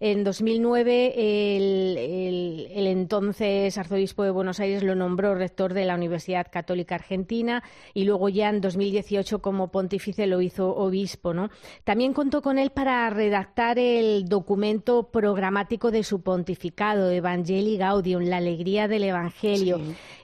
En 0.00 0.24
2009, 0.24 1.12
el, 1.56 2.86
entonces 2.86 3.76
arzobispo 3.76 4.22
de 4.24 4.30
Buenos 4.30 4.58
Aires 4.58 4.82
lo 4.82 4.94
nombró 4.94 5.34
rector 5.34 5.74
de 5.74 5.84
la 5.84 5.94
Universidad 5.94 6.46
Católica 6.50 6.94
Argentina 6.94 7.62
y 7.92 8.04
luego 8.04 8.28
ya 8.30 8.48
en 8.48 8.60
2018 8.60 9.40
como 9.40 9.70
pontífice 9.70 10.26
lo 10.26 10.40
hizo 10.40 10.74
obispo. 10.74 11.34
¿no? 11.34 11.50
También 11.84 12.14
contó 12.14 12.40
con 12.40 12.58
él 12.58 12.70
para 12.70 13.08
redactar 13.10 13.78
el 13.78 14.24
documento 14.24 15.10
programático 15.10 15.90
de 15.90 16.02
su 16.02 16.22
pontificado, 16.22 17.10
Evangelii 17.10 17.76
Gaudium, 17.76 18.22
la 18.22 18.38
alegría 18.38 18.88
del 18.88 19.04
Evangelio. 19.04 19.80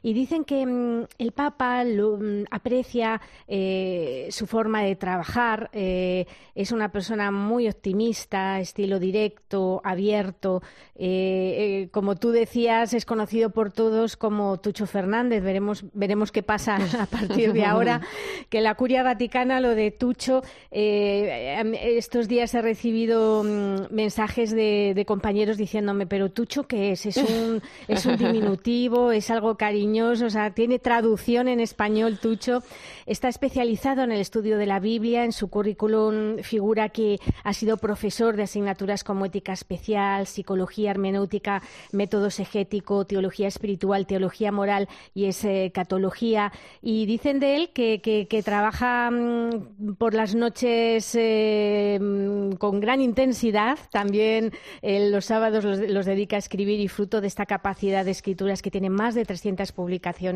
Y 0.07 0.13
dicen 0.13 0.45
que 0.45 0.65
mm, 0.65 1.07
el 1.19 1.33
Papa 1.33 1.83
lo, 1.83 2.17
mm, 2.17 2.45
aprecia 2.53 3.21
eh, 3.49 4.29
su 4.31 4.47
forma 4.47 4.85
de 4.85 4.95
trabajar, 4.95 5.69
eh, 5.73 6.27
es 6.55 6.71
una 6.71 6.93
persona 6.93 7.33
muy 7.33 7.67
optimista, 7.67 8.61
estilo 8.61 9.01
directo, 9.01 9.81
abierto. 9.83 10.63
Eh, 10.95 11.89
como 11.91 12.15
tú 12.15 12.31
decías, 12.31 12.95
es 12.95 13.05
conocido 13.05 13.51
por 13.51 13.73
todos 13.73 14.17
como 14.17 14.61
Tucho 14.61 14.87
Fernández. 14.87 15.43
Veremos, 15.43 15.85
veremos 15.93 16.31
qué 16.31 16.45
pasa 16.45 16.79
a 17.01 17.07
partir 17.07 17.53
de 17.53 17.65
ahora. 17.65 18.01
que 18.49 18.61
la 18.61 18.77
Curia 18.77 19.03
Vaticana, 19.03 19.59
lo 19.59 19.75
de 19.75 19.91
Tucho, 19.91 20.43
estos 20.71 22.29
días 22.29 22.55
he 22.55 22.63
recibido 22.63 23.43
mm, 23.43 23.93
mensajes 23.93 24.53
de, 24.53 25.05
compañeros 25.05 25.57
diciéndome, 25.57 26.07
pero 26.07 26.31
Tucho, 26.31 26.69
¿qué 26.69 26.93
es? 26.93 27.07
¿Es 27.07 27.17
un, 27.17 27.61
es 27.89 28.07
un 28.07 28.17
diminutivo? 28.19 29.11
¿Es 29.11 29.31
algo 29.31 29.57
cariñoso? 29.57 29.96
O 30.05 30.31
sea, 30.31 30.51
¿tiene 30.51 30.79
traducción 30.79 31.49
en 31.49 31.61
español 31.61 32.19
Tucho? 32.19 32.63
está 33.07 33.29
especializado 33.29 34.03
en 34.03 34.13
el 34.13 34.21
estudio 34.21 34.59
de 34.59 34.67
la 34.67 34.81
Biblia. 34.81 35.25
En 35.25 35.33
su 35.33 35.49
currículum 35.49 36.39
figura 36.43 36.89
que 36.91 37.19
ha 37.45 37.53
sido 37.53 37.77
profesor 37.79 38.37
de 38.37 38.43
asignaturas 38.43 39.05
como 39.05 39.25
ética 39.25 39.53
especial, 39.53 40.27
psicología 40.27 40.91
hermenéutica, 40.91 41.63
método 41.93 42.27
egético, 42.27 43.07
teología 43.07 43.49
espiritual, 43.49 44.07
teología 44.07 44.53
moral 44.53 44.89
y 45.15 45.27
es 45.27 45.45
eh, 45.45 45.71
catología. 45.73 46.53
Y 46.83 47.07
dicen 47.07 47.41
de 47.41 47.57
él 47.57 47.71
que, 47.71 48.43
trabaja 48.45 49.11
mm, 49.11 49.95
por 49.99 50.15
las 50.15 50.35
noches 50.35 51.15
eh, 51.15 51.99
mm, 52.01 52.53
con 52.57 52.81
gran 52.81 53.01
intensidad. 53.01 53.79
También 53.91 54.53
eh, 54.83 55.09
los 55.11 55.25
sábados 55.25 55.65
los, 55.65 56.07
dedica 56.07 56.37
a 56.37 56.39
escribir 56.39 56.81
y 56.81 56.89
fruto 56.89 57.21
de 57.21 57.29
esta 57.29 57.47
capacidad 57.47 58.05
de 58.05 58.11
escrituras 58.11 58.63
que 58.63 58.71
tiene 58.71 58.91
más 58.91 59.15
de 59.15 59.25
300 59.25 59.73
publicaciones 59.73 59.86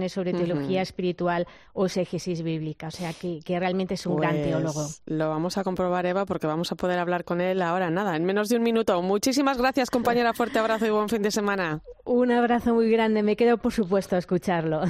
sobre 0.08 0.32
teología 0.32 0.82
espiritual 0.82 1.46
o 1.72 1.86
exégesis 1.86 2.42
bíblica, 2.42 2.88
o 2.88 2.90
sea 2.90 3.12
que, 3.12 3.40
realmente 3.60 3.94
es 3.94 4.06
un 4.06 4.16
gran 4.16 4.32
pues 4.32 4.44
teólogo. 4.44 4.86
Lo 5.06 5.28
vamos 5.28 5.58
a 5.58 5.64
comprobar, 5.64 6.06
Eva, 6.06 6.24
porque 6.24 6.46
vamos 6.46 6.72
a 6.72 6.76
poder 6.76 6.98
hablar 6.98 7.24
con 7.24 7.40
él 7.40 7.62
ahora, 7.62 7.90
nada, 7.90 8.16
en 8.16 8.24
menos 8.24 8.48
de 8.48 8.56
un 8.56 8.62
minuto. 8.62 9.02
Muchísimas 9.02 9.58
gracias, 9.58 9.90
compañera. 9.90 10.32
Fuerte 10.32 10.58
abrazo 10.58 10.86
y 10.86 10.90
buen 10.90 11.08
fin 11.08 11.22
de 11.22 11.30
semana. 11.30 11.80
Un 12.04 12.30
abrazo 12.30 12.74
muy 12.74 12.90
grande. 12.90 13.22
Me 13.22 13.36
quedo, 13.36 13.58
por 13.58 13.72
supuesto, 13.72 14.16
a 14.16 14.18
escucharlo. 14.18 14.82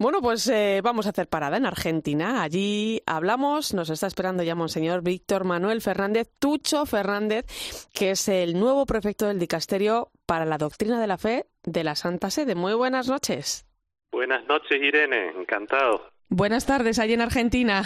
Bueno, 0.00 0.20
pues 0.22 0.46
eh, 0.46 0.80
vamos 0.80 1.06
a 1.06 1.08
hacer 1.10 1.26
parada 1.28 1.56
en 1.56 1.66
Argentina. 1.66 2.44
Allí 2.44 3.02
hablamos, 3.04 3.74
nos 3.74 3.90
está 3.90 4.06
esperando 4.06 4.44
ya 4.44 4.54
Monseñor 4.54 5.02
Víctor 5.02 5.42
Manuel 5.42 5.80
Fernández 5.80 6.30
Tucho 6.38 6.86
Fernández, 6.86 7.46
que 7.92 8.12
es 8.12 8.28
el 8.28 8.60
nuevo 8.60 8.86
prefecto 8.86 9.26
del 9.26 9.40
Dicasterio 9.40 10.12
para 10.24 10.44
la 10.44 10.56
Doctrina 10.56 11.00
de 11.00 11.06
la 11.08 11.18
Fe 11.18 11.46
de 11.72 11.84
la 11.84 11.94
Santa 11.94 12.30
Sede. 12.30 12.54
Muy 12.54 12.74
buenas 12.74 13.08
noches. 13.08 13.66
Buenas 14.10 14.46
noches, 14.46 14.80
Irene, 14.80 15.30
encantado. 15.38 16.10
Buenas 16.30 16.66
tardes, 16.66 16.98
allí 16.98 17.14
en 17.14 17.20
Argentina. 17.20 17.82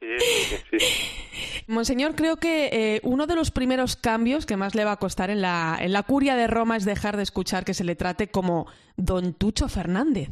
Sí, 0.00 0.78
Monseñor, 1.66 2.14
creo 2.14 2.36
que 2.36 2.66
eh, 2.72 3.00
uno 3.04 3.26
de 3.26 3.36
los 3.36 3.50
primeros 3.50 3.96
cambios 3.96 4.44
que 4.44 4.56
más 4.56 4.74
le 4.74 4.84
va 4.84 4.92
a 4.92 4.98
costar 4.98 5.30
en 5.30 5.40
la, 5.40 5.78
en 5.80 5.92
la 5.92 6.02
curia 6.02 6.36
de 6.36 6.46
Roma 6.46 6.76
es 6.76 6.84
dejar 6.84 7.16
de 7.16 7.22
escuchar 7.22 7.64
que 7.64 7.72
se 7.72 7.84
le 7.84 7.96
trate 7.96 8.28
como 8.28 8.66
Don 8.96 9.32
Tucho 9.32 9.68
Fernández. 9.68 10.28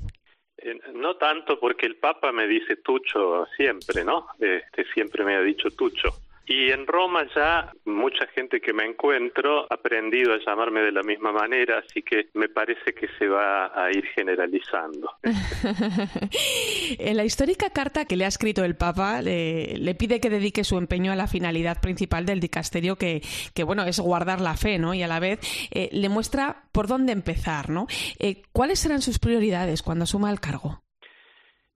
Eh, 0.59 0.79
no 0.95 1.17
tanto 1.17 1.59
porque 1.59 1.87
el 1.87 1.97
Papa 1.97 2.33
me 2.33 2.47
dice 2.47 2.77
Tucho 2.77 3.47
siempre, 3.57 4.05
¿no? 4.05 4.27
Este, 4.39 4.85
siempre 4.93 5.25
me 5.25 5.35
ha 5.37 5.41
dicho 5.41 5.71
Tucho. 5.71 6.11
Y 6.47 6.71
en 6.71 6.87
Roma 6.87 7.25
ya 7.35 7.73
mucha 7.85 8.27
gente 8.35 8.61
que 8.61 8.73
me 8.73 8.85
encuentro 8.85 9.67
ha 9.71 9.75
aprendido 9.75 10.35
a 10.35 10.39
llamarme 10.45 10.81
de 10.81 10.93
la 10.93 11.03
misma 11.03 11.33
manera, 11.33 11.79
así 11.79 12.03
que 12.03 12.29
me 12.35 12.49
parece 12.49 12.93
que 12.95 13.09
se 13.19 13.29
va 13.29 13.67
a 13.67 13.91
ir 13.91 14.05
generalizando. 14.15 15.11
en 16.99 17.17
la 17.17 17.25
histórica 17.25 17.71
carta 17.71 18.05
que 18.05 18.17
le 18.17 18.25
ha 18.25 18.29
escrito 18.29 18.65
el 18.65 18.75
Papa, 18.75 19.23
le, 19.23 19.95
pide 19.95 20.21
que 20.21 20.31
dedique 20.31 20.65
su 20.65 20.79
empeño 20.79 21.13
a 21.13 21.17
la 21.17 21.29
finalidad 21.29 21.81
principal 21.81 22.27
del 22.27 22.41
dicasterio, 22.41 22.97
que, 22.97 23.23
que 23.55 23.63
bueno, 23.63 23.85
es 23.85 24.01
guardar 24.01 24.41
la 24.41 24.57
fe, 24.57 24.79
¿no? 24.79 24.95
Y 24.95 25.03
a 25.03 25.09
la 25.09 25.21
vez 25.21 25.39
eh, 25.71 25.89
le 25.93 26.09
muestra 26.09 26.65
por 26.73 26.89
dónde 26.89 27.13
empezar, 27.13 27.71
¿no? 27.71 27.87
Eh, 28.19 28.43
¿Cuáles 28.53 28.81
serán 28.81 29.01
sus 29.01 29.19
prioridades 29.19 29.83
cuando 29.83 30.05
asuma 30.05 30.31
el 30.31 30.41
cargo? 30.41 30.83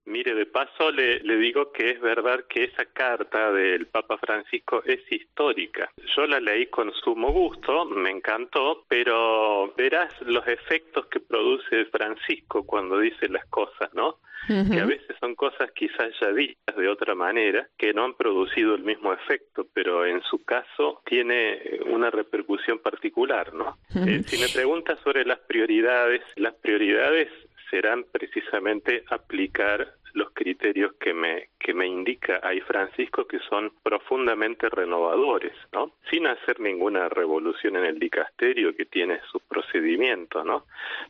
Mire, 0.07 0.35
de 0.35 0.45
paso 0.45 0.89
le, 0.89 1.19
digo 1.19 1.73
que 1.73 1.91
es 1.91 1.99
verdad 1.99 2.45
que 2.47 2.63
esa 2.63 2.85
carta 2.85 3.51
del 3.51 3.87
Papa 3.87 4.17
Francisco 4.17 4.81
es 4.85 5.01
histórica. 5.11 5.91
Yo 6.15 6.25
la 6.25 6.39
leí 6.39 6.67
con 6.67 6.93
sumo 6.93 7.33
gusto, 7.33 7.83
me 7.83 8.09
encantó, 8.09 8.85
pero 8.87 9.73
verás 9.75 10.13
los 10.21 10.47
efectos 10.47 11.07
que 11.07 11.19
produce 11.19 11.85
Francisco 11.87 12.65
cuando 12.65 12.99
dice 12.99 13.27
las 13.27 13.45
cosas, 13.47 13.93
¿no? 13.93 14.19
Que 14.47 14.79
a 14.79 14.85
veces 14.85 15.13
son 15.19 15.35
cosas 15.35 15.71
quizás 15.73 16.09
ya 16.21 16.31
dichas 16.31 16.77
de 16.77 16.87
otra 16.87 17.13
manera, 17.15 17.67
que 17.77 17.93
no 17.93 18.05
han 18.05 18.13
producido 18.13 18.75
el 18.75 18.83
mismo 18.83 19.11
efecto, 19.11 19.67
pero 19.73 20.05
en 20.05 20.21
su 20.21 20.45
caso 20.45 21.01
tiene 21.05 21.81
una 21.87 22.09
repercusión 22.09 22.79
particular, 22.79 23.53
¿no? 23.53 23.77
Eh, 23.93 24.23
si 24.25 24.37
me 24.37 24.47
preguntas 24.47 24.99
sobre 25.03 25.25
las 25.25 25.39
prioridades, 25.39 26.21
las 26.37 26.53
prioridades 26.53 27.27
serán 27.69 28.05
precisamente 28.11 29.03
aplicar 29.09 29.93
los 30.13 30.31
criterios 30.31 30.93
que 30.99 31.13
me, 31.13 31.49
que 31.59 31.73
me 31.73 31.85
indica 31.85 32.39
ahí 32.43 32.59
Francisco 32.61 33.27
que 33.27 33.39
son 33.49 33.71
profundamente 33.83 34.67
renovadores, 34.67 35.53
¿no? 35.71 35.91
Sin 36.09 36.25
hacer 36.25 36.59
ninguna 36.59 37.07
revolución 37.07 37.75
en 37.75 37.85
el 37.85 37.99
dicasterio 37.99 38.75
que 38.75 38.85
tiene 38.85 39.19
sus 39.31 39.43
procedimientos, 39.43 40.43
¿no? 40.43 40.65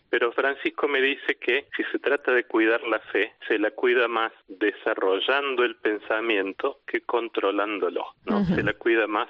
Pero 0.09 0.33
Francisco 0.33 0.87
me 0.87 1.01
dice 1.01 1.35
que 1.35 1.67
si 1.75 1.83
se 1.85 1.99
trata 1.99 2.33
de 2.33 2.43
cuidar 2.43 2.83
la 2.83 2.99
fe, 2.99 3.33
se 3.47 3.57
la 3.59 3.71
cuida 3.71 4.07
más 4.09 4.33
desarrollando 4.47 5.63
el 5.63 5.77
pensamiento 5.77 6.79
que 6.85 7.01
controlándolo, 7.01 8.13
¿no? 8.25 8.43
Se 8.43 8.61
la 8.61 8.73
cuida 8.73 9.07
más 9.07 9.29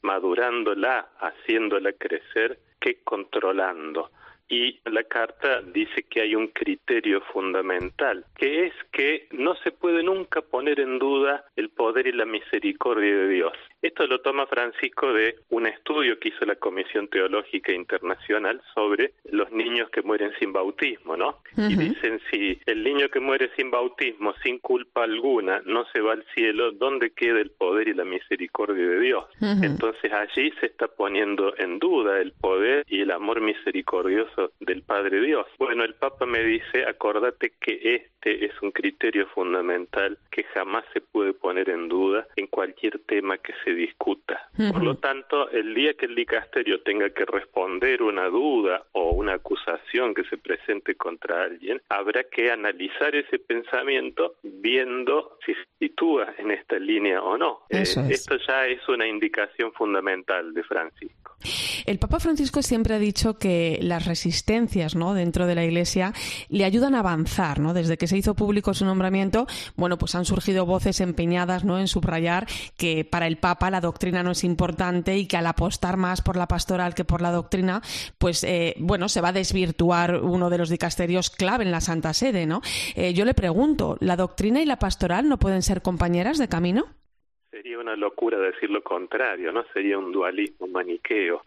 madurándola, 0.00 1.08
haciéndola 1.20 1.92
crecer 1.92 2.58
que 2.80 3.02
controlando 3.02 4.10
y 4.48 4.80
la 4.84 5.04
carta 5.04 5.60
dice 5.62 6.04
que 6.04 6.22
hay 6.22 6.34
un 6.34 6.48
criterio 6.48 7.20
fundamental, 7.32 8.24
que 8.36 8.66
es 8.66 8.72
que 8.92 9.28
no 9.32 9.54
se 9.56 9.72
puede 9.72 10.02
nunca 10.02 10.40
poner 10.40 10.80
en 10.80 10.98
duda 10.98 11.44
el 11.56 11.68
poder 11.68 12.06
y 12.06 12.12
la 12.12 12.24
misericordia 12.24 13.14
de 13.14 13.28
Dios. 13.28 13.52
Esto 13.80 14.06
lo 14.06 14.20
toma 14.20 14.46
Francisco 14.46 15.12
de 15.12 15.36
un 15.50 15.66
estudio 15.66 16.18
que 16.18 16.30
hizo 16.30 16.44
la 16.44 16.56
Comisión 16.56 17.08
Teológica 17.08 17.72
Internacional 17.72 18.60
sobre 18.74 19.12
los 19.30 19.50
niños 19.52 19.88
que 19.90 20.02
mueren 20.02 20.32
sin 20.40 20.52
bautismo, 20.52 21.16
¿no? 21.16 21.38
Y 21.56 21.76
dicen 21.76 22.20
si 22.30 22.60
el 22.66 22.82
niño 22.82 23.08
que 23.08 23.20
muere 23.20 23.50
sin 23.56 23.70
bautismo, 23.70 24.34
sin 24.42 24.58
culpa 24.58 25.04
alguna, 25.04 25.62
no 25.64 25.84
se 25.92 26.00
va 26.00 26.12
al 26.12 26.24
cielo, 26.34 26.72
¿dónde 26.72 27.10
queda 27.10 27.40
el 27.40 27.50
poder 27.50 27.88
y 27.88 27.94
la 27.94 28.04
misericordia 28.04 28.84
de 28.84 29.00
Dios? 29.00 29.24
Entonces 29.40 30.12
allí 30.12 30.52
se 30.60 30.66
está 30.66 30.88
poniendo 30.88 31.54
en 31.58 31.78
duda 31.78 32.20
el 32.20 32.32
poder 32.32 32.84
y 32.88 33.02
el 33.02 33.10
amor 33.12 33.40
misericordioso 33.40 34.52
del 34.60 34.82
Padre 34.82 35.20
Dios. 35.20 35.46
Bueno, 35.58 35.84
el 35.84 35.94
Papa 35.94 36.26
me 36.26 36.42
dice, 36.42 36.84
acordate 36.86 37.52
que 37.60 37.94
este 37.94 38.44
es 38.44 38.52
un 38.62 38.72
criterio 38.72 39.26
fundamental 39.28 40.18
que 40.30 40.44
jamás 40.44 40.84
se 40.92 41.00
puede 41.00 41.32
poner 41.32 41.70
en 41.70 41.88
duda 41.88 42.26
en 42.36 42.46
cualquier 42.48 42.98
tema 43.00 43.38
que 43.38 43.52
se 43.64 43.67
discuta. 43.74 44.50
Por 44.72 44.82
lo 44.82 44.96
tanto, 44.96 45.50
el 45.50 45.74
día 45.74 45.94
que 45.94 46.06
el 46.06 46.14
dicasterio 46.14 46.82
tenga 46.82 47.10
que 47.10 47.24
responder 47.24 48.02
una 48.02 48.26
duda 48.26 48.84
o 48.92 49.10
una 49.10 49.34
acusación 49.34 50.14
que 50.14 50.24
se 50.24 50.36
presente 50.36 50.96
contra 50.96 51.44
alguien, 51.44 51.80
habrá 51.88 52.24
que 52.24 52.50
analizar 52.50 53.14
ese 53.14 53.38
pensamiento 53.38 54.34
viendo 54.42 55.38
si 55.44 55.54
se 55.54 55.66
sitúa 55.78 56.34
en 56.38 56.50
esta 56.50 56.78
línea 56.78 57.22
o 57.22 57.36
no. 57.36 57.60
Eh, 57.70 57.82
esto 57.82 58.36
ya 58.46 58.66
es 58.66 58.86
una 58.88 59.06
indicación 59.06 59.72
fundamental 59.72 60.52
de 60.52 60.62
Francisco. 60.64 61.36
El 61.86 61.98
Papa 61.98 62.20
Francisco 62.20 62.62
siempre 62.62 62.94
ha 62.94 62.98
dicho 62.98 63.38
que 63.38 63.78
las 63.80 64.04
resistencias 64.06 64.94
¿no? 64.94 65.14
dentro 65.14 65.46
de 65.46 65.54
la 65.54 65.64
Iglesia 65.64 66.12
le 66.48 66.64
ayudan 66.64 66.94
a 66.94 66.98
avanzar. 67.00 67.60
¿no? 67.60 67.74
Desde 67.74 67.96
que 67.96 68.06
se 68.06 68.16
hizo 68.18 68.34
público 68.34 68.74
su 68.74 68.84
nombramiento, 68.84 69.46
bueno, 69.76 69.98
pues 69.98 70.14
han 70.14 70.24
surgido 70.24 70.66
voces 70.66 71.00
empeñadas 71.00 71.64
¿no? 71.64 71.78
en 71.78 71.88
subrayar 71.88 72.46
que 72.76 73.04
para 73.04 73.26
el 73.26 73.38
Papa 73.38 73.57
la 73.70 73.80
doctrina 73.80 74.22
no 74.22 74.30
es 74.30 74.44
importante 74.44 75.16
y 75.16 75.26
que 75.26 75.36
al 75.36 75.46
apostar 75.46 75.96
más 75.96 76.22
por 76.22 76.36
la 76.36 76.46
pastoral 76.46 76.94
que 76.94 77.04
por 77.04 77.20
la 77.20 77.30
doctrina, 77.30 77.80
pues 78.18 78.44
eh, 78.44 78.74
bueno, 78.78 79.08
se 79.08 79.20
va 79.20 79.28
a 79.28 79.32
desvirtuar 79.32 80.22
uno 80.22 80.50
de 80.50 80.58
los 80.58 80.70
dicasterios 80.70 81.30
clave 81.30 81.64
en 81.64 81.70
la 81.70 81.80
Santa 81.80 82.12
Sede. 82.14 82.46
¿no? 82.46 82.60
Eh, 82.96 83.12
yo 83.14 83.24
le 83.24 83.34
pregunto, 83.34 83.96
¿la 84.00 84.16
doctrina 84.16 84.62
y 84.62 84.66
la 84.66 84.78
pastoral 84.78 85.28
no 85.28 85.38
pueden 85.38 85.62
ser 85.62 85.82
compañeras 85.82 86.38
de 86.38 86.48
camino? 86.48 86.86
Sería 87.50 87.78
una 87.78 87.96
locura 87.96 88.38
decir 88.38 88.70
lo 88.70 88.82
contrario, 88.82 89.52
¿no? 89.52 89.64
Sería 89.72 89.98
un 89.98 90.12
dualismo 90.12 90.66
maniqueo. 90.68 91.42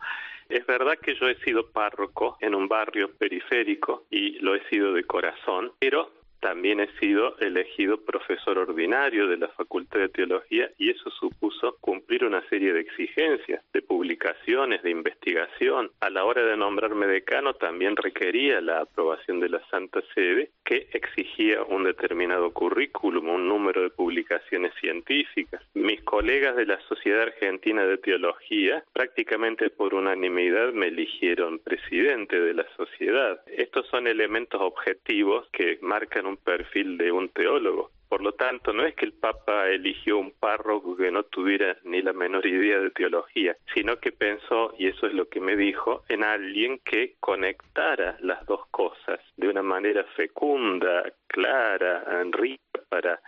Es 0.50 0.66
verdad 0.66 0.98
que 1.02 1.16
yo 1.16 1.30
he 1.30 1.36
sido 1.44 1.68
párroco 1.72 2.38
en 2.42 2.56
un 2.56 2.68
barrio 2.68 3.12
periférico 3.18 4.04
y 4.10 4.40
lo 4.40 4.56
he 4.56 4.68
sido 4.68 4.92
de 4.92 5.06
corazón, 5.06 5.72
pero 5.80 6.12
también 6.42 6.80
he 6.80 6.92
sido 7.00 7.38
elegido 7.38 8.02
profesor 8.02 8.58
ordinario 8.58 9.28
de 9.28 9.38
la 9.38 9.48
Facultad 9.50 10.00
de 10.00 10.10
Teología 10.10 10.70
y 10.78 10.90
eso 10.90 11.10
supuso 11.12 11.78
cumplir 11.80 12.26
una 12.26 12.42
serie 12.50 12.74
de 12.74 12.82
exigencias, 12.82 13.64
de 13.72 13.82
publicaciones, 13.82 14.82
de 14.84 14.90
investigación. 14.90 15.92
A 16.00 16.10
la 16.10 16.26
hora 16.26 16.44
de 16.44 16.58
nombrarme 16.58 17.08
decano 17.08 17.54
también 17.54 17.96
requería 17.96 18.60
la 18.60 18.82
aprobación 18.82 19.40
de 19.40 19.50
la 19.50 19.62
Santa 19.70 20.02
Sede 20.16 20.50
que 20.66 20.88
exigía 20.94 21.64
un 21.64 21.84
determinado 21.84 22.52
currículum, 22.52 23.30
un 23.30 23.48
número 23.48 23.84
de 23.84 23.90
publicaciones 23.92 24.74
científicas. 24.82 25.62
Mis 25.76 26.02
colegas 26.02 26.56
de 26.56 26.66
la 26.66 26.80
Sociedad 26.88 27.22
Argentina 27.22 27.86
de 27.86 27.98
Teología 27.98 28.84
prácticamente 28.94 29.70
por 29.70 29.94
unanimidad 29.94 30.74
me 30.74 30.88
eligieron 30.88 31.60
presidente 31.60 32.40
de 32.40 32.54
la 32.54 32.66
sociedad. 32.76 33.42
Estos 33.46 33.88
son 33.88 34.08
elementos 34.08 34.60
objetivos 34.60 35.48
que 35.52 35.78
marcan 35.82 36.26
un 36.32 36.38
perfil 36.38 36.98
de 36.98 37.12
un 37.12 37.30
teólogo. 37.30 37.92
Por 38.10 38.22
lo 38.22 38.34
tanto, 38.34 38.74
no 38.74 38.86
es 38.86 38.94
que 38.96 39.06
el 39.06 39.14
Papa 39.14 39.70
eligió 39.70 40.18
un 40.18 40.32
párroco 40.32 40.98
que 40.98 41.12
no 41.12 41.24
tuviera 41.24 41.78
ni 41.86 42.02
la 42.02 42.12
menor 42.12 42.46
idea 42.46 42.78
de 42.80 42.90
teología, 42.90 43.56
sino 43.74 44.02
que 44.02 44.12
pensó, 44.12 44.74
y 44.78 44.88
eso 44.88 45.08
es 45.08 45.14
lo 45.14 45.30
que 45.30 45.40
me 45.40 45.56
dijo, 45.56 46.04
en 46.10 46.26
alguien 46.26 46.80
que 46.80 47.16
conectara 47.22 48.18
las 48.20 48.46
dos 48.48 48.68
cosas 48.70 49.20
de 49.38 49.48
una 49.48 49.64
manera 49.64 50.04
fecunda, 50.18 51.04
clara, 51.28 52.04
rica 52.32 52.82
para 52.90 53.22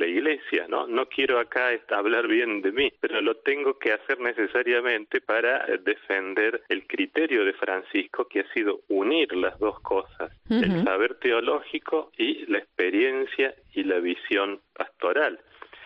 la 0.00 0.06
iglesia, 0.06 0.66
¿no? 0.66 0.86
No 0.86 1.06
quiero 1.06 1.38
acá 1.38 1.68
hablar 1.90 2.26
bien 2.26 2.62
de 2.62 2.72
mí, 2.72 2.90
pero 3.00 3.20
lo 3.20 3.36
tengo 3.36 3.78
que 3.78 3.92
hacer 3.92 4.18
necesariamente 4.18 5.20
para 5.20 5.66
eh, 5.66 5.78
defender 5.78 6.62
el 6.68 6.86
criterio 6.86 7.44
de 7.44 7.52
Francisco 7.52 8.26
que 8.26 8.40
ha 8.40 8.52
sido 8.54 8.80
unir 8.88 9.32
las 9.36 9.58
dos 9.58 9.78
cosas, 9.80 10.32
el 10.48 10.84
saber 10.84 11.16
teológico 11.16 12.10
y 12.16 12.46
la 12.46 12.58
experiencia 12.58 13.54
y 13.74 13.84
la 13.84 13.98
visión 14.00 14.60
pastoral. 14.72 15.38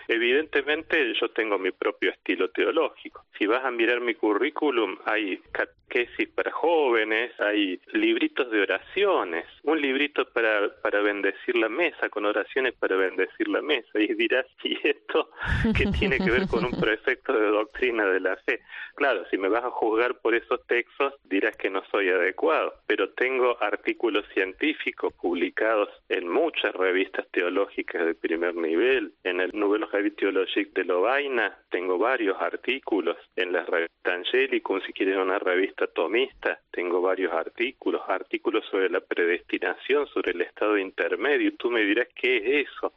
Evidentemente 0.06 1.14
yo 1.20 1.30
tengo 1.30 1.58
mi 1.58 1.70
propio 1.72 2.10
estilo 2.10 2.50
teológico. 2.50 3.24
Si 3.38 3.46
vas 3.46 3.64
a 3.64 3.70
mirar 3.70 4.00
mi 4.00 4.14
currículum, 4.14 4.96
hay 5.06 5.40
catequesis 5.84 6.28
para 6.34 6.50
jóvenes, 6.50 7.32
hay 7.40 7.80
libritos 7.92 8.50
de 8.50 8.62
oraciones, 8.62 9.44
un 9.62 9.80
librito 9.80 10.24
para, 10.26 10.74
para 10.82 11.00
bendecir 11.00 11.56
la 11.56 11.68
mesa, 11.68 12.08
con 12.08 12.24
oraciones 12.24 12.74
para 12.74 12.96
bendecir 12.96 13.48
la 13.48 13.62
mesa. 13.62 13.98
Y 13.98 14.14
dirás, 14.14 14.46
¿y 14.62 14.76
esto 14.86 15.30
qué 15.76 15.86
tiene 15.98 16.18
que 16.18 16.30
ver 16.30 16.46
con 16.48 16.64
un 16.64 16.78
prefecto 16.78 17.32
de 17.32 17.48
doctrina 17.48 18.06
de 18.06 18.20
la 18.20 18.36
fe? 18.36 18.60
Claro, 18.94 19.24
si 19.30 19.38
me 19.38 19.48
vas 19.48 19.64
a 19.64 19.70
juzgar 19.70 20.16
por 20.20 20.34
esos 20.34 20.64
textos, 20.66 21.14
dirás 21.24 21.56
que 21.56 21.70
no 21.70 21.82
soy 21.90 22.08
adecuado, 22.08 22.74
pero 22.86 23.10
tengo 23.10 23.56
artículos 23.62 24.24
científicos 24.32 25.12
publicados 25.14 25.88
en 26.08 26.28
muchas 26.28 26.74
revistas 26.74 27.26
teológicas 27.30 28.04
de 28.06 28.14
primer 28.14 28.54
nivel, 28.54 29.12
en 29.24 29.40
el 29.40 29.50
Nouvel 29.54 29.84
Theologique 30.16 30.72
de 30.74 30.84
Lovaina, 30.84 31.58
tengo 31.70 31.98
varios 31.98 32.40
artículos, 32.40 33.16
en 33.36 33.52
la 33.52 33.64
revista 33.64 34.14
Angelicum, 34.14 34.80
si 34.86 34.92
quieren 34.92 35.18
una 35.18 35.38
revista 35.38 35.73
tomista, 35.88 36.60
tengo 36.70 37.00
varios 37.00 37.32
artículos, 37.32 38.02
artículos 38.08 38.64
sobre 38.70 38.88
la 38.88 39.00
predestinación, 39.00 40.06
sobre 40.08 40.32
el 40.32 40.40
estado 40.40 40.78
intermedio, 40.78 41.54
tú 41.56 41.70
me 41.70 41.82
dirás 41.82 42.08
qué 42.14 42.36
es 42.36 42.68
eso, 42.68 42.92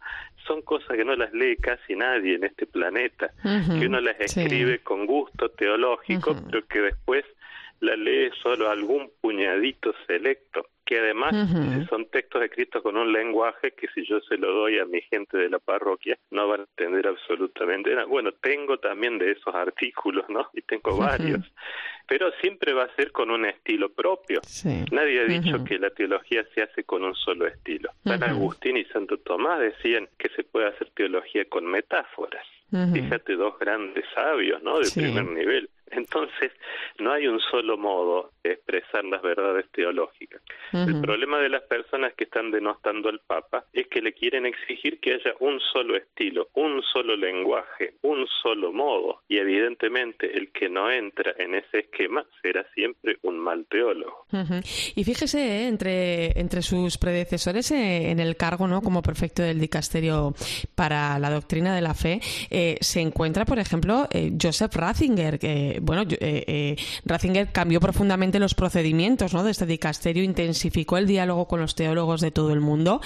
son 0.45 0.61
cosas 0.61 0.95
que 0.95 1.03
no 1.03 1.15
las 1.15 1.33
lee 1.33 1.57
casi 1.57 1.95
nadie 1.95 2.35
en 2.35 2.43
este 2.45 2.65
planeta, 2.65 3.31
que 3.43 3.87
uno 3.87 3.99
las 3.99 4.19
escribe 4.19 4.79
con 4.79 5.05
gusto 5.05 5.49
teológico, 5.49 6.35
pero 6.45 6.65
que 6.67 6.81
después 6.81 7.25
la 7.79 7.95
lee 7.95 8.31
solo 8.41 8.69
algún 8.69 9.11
puñadito 9.21 9.93
selecto 10.07 10.67
que 10.87 10.99
además 10.99 11.35
son 11.89 12.05
textos 12.05 12.41
escritos 12.41 12.81
con 12.81 12.95
un 12.95 13.11
lenguaje 13.11 13.71
que 13.71 13.87
si 13.93 14.05
yo 14.07 14.21
se 14.21 14.37
lo 14.37 14.53
doy 14.53 14.79
a 14.79 14.85
mi 14.85 15.01
gente 15.01 15.37
de 15.37 15.49
la 15.49 15.59
parroquia 15.59 16.17
no 16.31 16.47
van 16.47 16.61
a 16.61 16.63
entender 16.63 17.07
absolutamente 17.07 17.91
nada. 17.93 18.05
Bueno, 18.05 18.31
tengo 18.31 18.77
también 18.77 19.17
de 19.19 19.31
esos 19.31 19.53
artículos, 19.53 20.25
¿no? 20.29 20.49
Y 20.53 20.61
tengo 20.61 20.97
varios. 20.97 21.41
Pero 22.07 22.31
siempre 22.41 22.71
va 22.71 22.83
a 22.83 22.95
ser 22.95 23.11
con 23.11 23.29
un 23.29 23.45
estilo 23.45 23.89
propio. 23.89 24.39
Nadie 24.91 25.19
ha 25.19 25.25
dicho 25.25 25.63
que 25.65 25.77
la 25.77 25.89
teología 25.89 26.45
se 26.55 26.61
hace 26.61 26.85
con 26.85 27.03
un 27.03 27.13
solo 27.15 27.45
estilo. 27.45 27.91
San 28.05 28.23
Agustín 28.23 28.77
y 28.77 28.85
Santo 28.85 29.17
Tomás 29.17 29.59
decían 29.59 30.07
que 30.17 30.29
se 30.29 30.43
puede 30.45 30.67
hacer 30.67 30.89
teología 30.95 31.43
con 31.49 31.65
metáforas. 31.65 32.47
Fíjate, 32.93 33.35
dos 33.35 33.59
grandes 33.59 34.05
sabios, 34.13 34.63
¿no? 34.63 34.79
De 34.79 34.89
primer 34.89 35.25
nivel. 35.25 35.69
Entonces, 35.91 36.51
no 36.99 37.11
hay 37.11 37.27
un 37.27 37.39
solo 37.39 37.77
modo 37.77 38.31
expresar 38.51 39.05
las 39.05 39.21
verdades 39.21 39.65
teológicas. 39.71 40.41
El 40.73 41.01
problema 41.01 41.39
de 41.39 41.49
las 41.49 41.63
personas 41.63 42.13
que 42.13 42.25
están 42.25 42.51
denostando 42.51 43.09
al 43.09 43.19
Papa 43.19 43.65
es 43.73 43.87
que 43.87 44.01
le 44.01 44.13
quieren 44.13 44.45
exigir 44.45 44.99
que 44.99 45.13
haya 45.13 45.33
un 45.39 45.59
solo 45.59 45.95
estilo, 45.95 46.49
un 46.53 46.81
solo 46.83 47.15
lenguaje, 47.15 47.95
un 48.01 48.27
solo 48.41 48.71
modo, 48.71 49.21
y 49.27 49.37
evidentemente 49.37 50.37
el 50.37 50.51
que 50.51 50.69
no 50.69 50.91
entra 50.91 51.33
en 51.37 51.55
ese 51.55 51.79
esquema 51.79 52.25
será 52.41 52.65
siempre 52.73 53.17
un 53.23 53.39
mal 53.39 53.65
teólogo. 53.69 54.25
Y 54.95 55.03
fíjese, 55.03 55.39
¿eh? 55.39 55.67
entre, 55.67 56.39
entre 56.39 56.61
sus 56.61 56.97
predecesores 56.97 57.71
eh, 57.71 58.11
en 58.11 58.19
el 58.19 58.35
cargo 58.35 58.67
¿no? 58.67 58.81
como 58.81 59.01
prefecto 59.01 59.41
del 59.41 59.59
dicasterio 59.59 60.33
para 60.75 61.19
la 61.19 61.29
doctrina 61.29 61.75
de 61.75 61.81
la 61.81 61.93
fe, 61.93 62.19
eh, 62.49 62.77
se 62.81 63.01
encuentra, 63.01 63.45
por 63.45 63.59
ejemplo, 63.59 64.07
Joseph 64.41 64.75
Ratzinger, 64.75 65.39
que 65.39 65.79
bueno, 65.81 66.03
Ratzinger 67.05 67.51
cambió 67.51 67.79
profundamente 67.79 68.36
los 68.39 68.53
procedimientos 68.53 69.33
¿no? 69.33 69.43
de 69.43 69.51
este 69.51 69.65
dicasterio, 69.65 70.23
intensificó 70.23 70.97
el 70.97 71.07
diálogo 71.07 71.47
con 71.47 71.59
los 71.59 71.75
teólogos 71.75 72.21
de 72.21 72.31
todo 72.31 72.53
el 72.53 72.61
mundo, 72.61 73.01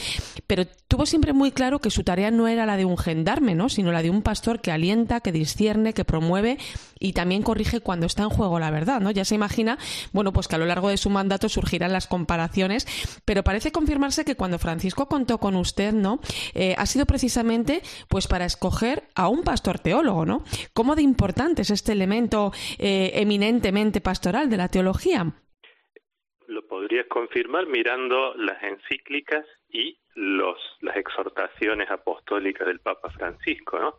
pero 0.47 0.65
tuvo 0.87 1.05
siempre 1.05 1.33
muy 1.33 1.51
claro 1.51 1.79
que 1.79 1.89
su 1.89 2.03
tarea 2.03 2.31
no 2.31 2.47
era 2.47 2.65
la 2.65 2.77
de 2.77 2.85
un 2.85 2.97
gendarme, 2.97 3.55
¿no? 3.55 3.69
sino 3.69 3.91
la 3.91 4.01
de 4.01 4.09
un 4.09 4.21
pastor 4.21 4.61
que 4.61 4.71
alienta, 4.71 5.21
que 5.21 5.31
discierne, 5.31 5.93
que 5.93 6.05
promueve 6.05 6.57
y 7.01 7.13
también 7.13 7.41
corrige 7.41 7.81
cuando 7.81 8.05
está 8.05 8.23
en 8.23 8.29
juego 8.29 8.59
la 8.59 8.71
verdad. 8.71 9.01
¿no? 9.01 9.11
Ya 9.11 9.25
se 9.25 9.35
imagina, 9.35 9.77
bueno, 10.13 10.31
pues 10.31 10.47
que 10.47 10.55
a 10.55 10.59
lo 10.59 10.65
largo 10.65 10.89
de 10.89 10.97
su 10.97 11.09
mandato 11.09 11.49
surgirán 11.49 11.91
las 11.91 12.07
comparaciones, 12.07 12.85
pero 13.25 13.43
parece 13.43 13.71
confirmarse 13.71 14.23
que 14.23 14.35
cuando 14.35 14.59
Francisco 14.59 15.07
contó 15.07 15.39
con 15.39 15.55
usted, 15.55 15.93
¿no? 15.93 16.19
Eh, 16.53 16.75
ha 16.77 16.85
sido 16.85 17.05
precisamente 17.05 17.81
pues 18.07 18.27
para 18.27 18.45
escoger 18.45 19.03
a 19.15 19.27
un 19.27 19.43
pastor 19.43 19.79
teólogo, 19.79 20.25
¿no? 20.25 20.43
¿Cómo 20.73 20.95
de 20.95 21.01
importante 21.01 21.63
es 21.63 21.71
este 21.71 21.91
elemento 21.93 22.51
eh, 22.77 23.11
eminentemente 23.15 24.01
pastoral 24.01 24.49
de 24.49 24.57
la 24.57 24.69
teología? 24.69 25.33
Lo 26.47 26.67
podrías 26.67 27.07
confirmar 27.07 27.67
mirando 27.67 28.35
las 28.35 28.61
encíclicas 28.61 29.45
y 29.69 29.97
los, 30.15 30.57
las 30.81 30.97
exhortaciones 30.97 31.89
apostólicas 31.89 32.67
del 32.67 32.79
Papa 32.79 33.09
Francisco, 33.11 33.79
¿no? 33.79 33.95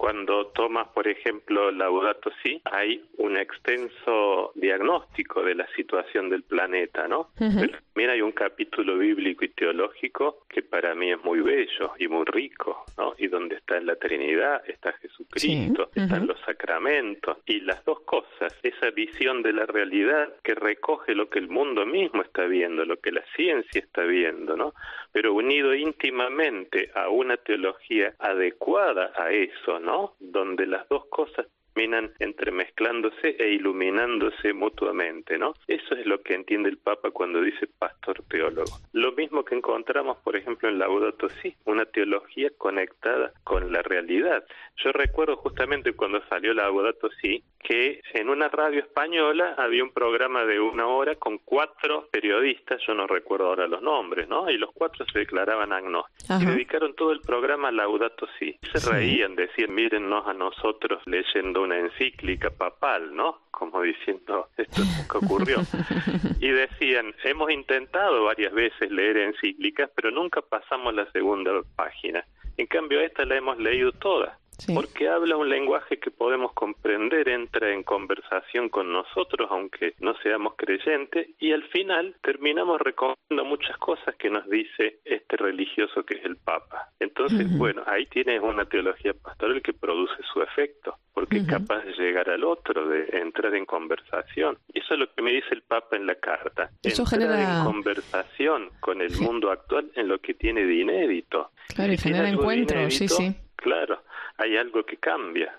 Cuando 0.00 0.46
tomas, 0.46 0.88
por 0.88 1.06
ejemplo, 1.06 1.70
Laudato 1.70 2.30
Si, 2.42 2.62
hay 2.64 3.04
un 3.18 3.36
extenso 3.36 4.50
diagnóstico 4.54 5.42
de 5.42 5.54
la 5.54 5.66
situación 5.76 6.30
del 6.30 6.42
planeta, 6.42 7.06
¿no? 7.06 7.28
Pero 7.36 7.78
también 7.92 8.08
hay 8.08 8.22
un 8.22 8.32
capítulo 8.32 8.96
bíblico 8.96 9.44
y 9.44 9.50
teológico 9.50 10.46
que 10.48 10.62
para 10.62 10.94
mí 10.94 11.12
es 11.12 11.22
muy 11.22 11.42
bello 11.42 11.92
y 11.98 12.08
muy 12.08 12.24
rico, 12.24 12.82
¿no? 12.96 13.12
Y 13.18 13.26
donde 13.26 13.56
está 13.56 13.78
la 13.80 13.94
Trinidad, 13.96 14.62
está 14.66 14.94
Jesucristo, 14.94 15.90
están 15.94 16.26
los 16.26 16.40
sacramentos 16.46 17.36
y 17.44 17.60
las 17.60 17.84
dos 17.84 18.00
cosas, 18.00 18.56
esa 18.62 18.90
visión 18.92 19.42
de 19.42 19.52
la 19.52 19.66
realidad 19.66 20.32
que 20.42 20.54
recoge 20.54 21.14
lo 21.14 21.28
que 21.28 21.40
el 21.40 21.48
mundo 21.48 21.84
mismo 21.84 22.22
está 22.22 22.46
viendo, 22.46 22.86
lo 22.86 22.98
que 23.00 23.12
la 23.12 23.22
ciencia 23.36 23.82
está 23.82 24.04
viendo, 24.04 24.56
¿no? 24.56 24.72
Pero 25.12 25.34
unido 25.34 25.74
íntimamente 25.74 26.90
a 26.94 27.08
una 27.08 27.36
teología 27.36 28.14
adecuada 28.18 29.12
a 29.16 29.32
eso, 29.32 29.80
¿no? 29.80 30.14
Donde 30.20 30.66
las 30.66 30.88
dos 30.88 31.06
cosas 31.06 31.46
terminan 31.74 32.12
entremezclándose 32.18 33.36
e 33.38 33.50
iluminándose 33.50 34.52
mutuamente, 34.52 35.38
¿no? 35.38 35.54
Eso 35.66 35.94
es 35.94 36.06
lo 36.06 36.20
que 36.22 36.34
entiende 36.34 36.68
el 36.68 36.78
Papa 36.78 37.10
cuando 37.10 37.40
dice 37.40 37.66
pastor 37.78 38.22
teólogo. 38.28 38.70
Lo 38.92 39.12
mismo 39.12 39.44
que 39.44 39.54
encontramos, 39.54 40.18
por 40.18 40.36
ejemplo, 40.36 40.68
en 40.68 40.78
Laudato 40.78 41.28
Si, 41.28 41.54
una 41.64 41.84
teología 41.86 42.50
conectada 42.58 43.32
con 43.44 43.72
la 43.72 43.82
realidad. 43.82 44.44
Yo 44.76 44.92
recuerdo 44.92 45.36
justamente 45.36 45.92
cuando 45.92 46.22
salió 46.28 46.54
Laudato 46.54 47.08
Si 47.20 47.42
que 47.62 48.00
en 48.14 48.28
una 48.28 48.48
radio 48.48 48.80
española 48.80 49.54
había 49.56 49.84
un 49.84 49.92
programa 49.92 50.44
de 50.44 50.60
una 50.60 50.86
hora 50.86 51.14
con 51.16 51.38
cuatro 51.38 52.08
periodistas, 52.10 52.80
yo 52.86 52.94
no 52.94 53.06
recuerdo 53.06 53.46
ahora 53.46 53.66
los 53.66 53.82
nombres, 53.82 54.28
¿no? 54.28 54.50
Y 54.50 54.56
los 54.56 54.70
cuatro 54.72 55.04
se 55.12 55.20
declaraban 55.20 55.72
agnósticos. 55.72 56.42
Y 56.42 56.46
dedicaron 56.46 56.94
todo 56.94 57.12
el 57.12 57.20
programa 57.20 57.68
a 57.68 57.72
Laudato 57.72 58.26
Si. 58.38 58.56
Se 58.72 58.90
reían, 58.90 59.36
decían, 59.36 59.74
mírennos 59.74 60.26
a 60.26 60.32
nosotros 60.32 61.02
leyendo 61.06 61.62
una 61.62 61.78
encíclica 61.78 62.50
papal, 62.50 63.14
¿no? 63.14 63.42
Como 63.50 63.82
diciendo, 63.82 64.48
esto 64.56 64.82
nunca 64.82 65.18
ocurrió. 65.18 65.58
y 66.40 66.48
decían, 66.48 67.14
hemos 67.24 67.50
intentado 67.50 68.24
varias 68.24 68.52
veces 68.52 68.90
leer 68.90 69.18
encíclicas, 69.18 69.90
pero 69.94 70.10
nunca 70.10 70.40
pasamos 70.40 70.94
la 70.94 71.10
segunda 71.12 71.52
página. 71.76 72.24
En 72.56 72.66
cambio, 72.66 73.00
esta 73.00 73.24
la 73.24 73.36
hemos 73.36 73.58
leído 73.58 73.92
toda. 73.92 74.39
Porque 74.74 75.08
habla 75.08 75.36
un 75.36 75.48
lenguaje 75.48 75.98
que 75.98 76.10
podemos 76.10 76.52
comprender, 76.52 77.28
entra 77.28 77.72
en 77.72 77.82
conversación 77.82 78.68
con 78.68 78.92
nosotros, 78.92 79.48
aunque 79.50 79.94
no 80.00 80.14
seamos 80.22 80.54
creyentes, 80.56 81.28
y 81.38 81.52
al 81.52 81.64
final 81.64 82.16
terminamos 82.22 82.80
recordando 82.80 83.44
muchas 83.44 83.76
cosas 83.78 84.14
que 84.16 84.30
nos 84.30 84.48
dice 84.48 85.00
este 85.04 85.36
religioso 85.36 86.04
que 86.04 86.14
es 86.18 86.24
el 86.24 86.36
Papa. 86.36 86.88
Entonces, 86.98 87.46
bueno, 87.56 87.82
ahí 87.86 88.06
tienes 88.06 88.40
una 88.42 88.64
teología 88.64 89.14
pastoral 89.14 89.62
que 89.62 89.72
produce 89.72 90.22
su 90.32 90.42
efecto, 90.42 90.96
porque 91.12 91.38
es 91.38 91.46
capaz 91.46 91.84
de 91.84 91.92
llegar 91.92 92.30
al 92.30 92.44
otro, 92.44 92.88
de 92.88 93.08
entrar 93.12 93.54
en 93.54 93.66
conversación. 93.66 94.58
Eso 94.72 94.94
es 94.94 95.00
lo 95.00 95.12
que 95.12 95.22
me 95.22 95.32
dice 95.32 95.48
el 95.52 95.62
Papa 95.62 95.96
en 95.96 96.06
la 96.06 96.14
carta. 96.16 96.70
Eso 96.82 97.02
entrar 97.02 97.20
genera... 97.20 97.58
en 97.58 97.64
conversación 97.64 98.70
con 98.80 99.00
el 99.00 99.16
mundo 99.18 99.50
actual 99.50 99.90
en 99.94 100.08
lo 100.08 100.18
que 100.18 100.34
tiene 100.34 100.64
de 100.64 100.74
inédito. 100.74 101.50
Claro, 101.74 101.92
y, 101.92 101.98
genera 101.98 102.28
encuentros, 102.28 102.94
sí, 102.94 103.08
sí. 103.08 103.34
Claro, 103.56 104.02
hay 104.40 104.56
algo 104.56 104.84
que 104.84 104.96
cambia. 104.96 105.54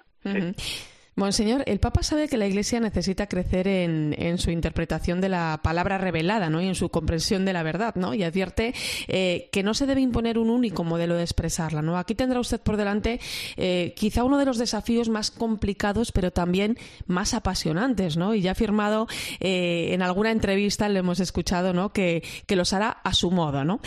Monseñor, 1.16 1.64
el 1.68 1.80
Papa 1.80 2.04
sabe 2.04 2.30
que 2.30 2.38
la 2.38 2.48
Iglesia 2.48 2.80
necesita 2.80 3.28
crecer 3.28 3.68
en, 3.68 4.16
en, 4.18 4.38
su 4.38 4.50
interpretación 4.50 5.20
de 5.20 5.28
la 5.28 5.60
palabra 5.62 5.98
revelada 5.98 6.50
¿no? 6.50 6.62
y 6.62 6.68
en 6.68 6.74
su 6.74 6.90
comprensión 6.90 7.44
de 7.44 7.52
la 7.52 7.64
verdad, 7.64 7.96
¿no? 7.96 8.14
y 8.14 8.24
advierte 8.24 8.74
eh, 9.08 9.50
que 9.52 9.62
no 9.62 9.74
se 9.74 9.86
debe 9.86 10.00
imponer 10.00 10.40
un 10.40 10.50
único 10.50 10.86
modelo 10.86 11.16
de 11.16 11.24
expresarla. 11.24 11.82
¿no? 11.82 11.98
Aquí 11.98 12.16
tendrá 12.16 12.40
usted 12.40 12.62
por 12.62 12.78
delante 12.78 13.20
eh, 13.58 13.94
quizá 13.96 14.24
uno 14.24 14.38
de 14.38 14.46
los 14.46 14.58
desafíos 14.58 15.10
más 15.10 15.32
complicados, 15.32 16.14
pero 16.14 16.32
también 16.32 16.78
más 17.08 17.34
apasionantes. 17.34 18.16
¿no? 18.16 18.34
Y 18.34 18.42
ya 18.42 18.52
ha 18.52 18.54
afirmado 18.54 19.08
eh, 19.42 19.90
en 19.92 20.02
alguna 20.02 20.32
entrevista, 20.32 20.88
le 20.88 21.00
hemos 21.00 21.20
escuchado, 21.20 21.74
¿no? 21.74 21.92
que, 21.92 22.24
que 22.48 22.56
los 22.56 22.72
hará 22.72 22.90
a 22.90 23.14
su 23.14 23.32
modo. 23.32 23.66
¿no? 23.66 23.82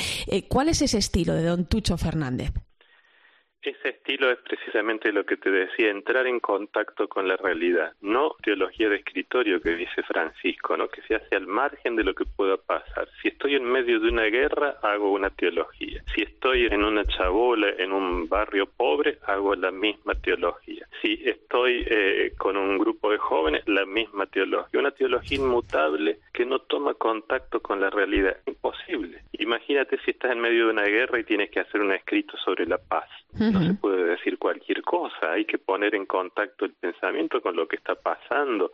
¿Cuál 0.48 0.68
es 0.68 0.82
ese 0.82 0.98
estilo 0.98 1.32
de 1.34 1.44
don 1.44 1.64
Tucho 1.64 1.96
Fernández? 1.96 2.52
Ese 3.64 3.88
estilo 3.88 4.30
es 4.30 4.38
precisamente 4.40 5.10
lo 5.10 5.24
que 5.24 5.38
te 5.38 5.50
decía, 5.50 5.88
entrar 5.88 6.26
en 6.26 6.38
contacto 6.38 7.08
con 7.08 7.26
la 7.26 7.38
realidad, 7.38 7.94
no 8.02 8.36
teología 8.42 8.90
de 8.90 8.96
escritorio 8.96 9.58
que 9.58 9.74
dice 9.74 10.02
Francisco, 10.02 10.76
¿no? 10.76 10.88
que 10.88 11.00
se 11.08 11.14
hace 11.14 11.34
al 11.34 11.46
margen 11.46 11.96
de 11.96 12.04
lo 12.04 12.14
que 12.14 12.26
pueda 12.26 12.58
pasar. 12.58 13.08
Si 13.22 13.28
estoy 13.28 13.54
en 13.54 13.64
medio 13.64 14.00
de 14.00 14.08
una 14.10 14.24
guerra, 14.24 14.76
hago 14.82 15.10
una 15.12 15.30
teología. 15.30 16.04
Si 16.14 16.22
estoy 16.22 16.66
en 16.66 16.84
una 16.84 17.06
chabola, 17.06 17.70
en 17.78 17.92
un 17.92 18.28
barrio 18.28 18.66
pobre, 18.66 19.16
hago 19.26 19.54
la 19.54 19.70
misma 19.70 20.14
teología. 20.14 20.86
Si 21.00 21.22
estoy 21.24 21.86
eh, 21.88 22.32
con 22.36 22.58
un 22.58 22.76
grupo 22.76 23.10
de 23.10 23.16
jóvenes, 23.16 23.62
la 23.66 23.86
misma 23.86 24.26
teología. 24.26 24.78
Una 24.78 24.90
teología 24.90 25.38
inmutable 25.38 26.18
que 26.34 26.44
no 26.44 26.58
toma 26.58 26.92
contacto 26.92 27.60
con 27.60 27.80
la 27.80 27.88
realidad. 27.88 28.36
Imposible. 28.46 29.22
Imagínate 29.32 29.98
si 30.04 30.10
estás 30.10 30.32
en 30.32 30.40
medio 30.40 30.66
de 30.66 30.72
una 30.72 30.84
guerra 30.84 31.18
y 31.18 31.24
tienes 31.24 31.50
que 31.50 31.60
hacer 31.60 31.80
un 31.80 31.92
escrito 31.92 32.36
sobre 32.44 32.66
la 32.66 32.76
paz. 32.76 33.08
No 33.54 33.66
se 33.66 33.74
puede 33.74 34.04
decir 34.04 34.38
cualquier 34.38 34.82
cosa, 34.82 35.32
hay 35.32 35.44
que 35.44 35.58
poner 35.58 35.94
en 35.94 36.06
contacto 36.06 36.64
el 36.64 36.72
pensamiento 36.74 37.40
con 37.40 37.56
lo 37.56 37.66
que 37.68 37.76
está 37.76 37.94
pasando. 37.94 38.72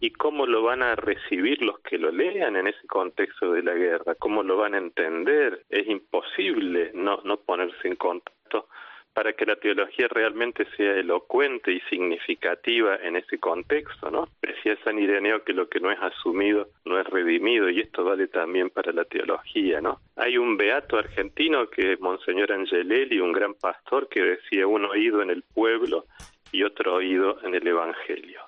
Y 0.00 0.10
cómo 0.10 0.46
lo 0.46 0.62
van 0.62 0.82
a 0.82 0.94
recibir 0.94 1.62
los 1.62 1.78
que 1.80 1.98
lo 1.98 2.10
lean 2.10 2.56
en 2.56 2.66
ese 2.66 2.86
contexto 2.86 3.52
de 3.52 3.62
la 3.62 3.74
guerra, 3.74 4.14
cómo 4.16 4.42
lo 4.42 4.56
van 4.56 4.74
a 4.74 4.78
entender. 4.78 5.64
Es 5.70 5.86
imposible 5.88 6.90
no, 6.94 7.20
no 7.24 7.38
ponerse 7.38 7.88
en 7.88 7.96
contacto 7.96 8.68
para 9.16 9.32
que 9.32 9.46
la 9.46 9.56
teología 9.56 10.08
realmente 10.08 10.66
sea 10.76 10.92
elocuente 10.92 11.72
y 11.72 11.80
significativa 11.88 12.96
en 12.96 13.16
ese 13.16 13.38
contexto, 13.38 14.10
¿no? 14.10 14.28
Decía 14.42 14.76
San 14.84 14.98
Ireneo 14.98 15.42
que 15.42 15.54
lo 15.54 15.70
que 15.70 15.80
no 15.80 15.90
es 15.90 15.98
asumido 16.02 16.68
no 16.84 17.00
es 17.00 17.06
redimido 17.06 17.70
y 17.70 17.80
esto 17.80 18.04
vale 18.04 18.28
también 18.28 18.68
para 18.68 18.92
la 18.92 19.06
teología, 19.06 19.80
¿no? 19.80 20.00
Hay 20.16 20.36
un 20.36 20.58
beato 20.58 20.98
argentino 20.98 21.70
que 21.70 21.94
es 21.94 22.00
Monseñor 22.00 22.52
Angelelli, 22.52 23.18
un 23.18 23.32
gran 23.32 23.54
pastor 23.54 24.06
que 24.10 24.22
decía 24.22 24.66
un 24.66 24.84
oído 24.84 25.22
en 25.22 25.30
el 25.30 25.42
pueblo 25.42 26.04
y 26.52 26.64
otro 26.64 26.96
oído 26.96 27.38
en 27.42 27.54
el 27.54 27.66
Evangelio. 27.66 28.42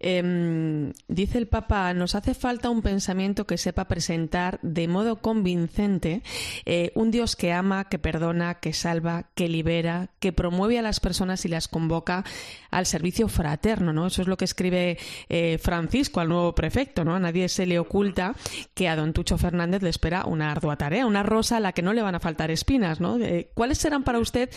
Eh, 0.00 0.92
dice 1.08 1.38
el 1.38 1.46
Papa, 1.46 1.92
nos 1.94 2.14
hace 2.14 2.34
falta 2.34 2.70
un 2.70 2.82
pensamiento 2.82 3.46
que 3.46 3.58
sepa 3.58 3.86
presentar 3.86 4.58
de 4.62 4.88
modo 4.88 5.16
convincente 5.16 6.22
eh, 6.64 6.92
un 6.94 7.10
Dios 7.10 7.36
que 7.36 7.52
ama, 7.52 7.88
que 7.88 7.98
perdona, 7.98 8.54
que 8.54 8.72
salva, 8.72 9.30
que 9.34 9.48
libera, 9.48 10.08
que 10.18 10.32
promueve 10.32 10.78
a 10.78 10.82
las 10.82 11.00
personas 11.00 11.44
y 11.44 11.48
las 11.48 11.68
convoca 11.68 12.24
al 12.70 12.86
servicio 12.86 13.28
fraterno, 13.28 13.92
¿no? 13.92 14.06
Eso 14.06 14.22
es 14.22 14.28
lo 14.28 14.36
que 14.36 14.44
escribe 14.44 14.98
eh, 15.28 15.58
Francisco 15.58 16.20
al 16.20 16.28
nuevo 16.28 16.54
prefecto, 16.54 17.04
¿no? 17.04 17.14
A 17.14 17.20
nadie 17.20 17.48
se 17.48 17.66
le 17.66 17.78
oculta 17.78 18.34
que 18.74 18.88
a 18.88 18.96
don 18.96 19.12
Tucho 19.12 19.38
Fernández 19.38 19.82
le 19.82 19.90
espera 19.90 20.24
una 20.24 20.50
ardua 20.50 20.76
tarea, 20.76 21.06
una 21.06 21.22
rosa 21.22 21.58
a 21.58 21.60
la 21.60 21.72
que 21.72 21.82
no 21.82 21.92
le 21.92 22.02
van 22.02 22.14
a 22.14 22.20
faltar 22.20 22.50
espinas, 22.50 23.00
¿no? 23.00 23.18
Eh, 23.18 23.50
¿Cuáles 23.54 23.78
serán 23.78 24.04
para 24.04 24.18
usted 24.18 24.50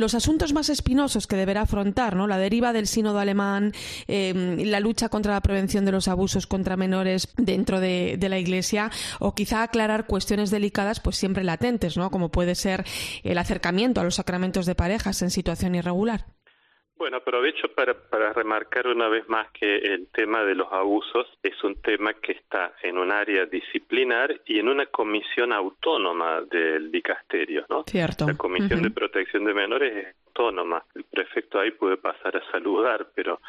los 0.00 0.14
asuntos 0.14 0.52
más 0.52 0.68
espinosos 0.68 1.26
que 1.26 1.36
deberá 1.36 1.62
afrontar, 1.62 2.16
¿no? 2.16 2.26
La 2.26 2.38
deriva 2.38 2.72
del 2.72 2.86
sínodo 2.86 3.18
alemán, 3.18 3.72
eh, 4.08 4.64
la 4.66 4.80
lucha 4.80 5.08
contra 5.08 5.34
la 5.34 5.40
prevención 5.40 5.84
de 5.84 5.92
los 5.92 6.08
abusos 6.08 6.46
contra 6.46 6.76
menores 6.76 7.28
dentro 7.36 7.80
de, 7.80 8.16
de, 8.18 8.28
la 8.28 8.38
Iglesia, 8.38 8.90
o 9.18 9.34
quizá 9.34 9.62
aclarar 9.62 10.06
cuestiones 10.06 10.50
delicadas, 10.50 11.00
pues 11.00 11.16
siempre 11.16 11.44
latentes, 11.44 11.96
¿no? 11.96 12.10
Como 12.10 12.30
puede 12.30 12.54
ser 12.54 12.84
el 13.22 13.38
acercamiento 13.38 14.00
a 14.00 14.04
los 14.04 14.16
sacramentos 14.16 14.66
de 14.66 14.74
parejas 14.74 15.22
en 15.22 15.30
situación 15.30 15.74
irregular. 15.74 16.26
Bueno, 17.00 17.16
aprovecho 17.16 17.68
para, 17.74 17.94
para 17.94 18.34
remarcar 18.34 18.86
una 18.86 19.08
vez 19.08 19.26
más 19.26 19.50
que 19.52 19.78
el 19.78 20.08
tema 20.08 20.44
de 20.44 20.54
los 20.54 20.70
abusos 20.70 21.26
es 21.42 21.64
un 21.64 21.76
tema 21.76 22.12
que 22.12 22.32
está 22.32 22.74
en 22.82 22.98
un 22.98 23.10
área 23.10 23.46
disciplinar 23.46 24.38
y 24.44 24.58
en 24.58 24.68
una 24.68 24.84
comisión 24.84 25.50
autónoma 25.54 26.42
del 26.42 26.92
dicasterio, 26.92 27.64
¿no? 27.70 27.84
Cierto. 27.86 28.26
La 28.26 28.34
Comisión 28.36 28.80
uh 28.80 28.82
-huh. 28.82 28.88
de 28.88 28.90
Protección 28.90 29.46
de 29.46 29.54
Menores 29.54 29.96
es 29.96 30.14
autónoma. 30.26 30.84
El 30.94 31.04
prefecto 31.04 31.58
ahí 31.58 31.70
puede 31.70 31.96
pasar 31.96 32.36
a 32.36 32.50
saludar, 32.50 33.06
pero 33.14 33.40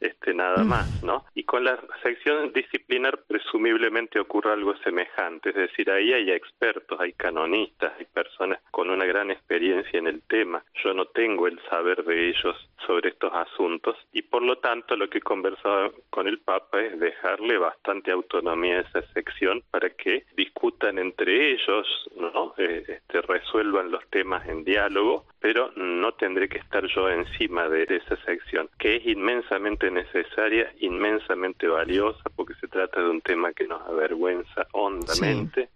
este 0.00 0.34
nada 0.34 0.64
más, 0.64 1.02
¿no? 1.02 1.24
Y 1.34 1.44
con 1.44 1.64
la 1.64 1.78
sección 2.02 2.52
disciplinar 2.52 3.18
presumiblemente 3.26 4.20
ocurre 4.20 4.52
algo 4.52 4.76
semejante, 4.78 5.50
es 5.50 5.56
decir, 5.56 5.90
ahí 5.90 6.12
hay 6.12 6.30
expertos, 6.30 7.00
hay 7.00 7.12
canonistas, 7.12 7.92
hay 7.98 8.06
personas 8.06 8.60
con 8.70 8.90
una 8.90 9.04
gran 9.04 9.30
experiencia 9.30 9.98
en 9.98 10.06
el 10.06 10.22
tema. 10.22 10.64
Yo 10.82 10.94
no 10.94 11.06
tengo 11.06 11.46
el 11.46 11.60
saber 11.68 12.04
de 12.04 12.28
ellos 12.28 12.56
sobre 12.86 13.10
estos 13.10 13.32
asuntos 13.32 13.96
y 14.12 14.22
por 14.22 14.42
lo 14.42 14.58
tanto 14.58 14.96
lo 14.96 15.08
que 15.08 15.18
he 15.18 15.22
conversado 15.22 15.92
con 16.10 16.28
el 16.28 16.38
Papa 16.38 16.80
es 16.80 16.98
dejarle 16.98 17.58
bastante 17.58 18.10
autonomía 18.10 18.78
a 18.78 18.80
esa 18.80 19.02
sección 19.12 19.62
para 19.70 19.90
que 19.90 20.24
discutan 20.36 20.98
entre 20.98 21.52
ellos, 21.52 21.86
¿no? 22.16 22.54
Eh, 22.58 22.84
este, 22.88 23.22
resuelvan 23.22 23.90
los 23.90 24.06
temas 24.08 24.46
en 24.48 24.64
diálogo 24.64 25.26
pero 25.40 25.70
no 25.76 26.12
tendré 26.12 26.48
que 26.48 26.58
estar 26.58 26.84
yo 26.86 27.08
encima 27.08 27.68
de, 27.68 27.84
esa 27.88 28.16
sección, 28.24 28.68
que 28.78 28.96
es 28.96 29.06
inmensamente 29.06 29.90
necesaria, 29.90 30.72
inmensamente 30.80 31.66
valiosa, 31.68 32.22
porque 32.34 32.54
se 32.54 32.68
trata 32.68 33.00
de 33.00 33.08
un 33.08 33.20
tema 33.20 33.52
que 33.52 33.66
nos 33.66 33.80
avergüenza 33.82 34.66
hondamente, 34.72 35.68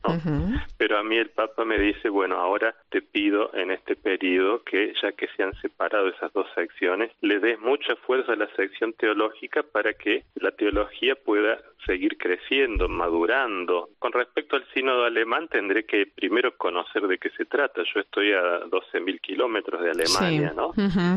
pero 0.76 0.98
a 0.98 1.04
mí 1.04 1.16
el 1.16 1.30
Papa 1.30 1.64
me 1.64 1.78
dice, 1.78 2.08
bueno, 2.08 2.36
ahora 2.36 2.74
te 2.90 3.02
pido 3.02 3.50
en 3.54 3.70
este 3.70 3.96
periodo 3.96 4.62
que, 4.64 4.92
ya 5.00 5.12
que 5.12 5.28
se 5.36 5.42
han 5.42 5.54
separado 5.60 6.08
esas 6.08 6.32
dos 6.32 6.46
secciones, 6.54 7.12
le 7.20 7.38
des 7.38 7.58
mucha 7.60 7.96
fuerza 7.96 8.32
a 8.32 8.36
la 8.36 8.48
sección 8.56 8.92
teológica 8.94 9.62
para 9.62 9.94
que 9.94 10.24
la 10.34 10.50
teología 10.50 11.14
pueda 11.14 11.58
seguir 11.86 12.16
creciendo, 12.16 12.88
madurando. 12.88 13.90
Con 13.98 14.12
respecto 14.12 14.56
al 14.56 14.64
sínodo 14.72 15.04
alemán, 15.04 15.48
tendré 15.48 15.84
que 15.84 16.06
primero 16.06 16.56
conocer 16.56 17.08
de 17.08 17.18
qué 17.18 17.30
se 17.30 17.44
trata. 17.44 17.82
Yo 17.92 18.00
estoy 18.00 18.32
a 18.32 18.60
12.000 18.66 19.20
kilómetros 19.20 19.51
de 19.52 19.90
Alemania, 19.90 20.52
¿no? 20.56 20.72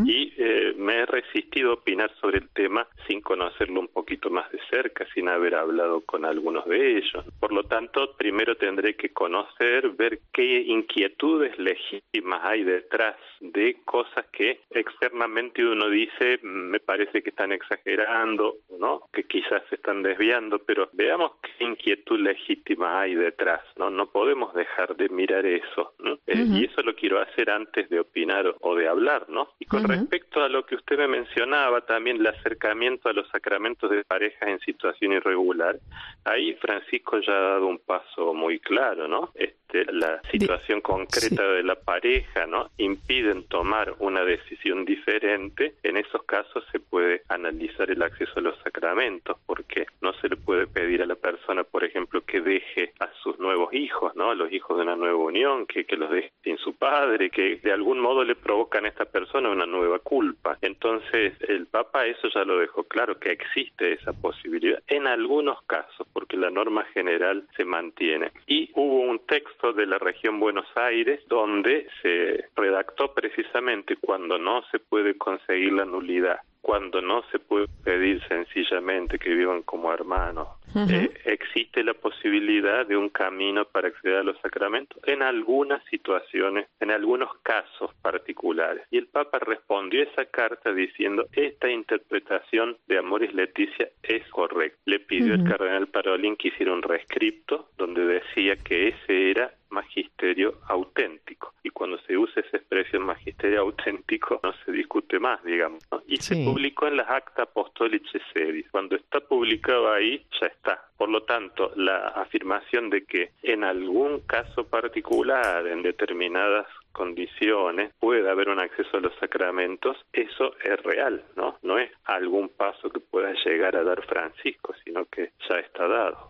Y 0.06 0.34
eh, 0.38 0.74
me 0.78 1.00
he 1.00 1.06
resistido 1.06 1.72
a 1.72 1.74
opinar 1.76 2.12
sobre 2.20 2.40
el 2.40 2.50
tema 2.50 2.88
sin 3.08 3.22
conocerlo 3.22 3.80
un 3.80 3.88
poquito 3.88 4.30
más 4.30 4.52
de 4.52 4.60
cerca, 4.70 5.06
sin 5.14 5.30
haber 5.30 5.56
hablado 5.56 6.02
con 6.02 6.26
algunos 6.26 6.66
de 6.66 6.98
ellos. 6.98 7.26
Por 7.40 7.52
lo 7.52 7.64
tanto, 7.64 8.16
primero 8.18 8.56
tendré 8.58 8.96
que 8.96 9.10
conocer, 9.10 9.90
ver 9.92 10.20
qué 10.34 10.62
inquietudes 10.62 11.58
legítimas 11.58 12.42
hay 12.44 12.64
detrás 12.64 13.16
de 13.40 13.78
cosas 13.86 14.26
que 14.32 14.62
externamente 14.70 15.66
uno 15.66 15.90
dice, 15.90 16.40
me 16.44 16.80
parece 16.80 17.22
que 17.22 17.30
están 17.30 17.52
exagerando, 17.52 18.56
¿no? 18.80 19.04
Que 19.14 19.24
quizás 19.24 19.64
se 19.70 19.76
están 19.76 20.04
desviando 20.04 20.26
pero 20.66 20.90
veamos 20.94 21.34
qué 21.42 21.66
inquietud 21.66 22.20
legítima 22.20 23.02
hay 23.02 23.16
detrás, 23.16 23.62
¿no? 23.78 23.90
No 23.90 24.08
podemos 24.08 24.54
dejar 24.54 24.96
de 24.96 25.10
mirar 25.10 25.46
eso, 25.46 25.94
¿no? 26.00 26.14
Eh, 26.28 26.46
y 26.48 26.66
eso 26.66 26.82
lo 26.82 26.96
quiero 26.96 27.20
hacer 27.20 27.50
antes 27.50 27.90
de 27.90 28.00
opinar 28.00 28.25
o 28.62 28.76
de 28.76 28.88
hablar, 28.88 29.30
¿no? 29.30 29.50
Y 29.60 29.66
con 29.66 29.84
respecto 29.84 30.42
a 30.42 30.50
lo 30.50 30.66
que 30.66 30.76
usted 30.76 30.98
me 30.98 31.08
mencionaba, 31.08 31.82
también 31.82 32.18
el 32.18 32.28
acercamiento 32.28 33.10
a 33.10 33.14
los 33.14 33.28
sacramentos 33.30 33.90
de 33.90 34.04
parejas 34.04 34.48
en 34.48 34.60
situación 34.60 35.14
irregular, 35.14 35.78
ahí 36.24 36.54
Francisco 36.56 37.20
ya 37.20 37.34
ha 37.34 37.42
dado 37.42 37.68
un 37.68 37.80
paso 37.80 38.34
muy 38.34 38.60
claro, 38.60 39.08
¿no? 39.08 39.32
Este, 39.36 39.65
la 39.74 40.22
situación 40.32 40.82
concreta 40.82 41.44
de 41.48 41.64
la 41.64 41.76
pareja, 41.76 42.46
¿no? 42.46 42.70
Impiden 42.78 43.44
tomar 43.48 43.94
una 44.00 44.24
decisión 44.24 44.86
diferente, 44.86 45.76
en 45.84 45.98
esos 45.98 46.24
casos 46.24 46.64
se 46.72 46.80
puede 46.80 47.24
analizar 47.30 47.90
el 47.92 48.02
acceso 48.02 48.34
a 48.38 48.42
los 48.42 48.58
sacramentos, 48.60 49.38
porque 49.46 49.86
no 50.02 50.14
se 50.14 50.30
le 50.30 50.38
puede 50.38 50.68
pedir 50.68 51.02
a 51.02 51.06
la 51.06 51.16
persona, 51.16 51.64
por 51.64 51.84
ejemplo, 51.84 52.22
que 52.22 52.42
deje 52.42 52.94
a 53.00 53.10
sus 53.24 53.40
nuevos 53.40 53.74
hijos, 53.74 54.16
¿no? 54.16 54.32
A 54.32 54.36
los 54.36 54.52
hijos 54.52 54.78
de 54.78 54.84
una 54.84 54.96
nueva 54.96 55.18
unión, 55.18 55.66
que, 55.66 55.86
que 55.86 55.98
los 55.98 56.10
deje 56.10 56.32
sin 56.44 56.58
su 56.58 56.74
padre, 56.76 57.30
que 57.30 57.58
de 57.58 57.72
algún 57.72 58.00
modo 58.00 58.24
le 58.24 58.36
provocan 58.36 58.86
a 58.86 58.90
esta 58.90 59.06
persona 59.06 59.50
una 59.50 59.66
nueva 59.66 60.00
culpa. 60.00 60.58
Entonces, 60.62 61.34
el 61.48 61.68
Papa 61.68 62.06
eso 62.06 62.28
ya 62.34 62.44
lo 62.44 62.60
dejó 62.60 62.84
claro, 62.84 63.20
que 63.20 63.32
existe 63.32 63.94
esa 63.94 64.14
posibilidad 64.14 64.82
en 64.88 65.08
algunos 65.08 65.62
casos, 65.64 66.08
porque 66.14 66.38
la 66.38 66.50
norma 66.50 66.84
general 66.94 67.48
se 67.56 67.66
mantiene. 67.66 68.32
Y 68.48 68.70
hubo 68.74 69.02
un 69.02 69.20
texto 69.26 69.65
de 69.74 69.86
la 69.86 69.98
región 69.98 70.40
Buenos 70.40 70.68
Aires 70.76 71.22
donde 71.28 71.88
se 72.02 72.46
redactó 72.56 73.14
precisamente 73.14 73.96
cuando 73.98 74.38
no 74.38 74.64
se 74.72 74.80
puede 74.80 75.18
conseguir 75.18 75.74
la 75.74 75.86
nulidad 75.86 76.40
cuando 76.66 77.00
no 77.00 77.22
se 77.32 77.38
puede 77.38 77.68
pedir 77.84 78.20
sencillamente 78.28 79.20
que 79.20 79.36
vivan 79.36 79.62
como 79.62 79.94
hermanos. 79.94 80.48
Eh, 80.76 81.14
existe 81.26 81.84
la 81.84 81.94
posibilidad 81.94 82.88
de 82.88 82.98
un 82.98 83.10
camino 83.10 83.66
para 83.66 83.90
acceder 83.90 84.18
a 84.18 84.24
los 84.24 84.38
sacramentos 84.42 85.00
en 85.06 85.22
algunas 85.22 85.86
situaciones, 85.86 86.68
en 86.80 86.90
algunos 86.90 87.30
casos 87.44 87.94
particulares. 88.02 88.82
Y 88.90 88.98
el 88.98 89.06
Papa 89.06 89.38
respondió 89.38 90.02
a 90.02 90.04
esa 90.06 90.26
carta 90.26 90.74
diciendo, 90.74 91.28
esta 91.34 91.70
interpretación 91.70 92.78
de 92.88 92.98
Amoris 92.98 93.34
Leticia 93.36 93.88
es 94.02 94.28
correcta. 94.30 94.80
Le 94.86 95.00
pidió 95.00 95.36
al 95.36 95.48
cardenal 95.48 95.86
Parolín 95.88 96.36
que 96.36 96.48
hiciera 96.48 96.74
un 96.74 96.82
rescripto 96.82 97.70
donde 97.78 98.06
decía 98.06 98.56
que 98.56 98.88
ese 98.88 99.30
era 99.30 99.54
magisterio 99.70 100.60
auténtico. 100.68 101.54
Y 101.64 101.70
cuando 101.70 101.98
se 102.00 102.18
usa 102.18 102.42
esa 102.42 102.58
expresión 102.58 103.04
magisterio 103.04 103.62
auténtico, 103.62 104.40
no 104.44 104.54
se 104.64 104.72
discute 104.72 105.20
más, 105.20 105.44
digamos. 105.44 105.84
Y 106.08 106.18
se 106.18 106.36
publicó 106.44 106.88
en 106.88 106.98
las 106.98 107.10
Acta 107.10 107.44
Apostolice 107.44 108.22
Sedis. 108.34 108.70
Cuando 108.72 108.96
está 108.96 109.20
publicado 109.20 109.92
ahí, 109.92 110.26
ya 110.40 110.48
está. 110.48 110.86
Por 110.98 111.10
lo 111.10 111.24
tanto, 111.24 111.72
la 111.76 112.10
afirmación 112.10 112.90
de 112.90 113.06
que 113.06 113.32
en 113.44 113.64
algún 113.64 114.22
caso 114.22 114.66
particular, 114.68 115.68
en 115.68 115.82
determinadas 115.82 116.68
condiciones 116.96 117.94
puede 118.00 118.30
haber 118.30 118.50
un 118.50 118.60
acceso 118.60 118.98
a 118.98 119.02
los 119.02 119.14
sacramentos, 119.20 119.98
eso 120.14 120.54
es 120.64 120.82
real, 120.82 121.24
¿no? 121.36 121.58
No 121.62 121.78
es 121.78 121.92
algún 122.06 122.50
paso 122.50 122.90
que 122.90 123.02
pueda 123.02 123.34
llegar 123.46 123.76
a 123.76 123.84
dar 123.84 124.02
Francisco, 124.06 124.74
sino 124.84 125.06
que 125.06 125.34
ya 125.50 125.58
está 125.58 125.88
dado. 125.88 126.30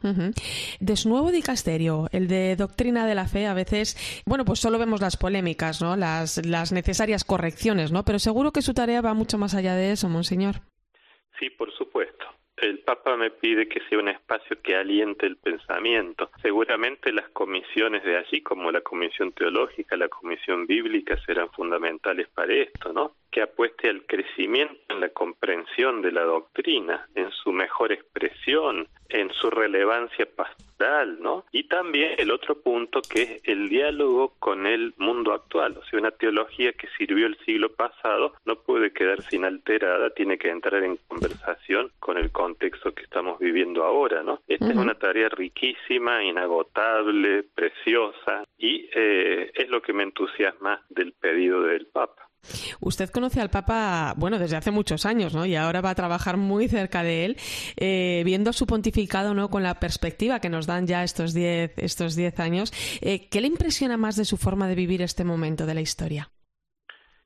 De 0.80 0.96
su 0.96 1.10
nuevo 1.10 1.32
dicasterio, 1.32 2.08
el 2.12 2.28
de 2.28 2.56
doctrina 2.56 3.06
de 3.06 3.16
la 3.16 3.28
fe, 3.28 3.46
a 3.46 3.54
veces, 3.54 4.24
bueno, 4.26 4.44
pues 4.44 4.60
solo 4.60 4.80
vemos 4.80 5.02
las 5.02 5.18
polémicas, 5.18 5.82
¿no? 5.82 5.96
Las, 5.96 6.44
las 6.46 6.72
necesarias 6.72 7.24
correcciones, 7.24 7.92
¿no? 7.92 8.04
Pero 8.04 8.18
seguro 8.18 8.52
que 8.52 8.64
su 8.64 8.74
tarea 8.74 9.02
va 9.02 9.14
mucho 9.14 9.38
más 9.38 9.54
allá 9.54 9.76
de 9.76 9.92
eso, 9.92 10.10
monseñor. 10.10 10.56
Sí, 11.40 11.50
por 11.52 11.72
supuesto 11.74 12.26
el 12.58 12.80
Papa 12.80 13.18
me 13.18 13.32
pide 13.32 13.68
que 13.68 13.82
sea 13.90 14.00
un 14.00 14.10
espacio 14.10 14.62
que 14.62 14.76
aliente 14.76 15.26
el 15.26 15.38
pensamiento. 15.38 16.30
Seguramente 16.42 17.12
las 17.12 17.30
comisiones 17.30 18.04
de 18.04 18.18
allí, 18.18 18.42
como 18.42 18.72
la 18.72 18.82
comisión 18.82 19.32
teológica, 19.34 19.98
la 19.98 20.08
comisión 20.08 20.66
bíblica, 20.66 21.18
serán 21.26 21.50
fundamentales 21.52 22.28
para 22.30 22.54
esto, 22.54 22.94
¿no? 22.94 23.16
Que 23.36 23.42
apueste 23.42 23.90
al 23.90 24.06
crecimiento 24.06 24.80
en 24.88 25.02
la 25.02 25.10
comprensión 25.10 26.02
de 26.02 26.14
la 26.14 26.22
doctrina, 26.22 27.06
en 27.16 27.30
su 27.32 27.52
mejor 27.52 27.92
expresión, 27.92 28.88
en 29.10 29.30
su 29.34 29.50
relevancia 29.50 30.26
pastoral, 30.26 31.22
¿no? 31.22 31.44
Y 31.52 31.64
también 31.64 32.14
el 32.18 32.32
otro 32.32 32.62
punto 32.62 33.02
que 33.02 33.22
es 33.24 33.42
el 33.44 33.68
diálogo 33.68 34.36
con 34.40 34.66
el 34.66 34.94
mundo 34.96 35.34
actual, 35.34 35.76
o 35.78 35.84
sea, 35.84 36.00
una 36.00 36.12
teología 36.12 36.72
que 36.72 36.88
sirvió 36.98 37.28
el 37.28 37.38
siglo 37.40 37.74
pasado 37.74 38.36
no 38.46 38.56
puede 38.56 38.94
quedarse 38.94 39.36
inalterada, 39.36 40.12
tiene 40.12 40.38
que 40.38 40.50
entrar 40.50 40.82
en 40.86 40.98
conversación 41.10 41.92
con 42.00 42.18
el 42.18 42.32
contexto 42.32 42.94
que 42.94 43.04
estamos 43.04 43.38
viviendo 43.40 43.84
ahora, 43.84 44.24
¿no? 44.24 44.40
Esta 44.48 44.70
es 44.70 44.78
una 44.78 44.96
tarea 44.96 45.28
riquísima, 45.28 46.24
inagotable, 46.24 47.44
preciosa 47.44 48.46
y 48.58 48.90
eh, 48.96 49.52
es 49.54 49.68
lo 49.68 49.82
que 49.82 49.92
me 49.92 50.04
entusiasma 50.04 50.86
del 50.88 51.12
pedido 51.12 51.64
del 51.64 51.88
Papa. 51.88 52.25
Usted 52.80 53.10
conoce 53.10 53.42
al 53.42 53.50
Papa, 53.50 54.14
bueno, 54.18 54.40
desde 54.40 54.56
hace 54.56 54.72
muchos 54.72 55.06
años, 55.06 55.34
¿no? 55.34 55.46
Y 55.46 55.56
ahora 55.56 55.82
va 55.82 55.92
a 55.92 55.96
trabajar 55.96 56.38
muy 56.38 56.68
cerca 56.68 57.04
de 57.04 57.26
él, 57.26 57.38
eh, 57.78 58.24
viendo 58.26 58.54
su 58.54 58.66
pontificado, 58.66 59.34
¿no? 59.34 59.50
Con 59.50 59.64
la 59.64 59.80
perspectiva 59.80 60.40
que 60.40 60.50
nos 60.50 60.66
dan 60.66 60.88
ya 60.88 61.04
estos 61.04 61.34
diez, 61.34 61.72
estos 61.78 62.16
diez 62.16 62.40
años. 62.40 62.74
Eh, 63.02 63.28
¿Qué 63.30 63.42
le 63.42 63.48
impresiona 63.48 63.98
más 63.98 64.16
de 64.16 64.26
su 64.26 64.38
forma 64.38 64.68
de 64.68 64.76
vivir 64.76 65.02
este 65.02 65.24
momento 65.24 65.66
de 65.66 65.74
la 65.74 65.82
historia? 65.82 66.32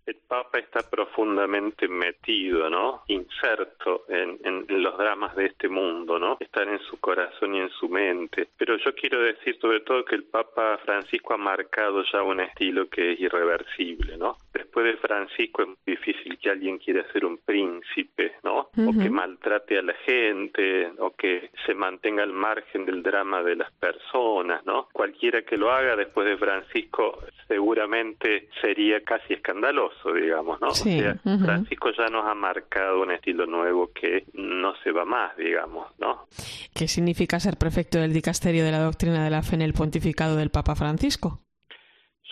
El 0.10 0.18
Papa 0.28 0.60
está 0.60 0.82
profundamente 0.90 1.88
metido, 1.88 2.70
¿no? 2.70 3.04
Inserto 3.08 4.06
en, 4.10 4.40
los 4.68 4.98
dramas 4.98 5.36
de 5.36 5.46
este 5.48 5.70
mundo, 5.70 6.18
¿no? 6.18 6.38
Están 6.40 6.70
en 6.70 6.80
su 6.80 7.00
corazón 7.00 7.56
y 7.56 7.60
en 7.60 7.70
su 7.70 7.88
mente. 7.90 8.48
Pero 8.58 8.78
yo 8.78 8.94
quiero 8.96 9.22
decir 9.22 9.58
sobre 9.60 9.82
todo 9.82 10.04
que 10.06 10.16
el 10.16 10.24
Papa 10.24 10.80
Francisco 10.84 11.34
ha 11.34 11.38
marcado 11.38 12.04
ya 12.12 12.24
un 12.24 12.40
estilo 12.40 12.90
que 12.90 13.14
es 13.14 13.20
irreversible, 13.20 14.18
¿no? 14.18 14.38
Después 14.54 14.86
de 14.86 14.98
Francisco 14.98 15.62
es 15.62 15.68
muy 15.68 15.78
difícil 15.86 16.38
que 16.40 16.50
alguien 16.50 16.80
quiera 16.80 17.06
ser 17.12 17.26
un 17.26 17.38
príncipe, 17.38 18.34
¿no? 18.44 18.70
O 18.78 18.92
que 19.00 19.10
maltrate 19.10 19.78
a 19.78 19.84
la 19.84 19.94
gente, 20.06 20.92
o 20.98 21.12
que 21.12 21.52
se 21.66 21.74
mantenga 21.74 22.24
al 22.24 22.34
margen 22.34 22.86
del 22.86 23.04
drama 23.04 23.44
de 23.44 23.56
las 23.56 23.72
personas, 23.74 24.66
¿no? 24.66 24.88
Cualquiera 24.92 25.44
que 25.44 25.58
lo 25.58 25.72
haga 25.72 25.96
después 25.96 26.28
de 26.28 26.38
Francisco 26.38 27.20
seguramente 27.48 28.50
sería 28.62 29.02
casi 29.04 29.34
escandaloso 29.34 29.99
digamos, 30.14 30.60
¿no? 30.62 30.70
o 30.70 30.74
sea, 30.74 31.16
Francisco 31.24 31.90
ya 31.98 32.08
nos 32.08 32.26
ha 32.26 32.34
marcado 32.34 33.02
un 33.02 33.12
estilo 33.12 33.46
nuevo 33.46 33.92
que 33.94 34.26
no 34.34 34.74
se 34.84 34.92
va 34.92 35.06
más, 35.06 35.36
digamos, 35.38 35.88
¿no? 36.00 36.28
¿Qué 36.74 36.88
significa 36.88 37.40
ser 37.40 37.58
prefecto 37.58 38.00
del 38.00 38.14
dicasterio 38.14 38.64
de 38.64 38.72
la 38.72 38.80
doctrina 38.80 39.24
de 39.24 39.30
la 39.30 39.44
fe 39.44 39.56
en 39.56 39.62
el 39.62 39.74
pontificado 39.74 40.36
del 40.36 40.50
Papa 40.50 40.76
Francisco? 40.76 41.42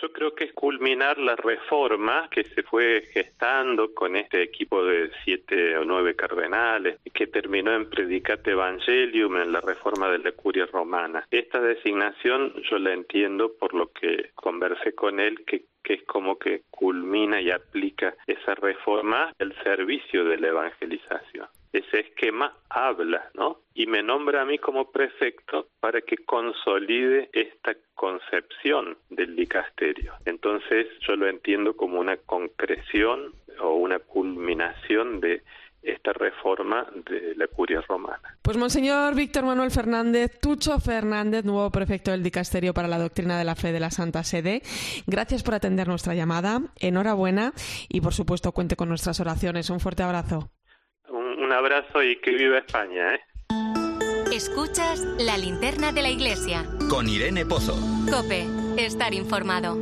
Yo 0.00 0.12
creo 0.12 0.34
que 0.34 0.44
es 0.44 0.52
culminar 0.52 1.18
la 1.18 1.34
reforma 1.34 2.28
que 2.30 2.44
se 2.44 2.62
fue 2.62 3.02
gestando 3.12 3.92
con 3.94 4.14
este 4.14 4.42
equipo 4.42 4.84
de 4.84 5.10
siete 5.24 5.76
o 5.76 5.84
nueve 5.84 6.14
cardenales, 6.14 6.98
que 7.12 7.26
terminó 7.26 7.74
en 7.74 7.90
Predicate 7.90 8.52
Evangelium, 8.52 9.38
en 9.38 9.52
la 9.52 9.60
reforma 9.60 10.08
de 10.10 10.18
la 10.18 10.32
curia 10.32 10.66
romana. 10.66 11.26
Esta 11.30 11.60
designación 11.60 12.54
yo 12.70 12.78
la 12.78 12.92
entiendo 12.92 13.52
por 13.58 13.74
lo 13.74 13.90
que 13.92 14.30
conversé 14.34 14.94
con 14.94 15.18
él, 15.18 15.44
que 15.44 15.64
que 15.88 15.94
es 15.94 16.02
como 16.04 16.38
que 16.38 16.64
culmina 16.70 17.40
y 17.40 17.50
aplica 17.50 18.14
esa 18.26 18.54
reforma 18.54 19.32
al 19.38 19.54
servicio 19.62 20.22
de 20.22 20.36
la 20.36 20.48
evangelización. 20.48 21.48
Ese 21.72 22.00
esquema 22.00 22.54
habla, 22.68 23.30
¿no? 23.34 23.60
y 23.78 23.86
me 23.86 24.02
nombra 24.02 24.42
a 24.42 24.44
mí 24.44 24.58
como 24.58 24.90
prefecto 24.90 25.68
para 25.78 26.00
que 26.00 26.16
consolide 26.16 27.30
esta 27.32 27.76
concepción 27.94 28.98
del 29.08 29.36
dicasterio. 29.36 30.14
Entonces 30.24 30.88
yo 31.06 31.14
lo 31.14 31.28
entiendo 31.28 31.76
como 31.76 32.00
una 32.00 32.16
concreción 32.16 33.32
o 33.60 33.74
una 33.74 34.00
culminación 34.00 35.20
de 35.20 35.44
esta 35.80 36.12
reforma 36.12 36.88
de 37.08 37.36
la 37.36 37.46
curia 37.46 37.80
romana. 37.82 38.36
Pues 38.42 38.56
Monseñor 38.56 39.14
Víctor 39.14 39.44
Manuel 39.44 39.70
Fernández, 39.70 40.40
Tucho 40.40 40.80
Fernández, 40.80 41.44
nuevo 41.44 41.70
prefecto 41.70 42.10
del 42.10 42.24
Dicasterio 42.24 42.74
para 42.74 42.88
la 42.88 42.98
Doctrina 42.98 43.38
de 43.38 43.44
la 43.44 43.54
Fe 43.54 43.70
de 43.70 43.78
la 43.78 43.92
Santa 43.92 44.24
Sede, 44.24 44.62
gracias 45.06 45.44
por 45.44 45.54
atender 45.54 45.86
nuestra 45.86 46.16
llamada, 46.16 46.62
enhorabuena 46.80 47.52
y 47.88 48.00
por 48.00 48.12
supuesto 48.12 48.50
cuente 48.50 48.74
con 48.74 48.88
nuestras 48.88 49.20
oraciones. 49.20 49.70
Un 49.70 49.78
fuerte 49.78 50.02
abrazo. 50.02 50.50
Un, 51.40 51.52
abrazo 51.52 52.02
y 52.02 52.20
que 52.20 52.32
viva 52.32 52.58
España. 52.58 53.14
¿eh? 53.14 53.20
Escuchas 54.32 55.00
la 55.18 55.38
linterna 55.38 55.92
de 55.92 56.02
la 56.02 56.10
iglesia. 56.10 56.64
Con 56.90 57.08
Irene 57.08 57.46
Pozo. 57.46 57.74
Cope, 58.10 58.46
estar 58.76 59.14
informado. 59.14 59.76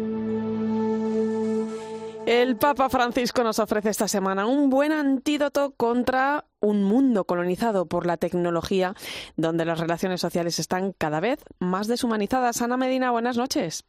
El 2.26 2.56
Papa 2.56 2.88
Francisco 2.88 3.44
nos 3.44 3.60
ofrece 3.60 3.90
esta 3.90 4.08
semana 4.08 4.46
un 4.46 4.68
buen 4.68 4.90
antídoto 4.90 5.74
contra 5.76 6.44
un 6.60 6.82
mundo 6.82 7.24
colonizado 7.24 7.86
por 7.86 8.04
la 8.04 8.16
tecnología, 8.16 8.94
donde 9.36 9.64
las 9.64 9.78
relaciones 9.78 10.20
sociales 10.20 10.58
están 10.58 10.92
cada 10.92 11.20
vez 11.20 11.38
más 11.60 11.86
deshumanizadas. 11.86 12.62
Ana 12.62 12.76
Medina, 12.76 13.12
buenas 13.12 13.36
noches. 13.36 13.84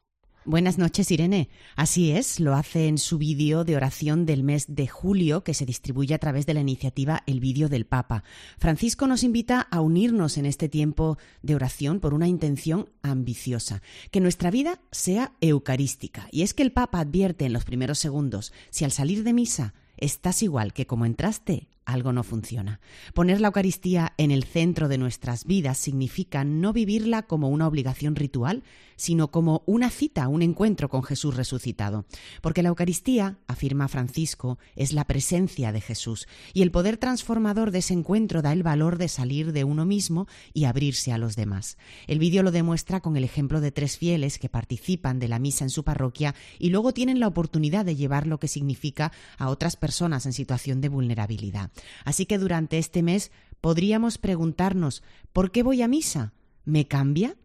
Buenas 0.47 0.77
noches, 0.77 1.11
Irene. 1.11 1.49
Así 1.75 2.11
es, 2.11 2.39
lo 2.39 2.55
hace 2.55 2.87
en 2.87 2.99
su 2.99 3.17
vídeo 3.17 3.65
de 3.65 3.75
oración 3.75 4.25
del 4.25 4.43
mes 4.43 4.65
de 4.69 4.87
julio, 4.87 5.43
que 5.43 5.53
se 5.53 5.65
distribuye 5.65 6.15
a 6.15 6.19
través 6.19 6.45
de 6.45 6.53
la 6.53 6.61
iniciativa 6.61 7.21
El 7.25 7.41
Vídeo 7.41 7.67
del 7.67 7.85
Papa. 7.85 8.23
Francisco 8.57 9.07
nos 9.07 9.23
invita 9.23 9.59
a 9.59 9.81
unirnos 9.81 10.37
en 10.37 10.45
este 10.45 10.69
tiempo 10.69 11.17
de 11.41 11.55
oración 11.55 11.99
por 11.99 12.13
una 12.13 12.29
intención 12.29 12.89
ambiciosa, 13.01 13.81
que 14.09 14.21
nuestra 14.21 14.49
vida 14.49 14.79
sea 14.89 15.33
eucarística. 15.41 16.29
Y 16.31 16.43
es 16.43 16.53
que 16.53 16.63
el 16.63 16.71
Papa 16.71 17.01
advierte 17.01 17.43
en 17.43 17.51
los 17.51 17.65
primeros 17.65 17.99
segundos, 17.99 18.53
si 18.69 18.85
al 18.85 18.93
salir 18.93 19.25
de 19.25 19.33
misa 19.33 19.73
estás 19.97 20.43
igual 20.43 20.71
que 20.71 20.87
como 20.87 21.05
entraste, 21.05 21.67
algo 21.87 22.11
no 22.11 22.23
funciona. 22.23 22.81
Poner 23.13 23.39
la 23.39 23.47
Eucaristía 23.47 24.13
en 24.17 24.29
el 24.29 24.43
centro 24.43 24.89
de 24.89 24.97
nuestras 24.97 25.45
vidas 25.45 25.77
significa 25.77 26.43
no 26.43 26.73
vivirla 26.73 27.23
como 27.23 27.47
una 27.47 27.65
obligación 27.65 28.15
ritual, 28.15 28.63
sino 28.97 29.29
como 29.29 29.63
una 29.65 29.89
cita, 29.89 30.27
un 30.27 30.41
encuentro 30.41 30.89
con 30.89 31.03
Jesús 31.03 31.35
resucitado. 31.35 32.05
Porque 32.41 32.61
la 32.61 32.69
Eucaristía, 32.69 33.37
afirma 33.47 33.87
Francisco, 33.87 34.59
es 34.75 34.91
la 34.91 35.05
presencia 35.05 35.71
de 35.71 35.79
Jesús, 35.79 36.27
y 36.53 36.61
el 36.61 36.71
poder 36.71 36.97
transformador 36.97 37.71
de 37.71 37.79
ese 37.79 37.93
encuentro 37.93 38.41
da 38.41 38.51
el 38.51 38.63
valor 38.63 38.97
de 38.97 39.07
salir 39.07 39.53
de 39.53 39.63
uno 39.63 39.85
mismo 39.85 40.27
y 40.53 40.65
abrirse 40.65 41.13
a 41.13 41.17
los 41.17 41.37
demás. 41.37 41.77
El 42.07 42.19
vídeo 42.19 42.43
lo 42.43 42.51
demuestra 42.51 42.99
con 42.99 43.15
el 43.15 43.23
ejemplo 43.23 43.61
de 43.61 43.71
tres 43.71 43.97
fieles 43.97 44.39
que 44.39 44.49
participan 44.49 45.19
de 45.19 45.29
la 45.29 45.39
misa 45.39 45.63
en 45.63 45.69
su 45.69 45.85
parroquia 45.85 46.35
y 46.59 46.69
luego 46.69 46.93
tienen 46.93 47.21
la 47.21 47.27
oportunidad 47.27 47.85
de 47.85 47.95
llevar 47.95 48.27
lo 48.27 48.39
que 48.39 48.49
significa 48.49 49.13
a 49.37 49.49
otras 49.49 49.77
personas 49.77 50.25
en 50.25 50.33
situación 50.33 50.81
de 50.81 50.89
vulnerabilidad. 50.89 51.71
Así 52.05 52.25
que 52.25 52.37
durante 52.37 52.77
este 52.77 53.03
mes 53.03 53.31
podríamos 53.61 54.17
preguntarnos 54.17 55.03
¿por 55.33 55.51
qué 55.51 55.63
voy 55.63 55.81
a 55.81 55.87
misa? 55.87 56.33
¿Me 56.65 56.87
cambia? 56.87 57.35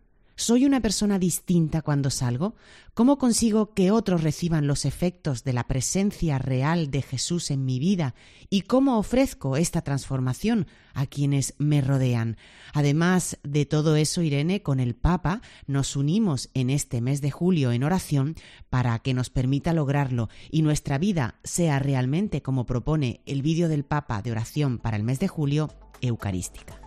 ¿Soy 0.43 0.64
una 0.64 0.80
persona 0.80 1.20
distinta 1.20 1.82
cuando 1.82 2.11
salgo? 2.11 2.57
¿Cómo 2.95 3.16
consigo 3.16 3.74
que 3.74 3.93
otros 3.93 4.24
reciban 4.24 4.66
los 4.66 4.84
efectos 4.84 5.45
de 5.45 5.53
la 5.53 5.68
presencia 5.68 6.36
real 6.40 6.90
de 6.90 7.01
Jesús 7.01 7.53
en 7.53 7.64
mi 7.64 7.78
vida? 7.78 8.16
¿Y 8.51 8.62
cómo 8.62 8.99
ofrezco 8.99 9.57
esta 9.57 9.82
transformación 9.82 10.66
a 10.95 11.07
quienes 11.07 11.55
me 11.59 11.80
rodean? 11.80 12.38
Además 12.74 13.38
de 13.45 13.66
todo 13.66 13.95
eso, 13.95 14.20
Irene, 14.20 14.62
con 14.62 14.80
el 14.80 14.97
Papa 14.97 15.43
nos 15.68 15.95
unimos 15.95 16.51
en 16.55 16.70
este 16.70 17.01
mes 17.01 17.20
de 17.20 17.30
julio 17.30 17.70
en 17.70 17.84
oración 17.84 18.34
para 18.68 18.99
que 18.99 19.14
nos 19.14 19.30
permita 19.30 19.72
lograrlo 19.72 20.28
y 20.51 20.62
nuestra 20.62 20.99
vida 20.99 21.36
sea 21.45 21.78
realmente, 21.78 22.43
como 22.43 22.66
propone 22.66 23.20
el 23.26 23.43
vídeo 23.43 23.68
del 23.68 23.84
Papa 23.84 24.22
de 24.22 24.32
oración 24.32 24.78
para 24.78 24.97
el 24.97 25.05
mes 25.05 25.20
de 25.20 25.28
julio, 25.28 25.68
eucarística. 26.01 26.82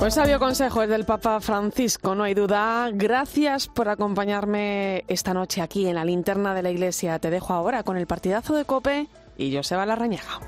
Pues 0.00 0.14
sabio 0.14 0.38
consejo 0.38 0.82
es 0.82 0.88
del 0.88 1.04
Papa 1.04 1.40
Francisco, 1.40 2.14
no 2.14 2.24
hay 2.24 2.32
duda. 2.32 2.88
Gracias 2.90 3.68
por 3.68 3.90
acompañarme 3.90 5.04
esta 5.08 5.34
noche 5.34 5.60
aquí 5.60 5.86
en 5.86 5.96
la 5.96 6.06
linterna 6.06 6.54
de 6.54 6.62
la 6.62 6.70
iglesia. 6.70 7.18
Te 7.18 7.28
dejo 7.28 7.52
ahora 7.52 7.82
con 7.82 7.98
el 7.98 8.06
partidazo 8.06 8.54
de 8.54 8.64
Cope 8.64 9.08
y 9.36 9.54
Joseba 9.54 9.84
Larrañaga. 9.84 10.40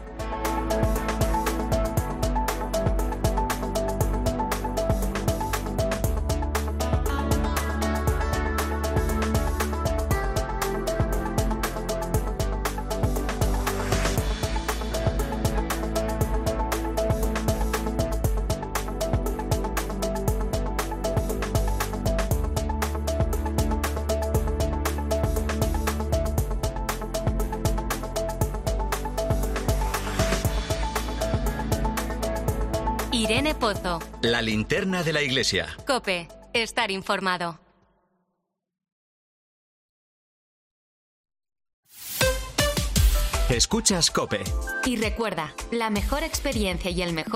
La 34.43 34.47
linterna 34.47 35.05
de 35.05 35.13
la 35.13 35.23
iglesia. 35.23 35.69
Cope, 35.87 36.27
estar 36.53 36.91
informado. 36.91 37.61
Escuchas 43.49 44.11
Cope. 44.11 44.43
Y 44.85 44.97
recuerda, 44.97 45.55
la 45.71 45.91
mejor 45.91 46.25
experiencia 46.25 46.91
y 46.91 47.03
el 47.03 47.13
mejor 47.13 47.31